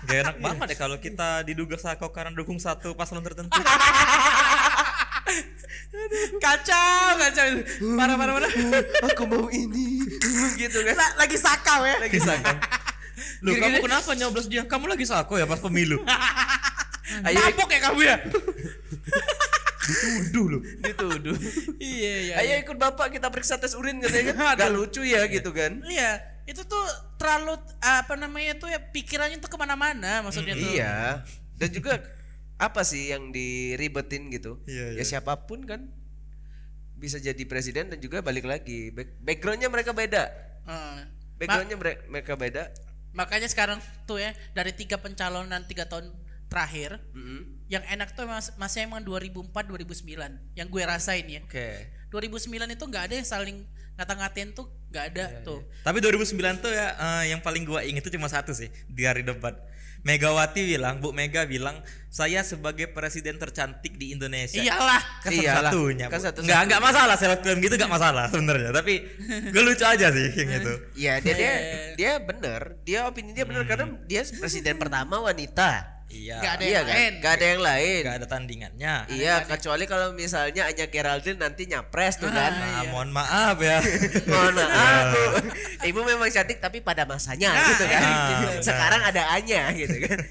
Gak 0.01 0.25
enak 0.25 0.35
banget 0.41 0.67
ya 0.73 0.77
kalau 0.79 0.97
kita 0.97 1.45
diduga 1.45 1.77
sakau 1.77 2.09
karena 2.09 2.33
dukung 2.33 2.57
satu 2.57 2.97
paslon 2.97 3.21
tertentu. 3.21 3.53
Kacau, 6.37 7.09
kacau. 7.17 7.45
Parah, 7.95 8.15
parah, 8.15 8.33
parah. 8.37 8.51
aku 9.03 9.23
mau 9.25 9.45
ini 9.47 10.01
gitu 10.55 10.79
kan 10.81 10.93
La- 10.93 11.15
lagi 11.19 11.35
sakau 11.35 11.81
ya? 11.83 11.95
lagi 11.99 12.19
sakau 12.19 12.55
Loh, 13.39 13.51
kamu 13.53 13.79
kenapa 13.81 14.11
nyoblos 14.13 14.47
dia? 14.47 14.63
Kamu 14.63 14.87
lagi 14.87 15.03
sakau 15.03 15.35
ya 15.35 15.43
pas 15.43 15.59
pemilu? 15.59 15.99
ayo 17.27 17.35
Mabok 17.37 17.69
ya 17.69 17.79
kamu 17.81 17.99
ya? 18.01 18.15
Dituduh 19.81 20.45
loh. 20.47 20.61
dituduh 20.79 21.33
iya, 21.81 22.13
iya. 22.21 22.33
ayo 22.39 22.53
ikut 22.61 22.77
bapak 22.77 23.09
kita 23.09 23.27
periksa 23.27 23.57
tes 23.57 23.73
urin 23.73 23.97
katanya 23.97 24.33
kan 24.37 24.53
gak 24.55 24.69
lucu 24.69 25.01
ya 25.01 25.25
gitu 25.25 25.49
kan 25.49 25.81
Iya, 25.81 26.21
itu 26.45 26.61
tuh 26.61 26.85
terlalu 27.17 27.57
apa 27.79 28.13
namanya 28.13 28.53
tuh 28.55 28.69
ya 28.69 28.77
pikirannya 28.77 29.39
tuh 29.39 29.49
ke 29.49 29.57
mana-mana 29.57 30.21
maksudnya 30.21 30.53
tuh. 30.53 30.69
iya 30.69 31.25
dan 31.57 31.69
juga 31.69 31.97
apa 32.59 32.83
sih 32.83 33.09
yang 33.09 33.31
diribetin 33.31 34.27
gitu 34.27 34.59
Iya, 34.65 34.93
ya 34.93 34.99
iya. 34.99 35.03
siapa 35.07 35.47
pun 35.47 35.63
kan 35.63 35.87
bisa 36.93 37.15
jadi 37.17 37.39
presiden 37.43 37.87
dan 37.87 37.97
juga 37.97 38.19
balik 38.19 38.43
lagi 38.43 38.91
Back- 38.91 39.15
backgroundnya 39.17 39.71
mereka 39.71 39.91
beda 39.91 40.27
Heeh. 40.67 40.97
backgroundnya 41.37 41.77
mere- 41.77 42.03
mereka 42.05 42.35
beda 42.35 42.67
Makanya 43.09 43.47
sekarang 43.47 43.79
tuh 44.05 44.21
ya 44.21 44.35
dari 44.51 44.69
tiga 44.69 44.99
pencalonan 44.99 45.65
tiga 45.65 45.87
tahun 45.87 46.13
terakhir 46.45 47.01
Mm-mm. 47.09 47.65
yang 47.65 47.81
enak 47.87 48.13
tuh 48.13 48.27
mas- 48.27 48.53
masih 48.53 48.85
emang 48.85 49.01
2004 49.01 49.49
2009 49.65 50.13
yang 50.53 50.67
gue 50.67 50.83
rasain 50.83 51.25
ya. 51.25 51.41
oke 51.41 51.69
2009 52.11 52.45
itu 52.69 52.83
nggak 52.83 53.03
ada 53.05 53.15
yang 53.15 53.25
saling 53.25 53.57
ngata-ngatain 53.95 54.51
tuh 54.51 54.65
nggak 54.89 55.05
ada 55.09 55.25
tuh. 55.43 55.61
Tapi 55.81 55.99
2009 55.99 56.33
tuh 56.59 56.71
ya 56.71 56.87
eh, 56.91 57.23
yang 57.29 57.39
paling 57.39 57.61
gua 57.61 57.83
inget 57.83 58.01
itu 58.01 58.13
cuma 58.13 58.25
satu 58.25 58.49
sih 58.49 58.65
di 58.87 59.03
hari 59.03 59.21
debat. 59.21 59.53
Megawati 59.99 60.63
bilang, 60.63 61.03
Bu 61.03 61.11
Mega 61.11 61.43
bilang, 61.43 61.75
saya 62.07 62.39
sebagai 62.41 62.87
presiden 62.87 63.35
tercantik 63.35 63.99
di 63.99 64.15
Indonesia. 64.15 64.57
Iyalah. 64.57 65.03
Kan 65.19 65.29
Iyalah. 65.29 65.69
satu-satunya. 65.69 66.05
Kan 66.07 66.19
satu-satunya. 66.19 66.47
Enggak, 66.47 66.61
enggak 66.65 66.81
masalah 66.81 67.15
selebgram 67.15 67.57
gitu 67.59 67.73
enggak 67.75 67.91
masalah 67.91 68.25
sebenarnya. 68.27 68.71
Tapi 68.71 68.93
gue 69.53 69.61
lucu 69.61 69.83
aja 69.83 70.07
sih 70.09 70.27
yang 70.33 70.49
itu. 70.55 70.73
Iya 70.95 71.13
dia 71.19 71.33
dia 71.35 71.51
Eh. 71.51 71.93
dia 71.99 72.11
benar 72.17 72.61
dia 72.81 72.99
opini 73.05 73.35
dia 73.35 73.43
benar 73.43 73.67
karena 73.67 73.91
dia 74.07 74.23
presiden 74.23 74.79
pertama 74.79 75.19
wanita 75.19 75.98
Iya. 76.09 76.41
Nggak 76.41 76.53
ada 76.53 76.63
iya 76.63 76.73
yang 76.73 76.85
kan? 76.85 76.93
lain. 76.93 77.13
Gak 77.15 77.33
ada 77.33 77.45
yang 77.45 77.61
lain. 77.61 78.01
Gak 78.01 78.15
ada 78.17 78.27
tandingannya. 78.27 78.93
Iya, 79.07 79.35
kecuali 79.45 79.83
kalau 79.85 80.07
misalnya 80.11 80.65
Anya 80.65 80.85
Geraldine 80.85 81.37
nanti 81.37 81.63
nyapres 81.65 82.17
tuh 82.17 82.27
kan. 82.27 82.49
Nah, 82.51 82.81
mohon 82.89 83.09
maaf 83.09 83.57
ya. 83.57 83.77
Mohon 84.29 84.53
maaf, 84.57 85.03
Bu. 85.07 85.21
Ibu 85.85 85.99
memang 86.03 86.27
cantik 86.27 86.57
tapi 86.57 86.81
pada 86.81 87.05
masanya 87.05 87.49
Nah, 87.49 87.65
gitu 87.67 87.85
kan. 87.85 88.01
iya, 88.01 88.37
benar. 88.49 88.63
Sekarang 88.65 89.01
ada 89.05 89.21
Anya 89.31 89.61
gitu 89.71 89.97
kan. 90.03 90.19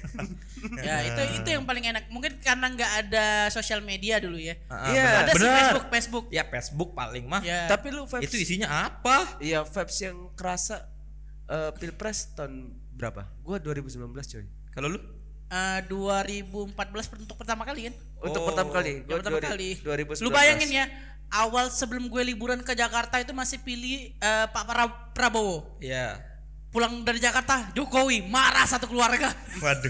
Ya 0.59 0.99
itu 1.07 1.39
itu 1.39 1.55
yang 1.55 1.63
paling 1.63 1.87
enak. 1.87 2.11
Mungkin 2.11 2.35
karena 2.43 2.67
nggak 2.67 2.91
ada 3.07 3.47
sosial 3.47 3.79
media 3.79 4.19
dulu 4.19 4.35
ya. 4.35 4.59
Ah, 4.67 4.91
Iya. 4.91 5.03
benar. 5.07 5.15
Ada 5.15 5.31
sih 5.31 5.39
Benar. 5.39 5.55
Facebook, 5.55 5.85
Facebook. 5.87 6.25
Ya 6.29 6.43
Facebook 6.43 6.89
paling 6.91 7.25
mah. 7.25 7.39
Ya. 7.39 7.63
Tapi 7.71 7.95
lu 7.95 8.03
vibes 8.03 8.27
Itu 8.27 8.35
isinya 8.35 8.67
apa? 8.67 9.39
Iya, 9.39 9.63
vibes 9.63 9.97
yang 10.03 10.27
kerasa 10.35 10.83
eh, 11.47 11.71
Pilpres 11.79 12.35
tahun 12.35 12.75
berapa? 12.91 13.23
Gua 13.39 13.55
2019 13.55 14.11
coy. 14.27 14.45
Kalau 14.69 14.91
lu? 14.91 14.99
Eh, 15.49 15.79
2014 15.83 16.77
untuk 17.17 17.33
pertama 17.33 17.65
kali 17.65 17.89
kan? 17.89 17.95
Untuk 18.21 18.41
Oh, 18.41 18.47
pertama 18.47 18.69
kali. 18.69 19.01
Gua 19.01 19.17
pertama 19.17 19.41
2000 19.41 19.49
kali. 19.49 19.69
2019. 19.81 20.21
Lu 20.21 20.29
bayangin 20.29 20.69
ya, 20.69 20.85
awal 21.31 21.69
sebelum 21.69 22.05
gue 22.05 22.21
liburan 22.23 22.61
ke 22.61 22.73
Jakarta 22.73 23.17
itu 23.17 23.33
masih 23.33 23.57
pilih 23.59 24.13
eh, 24.13 24.45
Pak 24.45 24.63
Pra- 24.63 25.09
Prabowo. 25.11 25.65
Iya. 25.79 26.21
Pulang 26.69 27.01
dari 27.01 27.17
Jakarta, 27.17 27.73
Jokowi 27.73 28.21
marah 28.23 28.61
satu 28.63 28.85
keluarga. 28.85 29.33
Waduh. 29.63 29.89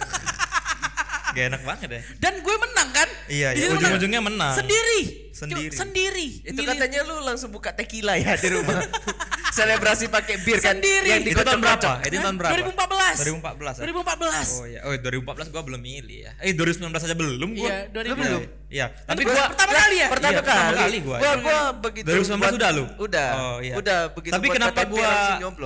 Gak 1.30 1.45
enak 1.45 1.62
banget 1.62 1.89
ya. 1.91 2.01
Dan 2.18 2.34
gue 2.39 2.55
menang 2.57 2.89
kan? 2.89 3.10
Iya, 3.28 3.49
iya, 3.53 3.68
ujung-ujungnya 3.70 4.22
menang. 4.24 4.55
Sendiri. 4.55 5.30
Sendiri. 5.30 5.76
Sendiri. 5.76 6.28
Itu 6.41 6.55
Milih- 6.57 6.72
katanya 6.74 6.99
lu 7.03 7.20
langsung 7.20 7.51
buka 7.51 7.76
tequila 7.76 8.16
ya 8.16 8.34
di 8.34 8.47
rumah. 8.49 8.80
Selebrasi 9.60 10.05
pakai 10.07 10.36
bir 10.39 10.57
kan. 10.57 10.76
Sendiri. 10.76 11.10
Yang 11.10 11.36
Itu 11.36 11.41
tahun 11.43 11.60
berapa? 11.60 11.91
Itu 12.01 12.18
tahun 12.18 12.36
berapa? 12.39 12.53
2014. 12.55 13.16
2014 13.20 13.76
ya? 13.76 13.84
2014. 13.84 14.47
Oh 14.55 14.66
iya, 14.66 14.80
oh 14.84 14.93
2014 14.95 15.51
gua 15.51 15.62
belum 15.62 15.82
milih 15.82 16.20
ya. 16.24 16.32
Eh 16.39 16.55
2019 16.55 16.95
aja 16.95 17.16
belum 17.16 17.49
gua. 17.53 17.68
Iya, 17.68 17.78
2000. 17.91 18.07
Lu 18.07 18.16
belum? 18.16 18.41
Iya, 18.70 18.86
tapi 19.03 19.22
gua- 19.26 19.49
pertama 19.49 19.72
kali 19.76 19.95
ya? 19.97 20.07
Pertama 20.07 20.32
Iya, 20.32 20.39
kali. 20.39 20.47
pertama 20.47 20.72
kali 20.78 20.97
gua. 21.01 21.18
Gua, 21.20 21.34
gua 21.38 21.60
begitu. 21.76 22.07
2019 22.07 22.39
buat- 22.39 22.55
udah 22.55 22.70
lu? 22.72 22.86
Udah. 22.99 23.30
Oh 23.34 23.57
iya. 23.60 23.74
Udah 23.76 23.99
begitu. 24.12 24.34
Tapi 24.34 24.47
kenapa 24.47 24.82
gua 24.86 25.10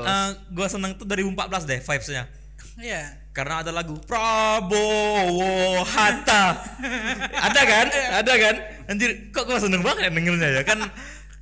eh, 0.01 0.29
gua 0.49 0.67
seneng 0.67 0.91
tuh 0.95 1.05
2014 1.05 1.63
deh 1.63 1.79
vibes-nya. 1.79 2.23
Iya. 2.75 3.21
Karena 3.33 3.65
ada 3.65 3.71
lagu 3.73 3.97
Prabowo 4.05 5.81
Hatta. 5.83 6.53
ada 7.49 7.61
kan? 7.61 7.87
Ada 8.21 8.33
kan? 8.39 8.55
Anjir, 8.87 9.09
kok 9.29 9.45
gua 9.45 9.57
seneng 9.57 9.81
banget 9.81 10.09
dengernya 10.09 10.49
ya 10.51 10.63
kan 10.63 10.79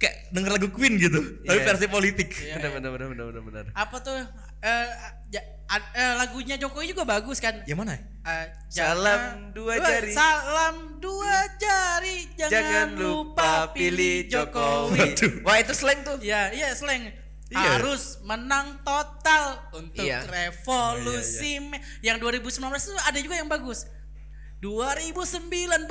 kayak 0.02 0.34
denger 0.34 0.52
lagu 0.52 0.68
Queen 0.70 0.98
gitu, 0.98 1.22
tapi 1.46 1.62
Iya. 1.62 1.68
versi 1.68 1.86
politik. 1.86 2.30
benar 2.34 2.70
benar 2.74 2.90
benar 2.92 3.08
benar 3.08 3.26
benar 3.30 3.44
benar. 3.46 3.64
Apa 3.72 4.02
tuh 4.02 4.18
eh, 4.60 4.88
ja- 5.30 5.46
ad- 5.68 5.92
eh, 5.94 6.14
lagunya 6.18 6.58
Jokowi 6.58 6.90
juga 6.90 7.06
bagus 7.06 7.38
kan? 7.38 7.62
Yang 7.64 7.78
mana? 7.80 7.94
Eh, 8.22 8.46
Salam 8.68 9.22
dua 9.52 9.74
Eh, 9.74 9.82
jari. 9.82 10.12
Salam 10.12 10.76
dua 10.98 11.38
jari. 11.56 12.18
Jangan, 12.36 12.50
Jangan 12.52 12.88
lupa 12.96 13.52
pilih 13.72 14.26
Jokowi. 14.26 15.18
Wah, 15.42 15.58
itu 15.58 15.74
slang 15.74 16.02
tuh. 16.02 16.18
Ya, 16.20 16.50
iya 16.50 16.74
slang. 16.74 17.14
Iya. 17.48 17.78
Harus 17.78 18.18
menang 18.24 18.80
total 18.82 19.60
untuk 19.72 20.02
Iya. 20.02 20.24
revolusi. 20.24 21.60
me- 21.60 21.82
Yang 22.00 22.18
2019 22.22 22.58
itu 22.82 22.96
ada 22.98 23.20
juga 23.20 23.36
yang 23.36 23.48
bagus. 23.48 23.86
2019 24.62 25.90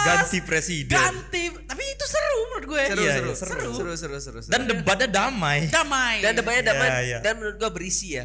Ganti 0.00 0.38
presiden. 0.40 0.94
ganti 0.94 1.42
tapi 1.64 1.82
itu 1.84 2.04
seru 2.04 2.38
menurut 2.48 2.66
gue 2.66 2.82
Seru, 2.84 3.00
Iya, 3.00 3.12
seru, 3.12 3.26
iya, 3.26 3.34
seru, 3.34 3.50
seru. 3.50 3.60
seru, 3.72 3.92
seru, 3.94 4.16
seru, 4.18 4.38
seru. 4.40 4.50
Dan 4.50 4.60
debatnya 4.64 5.08
damai. 5.08 5.68
damai 5.68 6.16
dan 6.18 6.32
debatnya 6.34 6.62
damai 6.66 6.88
Iya, 6.88 6.98
iya. 7.04 7.18
dan 7.20 7.32
menurut 7.36 7.56
gua 7.56 7.70
berisi 7.70 8.14
ya. 8.14 8.24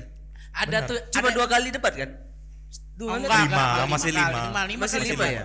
ada 0.52 0.78
tuh 0.84 0.98
Cuma 1.10 1.28
ada, 1.28 1.36
dua 1.36 1.48
kali 1.48 1.68
debat 1.70 1.92
kan? 1.92 2.10
Dua 2.94 3.08
Oh, 3.08 3.16
kali. 3.16 3.24
enggak, 3.24 3.40
Lima, 3.40 3.48
enggak, 3.48 3.68
enggak, 3.68 3.88
masih 3.90 4.12
lima. 4.12 4.30
lima, 4.44 4.62
lima 4.64 4.82
Masih 4.84 5.00
lima 5.00 5.14
debat. 5.18 5.32
ya? 5.32 5.44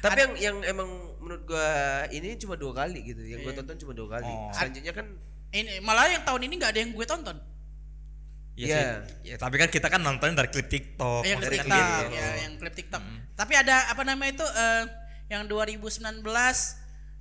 Tapi 0.00 0.18
yang 0.20 0.32
yang 0.36 0.56
emang 0.68 0.88
menurut 1.18 1.42
gua 1.44 1.68
ini 2.08 2.28
cuma 2.36 2.54
dua 2.54 2.72
kali 2.72 3.00
gitu. 3.04 3.20
Yang 3.20 3.40
gua 3.42 3.52
tonton 3.54 3.76
cuma 3.78 3.92
dua 3.92 4.08
kali. 4.10 4.28
Oh. 4.28 4.52
Selanjutnya 4.52 4.92
kan 4.92 5.06
ini 5.50 5.78
malah 5.80 6.06
yang 6.08 6.22
tahun 6.22 6.40
ini 6.42 6.54
nggak 6.56 6.70
ada 6.70 6.80
yang 6.80 6.90
gue 6.90 7.02
tonton 7.04 7.36
Iya 8.54 8.66
Iya. 8.66 8.78
sih. 8.78 8.86
Ya, 9.24 9.36
tapi 9.36 9.54
kan 9.56 9.66
kita 9.66 9.86
kan 9.88 9.98
nonton 9.98 10.30
dari 10.32 10.46
klip 10.46 10.66
TikTok. 10.66 11.22
yang 11.24 11.38
dari 11.38 11.58
klip 11.58 11.66
TikTok 11.66 12.06
ya. 12.06 12.18
ya, 12.20 12.28
yang 12.42 12.52
klip 12.54 12.74
TikTok 12.74 13.02
tapi 13.34 13.52
ada 13.52 13.76
apa 13.88 14.02
namanya 14.02 14.30
itu 14.32 14.46
eh, 14.46 14.82
yang 15.34 15.44
2019 15.44 16.22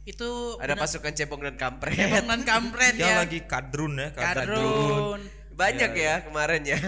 itu 0.03 0.29
ada 0.59 0.69
benar- 0.69 0.83
pasukan 0.83 1.11
cebong 1.11 1.41
dan 1.41 1.55
kampret. 1.55 1.95
Cebong 1.95 2.27
dan 2.27 2.41
kampret 2.43 2.93
Dia 2.93 3.07
ya 3.07 3.15
lagi 3.19 3.39
kadrun 3.43 3.93
ya, 3.95 4.09
kadrun 4.11 5.19
Banyak 5.53 5.91
ya 5.91 6.15
kemarin 6.21 6.61
ya. 6.63 6.79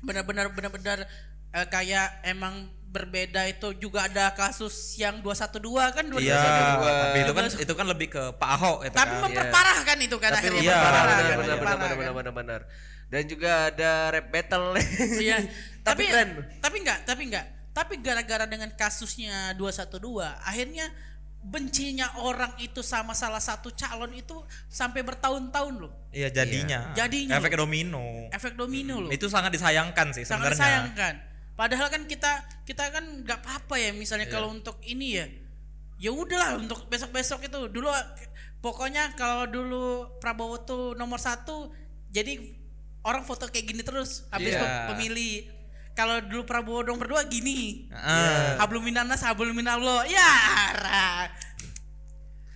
benar-benar 0.00 0.48
benar-benar 0.50 1.04
eh, 1.50 1.66
kayak 1.66 2.24
emang 2.24 2.54
berbeda 2.86 3.46
itu 3.46 3.70
juga 3.76 4.04
ada 4.04 4.32
kasus 4.32 4.72
yang 4.96 5.20
212 5.20 5.60
kan 5.92 6.04
212 6.04 6.24
Iya, 6.24 6.40
dua. 6.74 6.90
tapi 6.90 7.18
itu 7.20 7.32
kan 7.32 7.44
itu 7.46 7.72
kan 7.72 7.86
lebih 7.86 8.08
ke 8.08 8.22
Pak 8.34 8.50
Ahok 8.50 8.78
itu 8.82 8.96
tapi 8.96 9.12
kan. 9.12 9.22
memperparah 9.22 9.78
kan 9.84 9.96
itu 10.00 10.16
kan 10.16 10.30
Tapi 10.32 10.38
akhirnya 10.40 10.60
Iya, 10.60 10.74
benar, 10.74 10.82
memperparah 10.82 11.04
benar, 11.04 11.20
kan, 11.20 11.38
benar, 11.38 11.38
benar, 11.38 11.76
benar, 11.76 11.94
benar, 11.94 12.12
benar, 12.12 12.34
benar. 12.34 12.60
Dan 13.06 13.22
juga 13.26 13.50
ada 13.68 13.90
rap 14.08 14.26
battle. 14.28 14.66
Iya. 15.18 15.38
Tapi 15.86 16.02
tapi 16.06 16.30
tapi 16.60 16.76
enggak, 16.78 16.98
tapi 17.02 17.22
enggak. 17.26 17.46
Tapi 17.70 18.02
gara-gara 18.02 18.44
dengan 18.44 18.68
kasusnya 18.74 19.54
212, 19.54 20.02
akhirnya 20.42 20.90
bencinya 21.40 22.20
orang 22.20 22.52
itu 22.60 22.84
sama 22.84 23.16
salah 23.16 23.40
satu 23.40 23.72
calon 23.72 24.12
itu 24.12 24.36
sampai 24.68 25.00
bertahun-tahun 25.00 25.74
loh. 25.78 25.92
Iya 26.12 26.28
jadinya. 26.28 26.92
Jadinya 26.92 27.38
Efek 27.38 27.54
loh. 27.54 27.64
domino. 27.64 28.28
Efek 28.28 28.54
domino 28.54 29.06
loh. 29.06 29.10
Itu 29.10 29.30
sangat 29.30 29.54
disayangkan 29.54 30.12
sih 30.12 30.26
Sangat 30.26 30.52
sebenarnya. 30.52 30.60
disayangkan. 30.60 31.14
Padahal 31.56 31.88
kan 31.88 32.02
kita 32.04 32.32
kita 32.64 32.84
kan 32.90 33.04
nggak 33.24 33.40
apa-apa 33.40 33.76
ya 33.76 33.90
misalnya 33.92 34.28
Iya. 34.28 34.34
kalau 34.34 34.48
untuk 34.50 34.76
ini 34.82 35.08
ya. 35.16 35.26
Ya 36.00 36.10
udahlah 36.10 36.56
untuk 36.56 36.88
besok-besok 36.88 37.44
itu 37.44 37.60
dulu 37.68 37.88
pokoknya 38.58 39.12
kalau 39.14 39.44
dulu 39.44 39.84
Prabowo 40.18 40.60
tuh 40.60 40.92
nomor 40.94 41.16
satu 41.16 41.72
jadi 42.08 42.36
orang 43.00 43.22
foto 43.22 43.46
kayak 43.46 43.64
gini 43.66 43.80
terus 43.80 44.24
habis 44.28 44.52
Iya. 44.52 44.60
pem- 44.60 44.80
pemilih. 44.92 45.59
Kalau 46.00 46.16
dulu 46.24 46.42
Prabowo 46.42 46.80
nomor 46.80 47.06
dua 47.06 47.22
gini. 47.24 47.92
Heeh. 47.92 48.56
Hablum 48.56 48.80
minanas, 48.80 49.20
hablum 49.20 49.52
minallah. 49.52 50.08
Ya, 50.08 50.32
Ra. 50.72 51.28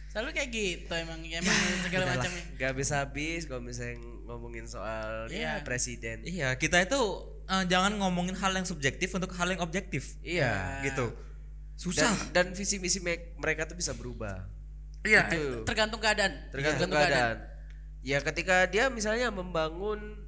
Selalu 0.09 0.31
kayak 0.31 0.49
gitu 0.49 0.93
emang 0.95 1.21
emang 1.21 1.53
segala 1.83 2.07
udahlah. 2.07 2.23
macamnya. 2.23 2.43
Gak 2.55 2.69
habis 2.71 2.89
habis 2.89 3.41
kalau 3.45 3.61
misalnya 3.61 3.99
ngomongin 4.25 4.65
soal 4.65 5.27
ya 5.29 5.59
Iya. 5.59 5.67
presiden. 5.67 6.23
Iya, 6.23 6.55
kita 6.55 6.81
itu 6.81 7.01
eh, 7.45 7.65
jangan 7.67 7.93
ngomongin 7.99 8.33
hal 8.33 8.55
yang 8.55 8.65
subjektif 8.65 9.13
untuk 9.13 9.29
hal 9.35 9.51
yang 9.51 9.61
objektif. 9.61 10.17
Iya. 10.23 10.81
Gitu. 10.81 11.13
Dan, 11.13 11.77
Susah. 11.77 12.15
dan 12.31 12.55
visi 12.55 12.79
misi 12.79 13.03
me- 13.03 13.35
mereka 13.37 13.67
tuh 13.67 13.75
bisa 13.75 13.93
berubah. 13.93 14.47
Iya, 15.05 15.29
Itu. 15.29 15.67
tergantung 15.67 16.01
keadaan. 16.01 16.49
Tergantung 16.49 16.89
keadaan. 16.89 17.37
Ya 18.01 18.23
ketika 18.23 18.65
dia 18.65 18.89
misalnya 18.89 19.29
membangun 19.29 20.24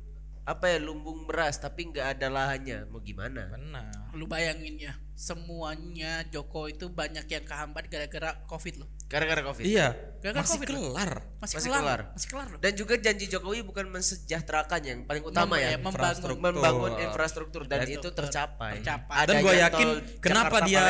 apa 0.46 0.70
ya 0.70 0.78
lumbung 0.78 1.26
beras 1.26 1.58
tapi 1.58 1.90
nggak 1.90 2.16
ada 2.16 2.30
lahannya, 2.30 2.86
mau 2.86 3.02
gimana? 3.02 3.50
Benar. 3.50 4.14
Lu 4.14 4.30
bayangin 4.30 4.78
ya, 4.78 4.94
semuanya 5.18 6.22
Joko 6.30 6.70
itu 6.70 6.86
banyak 6.86 7.26
yang 7.26 7.42
kehambat 7.42 7.90
gara-gara 7.90 8.38
Covid 8.46 8.78
loh. 8.78 8.88
Gara-gara 9.06 9.38
covid. 9.38 9.62
Iya. 9.62 9.94
Gagal 10.18 10.42
Masih 10.42 10.58
COVID, 10.58 10.68
kelar. 10.70 11.12
Masih, 11.38 11.54
Masih 11.58 11.70
kelar, 11.70 11.82
kelar. 11.82 12.00
Masih 12.10 12.28
kelar 12.30 12.48
loh. 12.50 12.58
Dan 12.58 12.72
juga 12.74 12.94
janji 12.98 13.26
Jokowi 13.30 13.62
bukan 13.62 13.86
mensejahterakan 13.90 14.80
yang 14.82 14.98
paling 15.06 15.22
utama 15.22 15.54
Mem- 15.54 15.62
ya, 15.62 15.68
ya, 15.70 15.78
membangun. 15.78 15.94
infrastruktur. 15.94 16.42
membangun 16.42 16.92
infrastruktur 16.98 17.62
dan 17.70 17.86
itu 17.86 18.08
tercapai. 18.10 18.82
Tercapai. 18.82 19.16
Dan 19.30 19.34
gue 19.42 19.54
yakin 19.62 19.88
kenapa 20.18 20.56
dia 20.66 20.82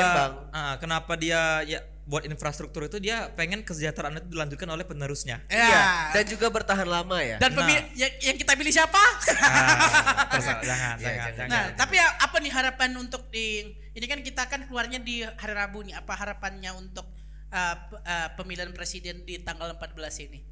ah, 0.49 0.75
kenapa 0.81 1.13
dia 1.21 1.61
ya 1.69 1.81
buat 2.07 2.23
infrastruktur 2.23 2.87
itu 2.87 3.03
dia 3.03 3.35
pengen 3.35 3.67
kesejahteraan 3.67 4.23
itu 4.23 4.31
dilanjutkan 4.31 4.71
oleh 4.71 4.87
penerusnya. 4.87 5.43
Ya. 5.51 5.59
Iya, 5.59 5.83
dan 6.15 6.25
juga 6.31 6.47
bertahan 6.55 6.87
lama 6.87 7.19
ya. 7.19 7.43
Dan 7.43 7.51
Nah. 7.51 7.67
pemilih 7.67 7.83
yang, 7.99 8.13
yang 8.23 8.37
kita 8.39 8.55
pilih 8.55 8.71
siapa? 8.71 9.03
Ah, 9.43 10.23
terserah, 10.31 10.63
jangan, 10.63 10.95
Iya, 10.97 11.03
jangan, 11.03 11.03
jangan. 11.03 11.33
jangan. 11.35 11.51
nah, 11.51 11.65
tapi 11.75 11.95
ya, 11.99 12.07
apa 12.23 12.37
nih 12.39 12.53
harapan 12.55 12.91
untuk 12.95 13.27
di 13.35 13.47
ini 13.91 14.07
kan 14.07 14.23
kita 14.23 14.47
kan 14.47 14.71
keluarnya 14.71 15.03
di 15.03 15.27
hari 15.27 15.55
Rabu 15.59 15.83
nih. 15.83 15.99
Apa 15.99 16.15
harapannya 16.15 16.71
untuk 16.79 17.11
uh, 17.51 17.75
uh, 17.91 18.29
pemilihan 18.39 18.71
presiden 18.71 19.27
di 19.27 19.43
tanggal 19.43 19.75
14 19.75 20.31
ini? 20.31 20.47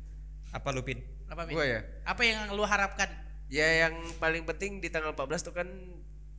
Apa 0.51 0.75
Lupin? 0.75 0.99
Apa 1.31 1.47
Min? 1.47 1.55
Gue 1.55 1.67
ya. 1.71 1.81
Apa 2.03 2.27
yang 2.27 2.51
lu 2.51 2.67
harapkan? 2.67 3.07
Ya 3.47 3.87
yang 3.87 3.95
paling 4.19 4.43
penting 4.43 4.83
di 4.83 4.91
tanggal 4.91 5.15
14 5.15 5.47
tuh 5.47 5.55
kan 5.55 5.69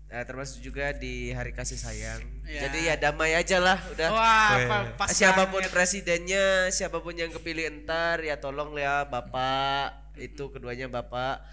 eh, 0.09 0.23
termasuk 0.25 0.61
juga 0.61 0.93
di 0.93 1.33
hari 1.33 1.51
kasih 1.51 1.77
sayang. 1.79 2.21
Iya. 2.45 2.69
Jadi 2.69 2.79
ya 2.87 2.95
damai 2.97 3.33
aja 3.33 3.57
lah 3.57 3.77
udah. 3.91 4.09
Wah, 4.13 4.49
pa- 4.69 4.89
pas 5.05 5.09
siapa 5.11 5.49
pun 5.49 5.63
presidennya, 5.73 6.69
siapa 6.69 7.01
pun 7.01 7.17
yang 7.17 7.33
kepilih 7.33 7.67
entar 7.69 8.21
ya 8.21 8.37
tolong 8.37 8.77
ya 8.77 9.05
Bapak 9.09 10.15
itu 10.15 10.47
keduanya 10.53 10.87
Bapak 10.87 11.43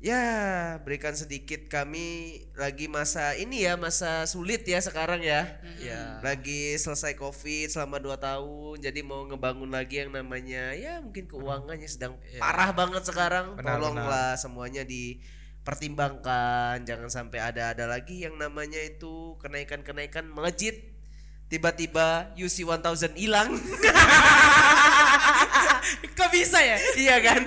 ya 0.00 0.80
berikan 0.80 1.12
sedikit 1.12 1.68
kami 1.68 2.40
lagi 2.56 2.88
masa 2.88 3.36
ini 3.36 3.68
ya 3.68 3.76
masa 3.76 4.24
sulit 4.24 4.64
ya 4.64 4.80
sekarang 4.80 5.20
ya. 5.20 5.60
Ya. 5.76 6.18
Lagi 6.24 6.80
selesai 6.80 7.12
Covid 7.20 7.68
selama 7.68 8.00
2 8.00 8.16
tahun 8.16 8.76
jadi 8.80 9.00
mau 9.04 9.28
ngebangun 9.28 9.68
lagi 9.68 10.00
yang 10.00 10.16
namanya 10.16 10.72
ya 10.72 11.04
mungkin 11.04 11.28
keuangannya 11.28 11.84
sedang 11.84 12.16
parah 12.40 12.72
banget 12.72 13.04
sekarang. 13.04 13.60
Benar, 13.60 13.76
Tolonglah 13.76 14.30
semuanya 14.40 14.88
di 14.88 15.20
pertimbangkan 15.70 16.82
jangan 16.82 17.06
sampai 17.06 17.38
ada 17.38 17.70
ada 17.70 17.86
lagi 17.86 18.20
yang 18.20 18.34
namanya 18.34 18.82
itu 18.82 19.38
kenaikan-kenaikan 19.38 20.26
melejit 20.26 20.82
tiba-tiba 21.46 22.34
UC 22.34 22.66
1000 22.66 23.14
hilang 23.14 23.54
Kok 26.12 26.30
bisa 26.30 26.60
ya? 26.60 26.76
iya 26.94 27.16
kan 27.18 27.42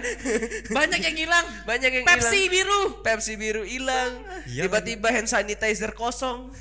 Banyak 0.68 1.00
yang 1.00 1.16
hilang. 1.16 1.46
banyak 1.64 1.92
yang 1.94 2.04
Pepsi 2.04 2.50
hilang. 2.50 2.52
biru. 2.52 2.82
Pepsi 3.00 3.34
biru 3.36 3.64
hilang 3.64 4.26
Iya 4.44 4.66
tiba-tiba 4.66 5.08
hand 5.08 5.30
sanitizer 5.30 5.94
kosong 5.94 6.52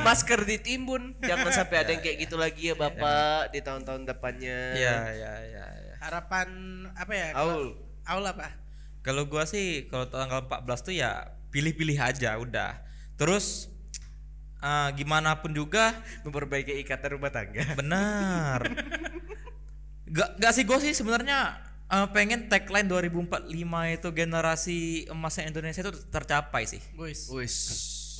masker 0.00 0.44
ditimbun 0.44 1.18
jangan 1.18 1.50
sampai 1.50 1.76
ada 1.82 1.90
yang 1.90 2.00
kayak 2.00 2.18
gitu 2.20 2.36
lagi 2.36 2.70
ya 2.70 2.74
bapak 2.74 3.50
di 3.50 3.60
tahun-tahun 3.60 4.06
depannya 4.06 4.58
Iya, 4.76 4.96
iya, 5.10 5.32
iya, 5.44 5.64
iya. 5.66 5.94
Harapan 5.98 6.48
apa 6.94 7.12
ya? 7.12 7.28
Aul 7.36 7.76
Aul 8.06 8.24
apa? 8.24 8.48
Kalau 9.00 9.24
gua 9.28 9.48
sih 9.48 9.88
kalau 9.88 10.08
tanggal 10.08 10.44
14 10.44 10.86
tuh 10.86 10.94
ya 10.96 11.32
pilih-pilih 11.50 11.98
aja 11.98 12.36
udah. 12.36 12.80
Terus 13.16 13.68
eh, 14.60 14.88
gimana 14.96 15.40
pun 15.40 15.52
juga 15.52 15.96
memperbaiki 16.24 16.80
ikatan 16.84 17.18
rumah 17.18 17.32
tangga 17.32 17.64
benar. 17.76 18.60
gak, 20.16 20.30
gak 20.42 20.52
sih 20.52 20.64
gue 20.66 20.78
sih 20.82 20.92
sebenarnya 20.92 21.58
eh, 21.90 22.06
pengen 22.12 22.46
tagline 22.50 22.88
2045 22.88 23.50
itu 23.96 24.08
generasi 24.12 24.78
emasnya 25.08 25.48
Indonesia 25.48 25.80
itu 25.80 25.92
tercapai 26.08 26.68
sih. 26.68 26.82
Guys. 26.94 27.28
Wis. 27.32 27.56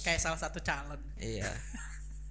Kayak 0.01 0.21
salah 0.25 0.41
satu 0.41 0.59
calon. 0.65 1.01
Iya. 1.21 1.53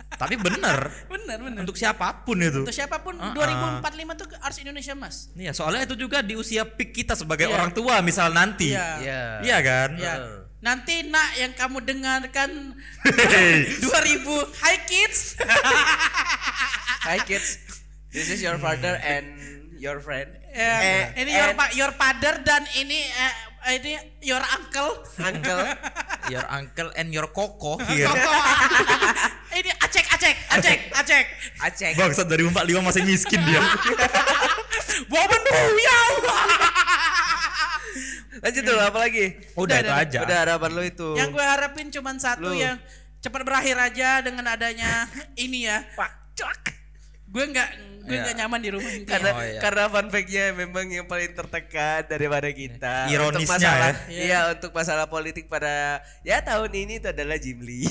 Tapi 0.09 0.35
bener 0.35 0.89
Bener 1.05 1.37
bener. 1.37 1.61
untuk 1.61 1.75
siapa 1.75 2.23
pun 2.23 2.39
itu. 2.39 2.63
Untuk 2.63 2.73
siapa 2.73 2.97
pun 2.99 3.13
Ah, 3.15 3.29
2045 3.31 3.85
tuh 4.15 4.27
harus 4.35 4.57
Indonesia 4.57 4.93
Mas. 4.93 5.29
Iya, 5.31 5.53
soalnya 5.53 5.85
itu 5.85 5.95
juga 5.95 6.19
di 6.19 6.33
usia 6.33 6.65
peak 6.65 6.91
kita 6.93 7.13
sebagai 7.13 7.45
Iya. 7.45 7.53
orang 7.53 7.71
tua 7.71 8.01
misal 8.01 8.29
nanti. 8.29 8.73
Iya. 8.73 8.87
Iya. 8.99 9.21
Iya 9.45 9.57
kan? 9.61 9.89
Ya. 9.95 10.13
Heeh. 10.17 10.37
Nanti 10.59 10.95
nak 11.05 11.29
yang 11.35 11.53
kamu 11.53 11.77
dengarkan 11.81 12.75
2000 13.05 13.87
Hi 14.65 14.75
kids. 14.83 15.39
Hi 17.07 17.17
kids. 17.21 17.63
This 18.09 18.27
is 18.27 18.41
your 18.41 18.57
father 18.57 18.97
and 18.97 19.23
your 19.77 20.01
friend. 20.01 20.27
Ya, 20.49 20.75
Eh, 20.81 21.03
ini 21.15 21.31
your 21.31 21.53
your 21.77 21.91
father 21.93 22.41
dan 22.41 22.65
ini 22.75 23.05
eh, 23.05 23.33
ini 23.71 23.93
your 24.19 24.41
uncle. 24.41 25.05
uncle. 25.17 25.63
Your 26.29 26.45
uncle 26.45 26.93
and 26.93 27.09
your 27.09 27.25
koko 27.27 27.81
here. 27.87 28.05
Koko. 28.05 28.33
ini 29.51 29.71
acek 30.19 30.35
acek 30.51 30.79
acek 30.91 31.25
acek. 31.63 31.91
Bangsat 31.95 32.27
dari 32.27 32.43
45 32.43 32.83
masih 32.83 33.01
miskin 33.07 33.39
dia. 33.47 33.63
Boben 35.07 35.41
buyau. 35.47 36.11
Lanjut 38.39 38.63
dulu 38.63 38.81
apa 38.83 38.99
lagi? 38.99 39.25
Udah, 39.55 39.77
itu 39.79 39.91
udah. 39.91 40.03
aja. 40.03 40.19
Udah 40.23 40.37
harapan 40.43 40.69
lu 40.75 40.83
itu. 40.83 41.09
Yang 41.15 41.29
gue 41.35 41.45
harapin 41.45 41.87
cuma 41.91 42.11
satu 42.15 42.51
Lu. 42.51 42.59
yang 42.59 42.79
cepat 43.19 43.41
berakhir 43.43 43.75
aja 43.79 44.23
dengan 44.23 44.47
adanya 44.47 45.07
ini 45.35 45.67
ya. 45.67 45.83
Pak 45.95 46.35
Cok. 46.35 46.78
Gue 47.29 47.45
nggak 47.45 47.69
gue 47.99 48.09
Iya. 48.09 48.25
nggak 48.25 48.37
nyaman 48.37 48.59
di 48.59 48.69
rumah 48.73 48.89
ini. 48.89 49.05
Karena 49.05 49.29
Oh, 49.31 49.43
iya. 49.43 49.61
karena 49.61 49.83
fun 49.85 50.07
fact-nya 50.09 50.45
memang 50.51 50.85
yang 50.89 51.05
paling 51.05 51.29
tertekan 51.29 52.01
daripada 52.03 52.49
kita. 52.49 53.05
Ironisnya 53.05 53.37
untuk 53.37 53.53
masalah, 53.53 53.93
ya. 54.09 54.21
Iya, 54.25 54.39
untuk 54.49 54.71
masalah 54.73 55.05
politik 55.05 55.45
pada 55.45 55.75
ya 56.21 56.41
tahun 56.41 56.71
ini 56.73 56.93
itu 56.97 57.07
adalah 57.07 57.37
Jimli. 57.37 57.85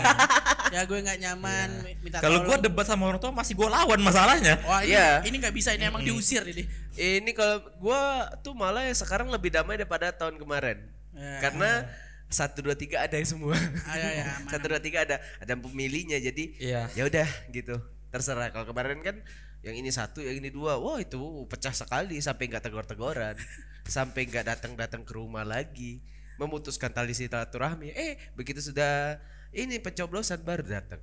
ya 0.74 0.80
gue 0.82 0.98
nggak 0.98 1.18
nyaman 1.20 1.68
minta 2.00 2.18
Kalau 2.18 2.40
gua 2.40 2.56
tolong. 2.56 2.64
debat 2.64 2.86
sama 2.86 3.04
orang 3.04 3.20
tua 3.20 3.32
masih 3.32 3.52
gua 3.52 3.68
lawan 3.70 4.00
masalahnya. 4.00 4.56
Wah 4.64 4.80
ini 4.80 4.96
Iya. 4.96 5.28
ini 5.28 5.36
nggak 5.36 5.52
bisa 5.52 5.70
ini 5.74 5.84
emang 5.84 6.00
diusir 6.00 6.40
ini. 6.46 6.64
ini 6.96 7.30
kalau 7.32 7.60
gua 7.76 8.00
tuh 8.40 8.52
malah 8.52 8.82
ya 8.82 8.94
sekarang 8.94 9.28
lebih 9.28 9.50
damai 9.50 9.76
daripada 9.76 10.08
tahun 10.10 10.36
kemarin. 10.36 10.88
Ya. 11.12 11.36
Karena 11.42 11.84
satu 12.28 12.62
dua 12.62 12.78
tiga 12.78 13.02
ada 13.02 13.18
semua. 13.26 13.58
Ah, 13.84 14.40
satu 14.52 14.70
dua 14.70 14.80
tiga 14.80 15.02
ada 15.02 15.18
ada 15.36 15.52
pemilihnya 15.54 16.16
jadi 16.16 16.44
Iya. 16.56 16.82
ya 16.94 17.02
udah 17.04 17.28
gitu 17.50 17.76
terserah 18.10 18.50
kalau 18.50 18.66
kemarin 18.66 19.00
kan 19.00 19.16
yang 19.62 19.76
ini 19.78 19.90
satu 19.90 20.18
yang 20.22 20.38
ini 20.42 20.50
dua 20.50 20.76
wah 20.76 20.98
itu 20.98 21.18
pecah 21.46 21.72
sekali 21.72 22.18
sampai 22.18 22.50
nggak 22.50 22.62
tegur-teguran 22.66 23.34
sampai 23.96 24.26
nggak 24.26 24.44
datang-datang 24.56 25.02
ke 25.06 25.12
rumah 25.14 25.46
lagi 25.46 26.02
memutuskan 26.36 26.90
tali 26.90 27.12
silaturahmi 27.14 27.92
eh 27.92 28.18
begitu 28.34 28.58
sudah 28.60 29.20
ini 29.52 29.78
pencoblosan 29.78 30.42
baru 30.42 30.64
datang 30.66 31.02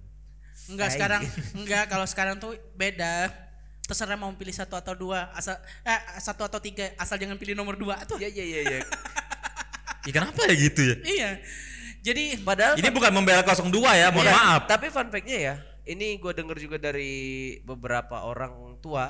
Enggak 0.68 0.90
Tai. 0.90 0.96
sekarang 0.98 1.22
enggak 1.64 1.86
kalau 1.88 2.06
sekarang 2.10 2.36
tuh 2.42 2.58
beda. 2.74 3.30
Terserah 3.88 4.20
mau 4.20 4.28
pilih 4.36 4.52
satu 4.52 4.76
atau 4.76 4.92
dua 5.00 5.32
asal 5.32 5.56
eh 5.88 6.02
satu 6.20 6.44
atau 6.44 6.60
tiga 6.60 6.92
asal 7.00 7.16
jangan 7.16 7.40
pilih 7.40 7.56
nomor 7.56 7.80
dua 7.80 7.96
tuh. 8.04 8.20
ya 8.20 8.28
ya 8.28 8.44
ya 8.44 8.62
ya 8.68 8.80
Ya, 10.08 10.12
kenapa 10.12 10.40
ya 10.48 10.56
gitu 10.56 10.82
ya? 10.88 10.96
Iya. 11.04 11.30
Jadi 12.00 12.40
padahal 12.40 12.80
Ini 12.80 12.88
bukan 12.96 13.12
membela 13.12 13.44
02 13.44 13.60
ya, 13.92 14.08
mohon 14.08 14.24
Iya, 14.24 14.32
maaf. 14.32 14.62
Tapi 14.64 14.88
fun 14.88 15.12
fact-nya 15.12 15.36
ya, 15.36 15.56
ini 15.88 16.18
gue 16.18 16.34
denger 16.34 16.58
juga 16.60 16.78
dari 16.78 17.16
beberapa 17.62 18.22
orang 18.22 18.54
tua, 18.78 19.08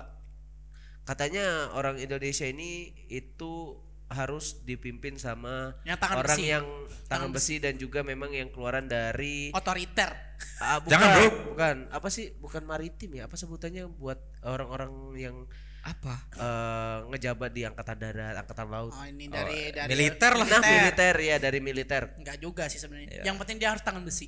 katanya 1.03 1.71
orang 1.73 1.97
Indonesia 1.97 2.45
ini 2.45 2.69
itu 3.07 3.75
harus 4.07 4.63
dipimpin 4.63 5.19
sama 5.19 5.75
Yang 5.83 5.99
tangan 5.99 6.17
orang 6.17 6.37
besi. 6.37 6.47
yang 6.47 6.63
tangan 6.63 7.05
Tangan 7.07 7.29
besi 7.29 7.55
dan 7.57 7.75
juga 7.75 7.99
memang 8.01 8.31
yang 8.31 8.47
keluaran 8.47 8.87
dari 8.87 9.51
otoriter. 9.51 10.15
Ah, 10.57 10.79
bukan, 10.79 10.91
Jangan, 10.95 11.09
Bro. 11.11 11.27
bukan 11.51 11.75
apa 11.89 12.07
sih 12.07 12.25
bukan 12.37 12.63
maritim 12.63 13.09
ya 13.13 13.25
apa 13.25 13.35
sebutannya 13.35 13.83
buat 13.89 14.15
orang-orang 14.41 14.91
yang 15.17 15.35
Apa? 15.81 16.23
eh, 16.35 16.97
ngejabat 17.05 17.51
di 17.51 17.63
angkatan 17.63 17.95
darat 17.97 18.35
angkatan 18.37 18.67
laut 18.67 18.91
Oh 18.91 19.03
ini 19.03 19.27
dari 19.27 19.71
dari 19.71 19.87
militer 19.89 20.31
lah. 20.35 20.45
nah 20.45 20.59
militer 20.61 21.15
ya 21.17 21.35
dari 21.37 21.59
militer 21.59 22.03
Enggak 22.15 22.37
juga 22.37 22.63
sih 22.67 22.77
sebenarnya. 22.77 23.09
Iya. 23.11 23.23
Yang 23.25 23.37
penting 23.39 23.57
dia 23.57 23.69
harus 23.71 23.81
tangan 23.81 24.03
besi. 24.03 24.27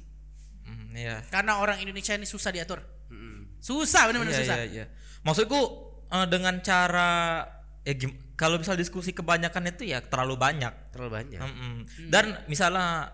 Iya. 0.89 1.21
Karena 1.27 1.57
orang 1.57 1.79
Indonesia 1.79 2.13
ini 2.13 2.25
susah 2.25 2.49
diatur. 2.49 2.81
Mm-mm. 3.09 3.57
Susah 3.57 4.07
benar-benar 4.07 4.33
Iya, 4.33 4.41
susah. 4.41 4.57
iya, 4.57 4.65
iya. 4.67 4.85
Maksudku 5.21 5.59
eh, 6.07 6.27
dengan 6.27 6.57
cara 6.59 7.45
ya 7.81 7.93
gim- 7.93 8.17
kalau 8.33 8.55
misal 8.55 8.73
diskusi 8.73 9.11
kebanyakan 9.11 9.69
itu 9.69 9.83
ya 9.85 9.99
terlalu 9.99 10.35
banyak. 10.35 10.73
terlalu 10.89 11.11
banyak 11.15 11.39
Mm-mm. 11.39 11.73
Dan 12.07 12.39
misalnya 12.45 13.13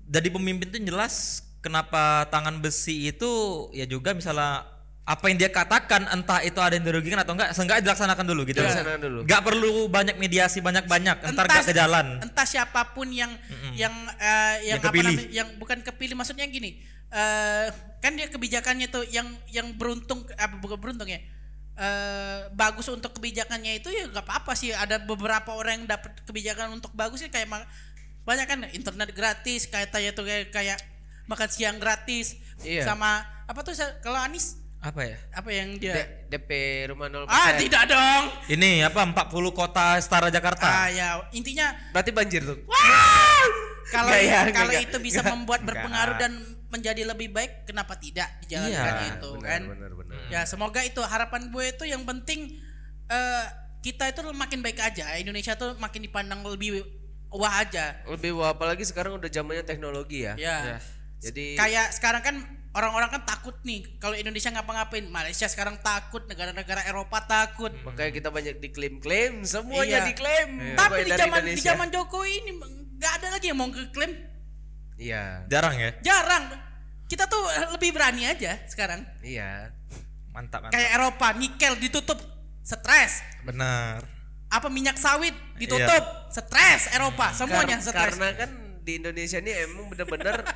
dari 0.00 0.28
pemimpin 0.28 0.68
itu 0.68 0.78
jelas 0.84 1.40
kenapa 1.58 2.28
tangan 2.28 2.58
besi 2.58 3.08
itu 3.08 3.30
ya 3.72 3.84
juga 3.84 4.12
misalnya 4.12 4.68
apa 5.04 5.28
yang 5.28 5.36
dia 5.36 5.48
katakan 5.48 6.08
entah 6.08 6.40
itu 6.40 6.56
ada 6.58 6.72
yang 6.72 6.80
dirugikan 6.82 7.20
atau 7.20 7.36
enggak 7.36 7.52
seenggaknya 7.52 7.84
dilaksanakan 7.84 8.24
dulu 8.24 8.40
gitu. 8.44 8.60
Dilaksanakan 8.60 9.00
dulu. 9.02 9.18
Nggak 9.24 9.42
perlu 9.42 9.72
banyak 9.86 10.16
mediasi 10.16 10.58
banyak-banyak 10.60 11.16
entar 11.22 11.44
Entah- 11.44 11.60
gak 11.60 11.68
ke 11.68 11.76
jalan. 11.76 12.06
Entah 12.20 12.46
siapa 12.48 12.92
pun 12.92 13.08
yang 13.08 13.28
yang 13.76 13.92
eh, 14.16 14.72
yang, 14.72 14.80
Yang 14.80 14.88
apa 14.88 14.96
namanya 14.98 15.28
yang 15.30 15.48
bukan 15.56 15.78
kepilih 15.80 16.16
maksudnya 16.16 16.48
gini. 16.48 16.80
Eh 17.08 17.66
kan 17.98 18.12
dia 18.12 18.26
kebijakannya 18.26 18.86
tuh 18.86 19.04
yang 19.06 19.24
yang 19.48 19.72
beruntung 19.72 20.24
apa 20.34 20.56
bukan 20.56 20.76
beruntung 20.76 21.06
ya. 21.06 21.20
eh 21.74 22.40
bagus 22.52 22.86
untuk 22.86 23.10
kebijakannya 23.12 23.78
itu 23.78 23.88
ya 23.88 24.06
nggak 24.06 24.22
apa-apa 24.22 24.54
sih 24.54 24.70
ada 24.70 24.96
beberapa 24.96 25.50
orang 25.50 25.82
yang 25.82 25.86
dapat 25.90 26.22
kebijakan 26.22 26.70
untuk 26.72 26.94
bagus 26.94 27.18
sih 27.18 27.28
kayak 27.28 27.50
banyak 28.22 28.46
kan 28.46 28.60
internet 28.70 29.10
gratis 29.10 29.66
kayak 29.66 29.90
tanya 29.90 30.10
tuh 30.10 30.22
kayak, 30.22 30.48
kayak 30.48 30.78
makan 31.24 31.48
siang 31.48 31.76
gratis 31.76 32.38
Iya. 32.56 32.86
sama 32.86 33.18
apa 33.44 33.60
tuh 33.60 33.74
kalau 33.98 34.16
Anis 34.16 34.54
Apa 34.78 35.02
ya? 35.02 35.18
apa 35.32 35.50
yang 35.50 35.74
dia 35.74 36.06
D- 36.30 36.38
DP 36.38 36.50
rumah 36.86 37.10
0% 37.10 37.26
ah 37.26 37.50
tidak 37.58 37.82
dong 37.88 38.22
Ini 38.46 38.86
apa 38.86 39.00
40 39.02 39.26
kota 39.50 39.98
setara 39.98 40.30
Jakarta. 40.30 40.62
ah 40.62 40.86
ya 40.86 41.18
intinya 41.32 41.74
berarti 41.90 42.14
banjir 42.14 42.46
tuh 42.46 42.62
kalau 43.90 44.14
ya, 44.14 44.46
kalau 44.50 44.72
itu 44.72 44.96
bisa 44.98 45.20
nggak. 45.20 45.34
membuat 45.34 45.60
berpengaruh 45.62 46.16
dan 46.16 46.32
menjadi 46.74 47.06
lebih 47.06 47.30
baik 47.30 47.64
kenapa 47.64 47.94
tidak 47.94 48.26
dijalankan 48.42 48.74
Iya, 48.98 49.06
itu 49.14 49.30
benar, 49.38 49.46
kan? 49.46 49.62
benar 49.70 49.92
benar. 49.94 50.18
Ya 50.26 50.40
semoga 50.42 50.82
itu 50.82 50.98
harapan 50.98 51.48
gue 51.48 51.64
itu 51.70 51.84
yang 51.86 52.02
penting 52.02 52.58
eh, 53.06 53.44
kita 53.78 54.10
itu 54.10 54.20
makin 54.34 54.58
baik 54.58 54.82
aja. 54.82 55.14
Indonesia 55.14 55.54
tuh 55.54 55.78
makin 55.78 56.02
dipandang 56.02 56.42
lebih 56.42 56.82
wah 57.30 57.62
aja. 57.62 58.02
Lebih 58.04 58.34
wah 58.34 58.50
apalagi 58.50 58.82
sekarang 58.82 59.14
udah 59.14 59.30
zamannya 59.30 59.62
teknologi 59.62 60.26
ya. 60.26 60.34
Ya. 60.34 60.58
Ya. 60.74 60.78
jadi 61.22 61.56
kayak 61.56 61.86
sekarang 61.94 62.20
kan 62.20 62.36
orang-orang 62.74 63.06
kan 63.06 63.22
takut 63.22 63.54
nih 63.62 63.86
kalau 63.96 64.18
Indonesia 64.18 64.50
ngapa-ngapain? 64.50 65.06
Malaysia 65.06 65.46
sekarang 65.46 65.78
takut 65.78 66.26
negara-negara 66.26 66.82
Eropa 66.84 67.22
takut. 67.22 67.70
Makanya 67.86 68.10
kita 68.10 68.28
banyak 68.28 68.58
diklaim-klaim 68.58 69.46
semuanya 69.46 70.02
Iya. 70.02 70.08
diklaim. 70.10 70.50
Tapi 70.74 70.90
pokoknya 70.90 71.06
di 71.06 71.12
zaman 71.14 71.40
di 71.46 71.62
zaman 71.62 71.88
Jokowi 71.88 72.32
ini 72.42 72.50
nggak 72.98 73.12
ada 73.22 73.26
lagi 73.30 73.46
yang 73.52 73.58
mau 73.58 73.68
ngeklaim 73.70 74.12
iya 74.96 75.42
Jarang 75.46 75.74
ya? 75.74 75.90
jarang 76.00 76.44
kita 77.04 77.24
tuh 77.24 77.42
lebih 77.70 77.90
berani 77.90 78.24
aja 78.24 78.58
sekarang 78.64 79.02
iya 79.20 79.70
Mantap, 80.30 80.66
mantap. 80.66 80.72
kayak 80.72 80.90
Eropa 80.92 81.26
nikel 81.32 81.74
ditutup 81.76 82.18
stres 82.60 83.22
Benar. 83.42 84.02
apa 84.48 84.66
minyak 84.68 84.96
sawit 84.96 85.34
ditutup 85.54 86.02
stres 86.28 86.90
Eropa 86.90 87.30
semuanya 87.30 87.76
Kar- 87.76 87.84
stres 87.84 88.14
karena 88.14 88.28
kan 88.34 88.50
di 88.80 88.98
Indonesia 88.98 89.38
ini 89.38 89.52
emang 89.62 89.88
bener-bener 89.88 90.42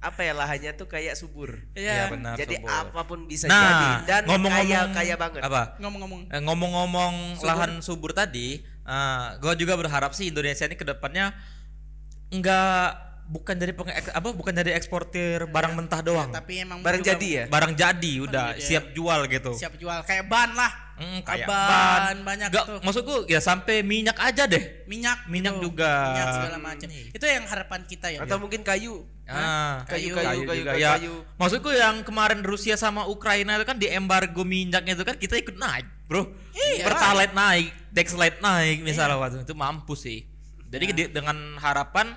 apa 0.00 0.20
ya 0.20 0.32
lahannya 0.32 0.72
tuh 0.74 0.88
kayak 0.88 1.12
subur 1.12 1.60
Iya. 1.72 1.92
Iya, 1.92 2.04
benar. 2.08 2.34
jadi 2.34 2.56
subur. 2.56 2.72
apa 2.72 3.00
pun 3.04 3.18
bisa 3.24 3.44
Nah, 3.46 3.60
jadi 3.60 3.88
dan 4.08 4.22
ngomong-ngomong 4.24 4.64
kaya 4.64 4.80
kaya 4.90 5.14
banget 5.14 5.40
Apa? 5.44 5.62
ngomong-ngomong 5.76 6.20
Eh, 6.26 6.40
ngomong-ngomong 6.40 7.14
lahan 7.38 7.72
subur 7.80 8.10
tadi, 8.10 8.64
gue 9.36 9.52
juga 9.60 9.76
berharap 9.76 10.10
sih 10.10 10.32
Indonesia 10.32 10.64
ini 10.64 10.74
ke 10.74 10.82
depannya 10.82 11.36
enggak 12.30 13.09
bukan 13.30 13.54
dari 13.54 13.70
penge 13.70 13.94
apa 14.10 14.28
bukan 14.34 14.50
dari 14.50 14.74
eksportir 14.74 15.46
barang 15.46 15.72
mentah 15.72 16.02
doang. 16.02 16.34
Tapi 16.34 16.66
emang 16.66 16.82
Barang 16.82 16.98
jadi 16.98 17.28
ya? 17.30 17.44
Barang 17.46 17.72
jadi 17.72 18.12
udah 18.26 18.58
jadi, 18.58 18.66
siap 18.66 18.84
jual 18.90 19.20
gitu. 19.30 19.54
Siap 19.54 19.78
jual 19.78 20.02
kayak 20.02 20.26
ban 20.26 20.50
lah. 20.50 20.90
Hmm, 21.00 21.24
kayak 21.24 21.24
kayak 21.24 21.48
ban, 21.48 22.16
banyak 22.20 22.48
Nggak, 22.52 22.64
tuh. 22.66 22.78
maksudku 22.84 23.14
ya 23.24 23.40
sampai 23.40 23.80
minyak 23.80 24.18
aja 24.20 24.44
deh. 24.44 24.84
Minyak, 24.84 25.30
Minyak 25.30 25.56
gitu. 25.56 25.72
juga. 25.72 25.94
Minyak 26.12 26.26
segala 26.36 26.58
macam. 26.60 26.88
Itu 26.90 27.24
yang 27.24 27.44
harapan 27.46 27.80
kita 27.86 28.06
ya. 28.10 28.18
Atau 28.20 28.36
mungkin 28.36 28.60
kayu. 28.60 29.06
Ah, 29.24 29.86
Kayu, 29.86 30.10
Kayu, 30.10 30.26
kayu, 30.26 30.26
kayu, 30.26 30.60
juga 30.60 30.72
kayu, 30.74 30.82
ya. 30.82 30.90
kayu. 30.98 31.14
Maksudku 31.38 31.70
yang 31.70 32.02
kemarin 32.02 32.42
Rusia 32.42 32.74
sama 32.74 33.06
Ukraina 33.06 33.54
itu 33.54 33.64
kan 33.64 33.78
di 33.78 33.86
embargo 33.86 34.42
minyaknya 34.42 34.92
itu 34.92 35.06
kan 35.06 35.14
kita 35.14 35.38
ikut 35.38 35.54
naik, 35.54 35.86
Bro. 36.04 36.34
Iya. 36.50 36.82
Pertalite 36.84 37.32
naik, 37.32 37.70
Dexlite 37.94 38.42
naik 38.42 38.82
misalnya 38.82 39.16
waktu 39.16 39.46
itu 39.46 39.54
mampus 39.54 40.02
sih. 40.02 40.26
Jadi 40.66 40.84
Iya. 40.84 40.94
di- 40.98 41.10
dengan 41.14 41.38
harapan 41.56 42.10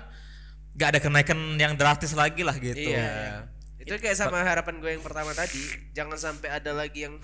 gak 0.74 0.88
ada 0.94 1.00
kenaikan 1.00 1.38
yang 1.54 1.78
drastis 1.78 2.12
lagi 2.12 2.42
lah 2.42 2.54
gitu. 2.58 2.78
Iya. 2.90 3.46
Itu 3.78 3.94
kayak 4.00 4.16
sama 4.16 4.42
harapan 4.42 4.80
gue 4.80 4.90
yang 4.96 5.04
pertama 5.04 5.30
tadi, 5.36 5.60
jangan 5.92 6.16
sampai 6.18 6.50
ada 6.50 6.72
lagi 6.72 7.06
yang 7.06 7.20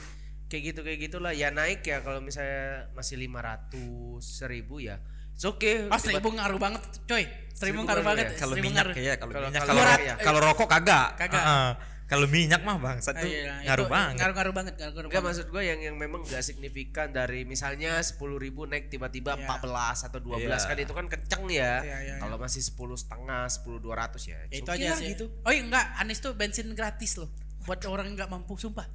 kayak 0.50 0.62
gitu 0.74 0.80
kayak 0.86 0.98
gitulah. 1.10 1.32
Ya 1.34 1.50
naik 1.50 1.82
ya 1.82 2.02
kalau 2.04 2.22
misalnya 2.22 2.90
masih 2.94 3.16
500, 3.16 4.20
1000 4.20 4.78
ya. 4.78 4.96
It's 5.40 5.48
okay. 5.48 5.88
Oh, 5.88 5.96
seribu 5.96 6.36
ngaruh 6.36 6.60
banget, 6.60 6.82
coy. 7.08 7.24
Seribu 7.56 7.80
Seribu 7.80 7.80
ngaruh 7.88 8.04
banget. 8.04 8.26
ya? 8.28 8.36
Kalau 8.36 8.54
minyak 8.60 8.92
ngaruh. 8.92 8.94
ya, 9.00 9.14
kalau 9.16 9.32
minyak 9.32 9.62
kalau 9.64 9.72
kalau 9.72 9.88
rokok 9.88 10.16
kalau 10.20 10.40
rokok 10.44 10.68
kagak. 10.68 11.06
Kagak. 11.16 11.40
Heeh. 11.40 11.68
Kalau 12.10 12.26
minyak 12.26 12.60
mah 12.60 12.74
bangsa 12.76 13.14
Ah, 13.14 13.22
tuh 13.22 13.30
iya, 13.30 13.62
ngaruh 13.64 13.86
itu 13.86 13.94
banget. 13.94 14.14
Ngaruh-ngaruh 14.18 14.50
banget, 14.52 14.74
ngaruh-ngaruh 14.74 15.08
Enggak 15.08 15.22
maksud 15.22 15.46
gue 15.46 15.62
yang 15.62 15.78
yang 15.80 15.94
memang 15.94 16.20
gak 16.24 16.42
signifikan 16.42 17.08
dari 17.08 17.44
misalnya 17.44 17.96
10.000 17.96 18.18
ribu 18.36 18.66
naik 18.66 18.90
tiba-tiba 18.90 19.38
Iya. 19.38 19.46
14 19.46 19.98
atau 20.04 20.18
12 20.18 20.42
Iya. 20.58 20.66
kan 20.66 20.76
itu 20.76 20.90
kan 20.90 21.06
kenceng 21.06 21.44
ya. 21.46 21.72
Iya, 21.80 21.98
iya, 22.02 22.14
Kalau 22.18 22.34
masih 22.36 22.58
10 22.60 22.74
setengah, 22.98 23.46
10 23.46 23.78
200 23.78 24.26
ya. 24.26 24.42
Ya, 24.44 24.58
itu 24.58 24.66
aja 24.68 24.90
sih. 24.92 25.06
gitu. 25.08 25.30
Oh 25.40 25.48
iya 25.48 25.62
enggak, 25.62 25.86
Anies 25.96 26.18
tuh 26.18 26.34
bensin 26.34 26.66
gratis 26.72 27.14
loh. 27.14 27.30
Buat 27.62 27.86
orang 27.86 28.10
yang 28.10 28.18
nggak 28.18 28.28
mampu, 28.28 28.58
sumpah. 28.58 28.90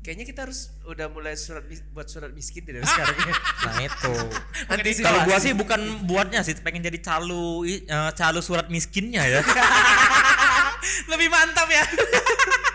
Kayaknya 0.00 0.26
kita 0.26 0.40
harus 0.42 0.60
udah 0.82 1.06
mulai 1.06 1.36
surat 1.36 1.62
buat 1.92 2.08
surat 2.08 2.32
miskin 2.32 2.64
dari 2.64 2.82
sekarang 2.88 3.14
ya. 3.20 3.34
Nah 3.62 3.74
itu. 3.80 4.14
Antisipasi. 4.66 5.04
Kalau 5.04 5.20
gua 5.22 5.38
sih 5.38 5.52
bukan 5.52 5.80
buatnya 6.02 6.40
sih, 6.40 6.56
pengen 6.56 6.82
jadi 6.82 6.98
calo 6.98 7.62
i- 7.62 7.84
eh, 7.84 8.10
calo 8.12 8.40
surat 8.40 8.66
miskinnya 8.66 9.22
ya. 9.22 9.38
Lebih 11.10 11.28
mantap 11.30 11.68
ya. 11.70 11.84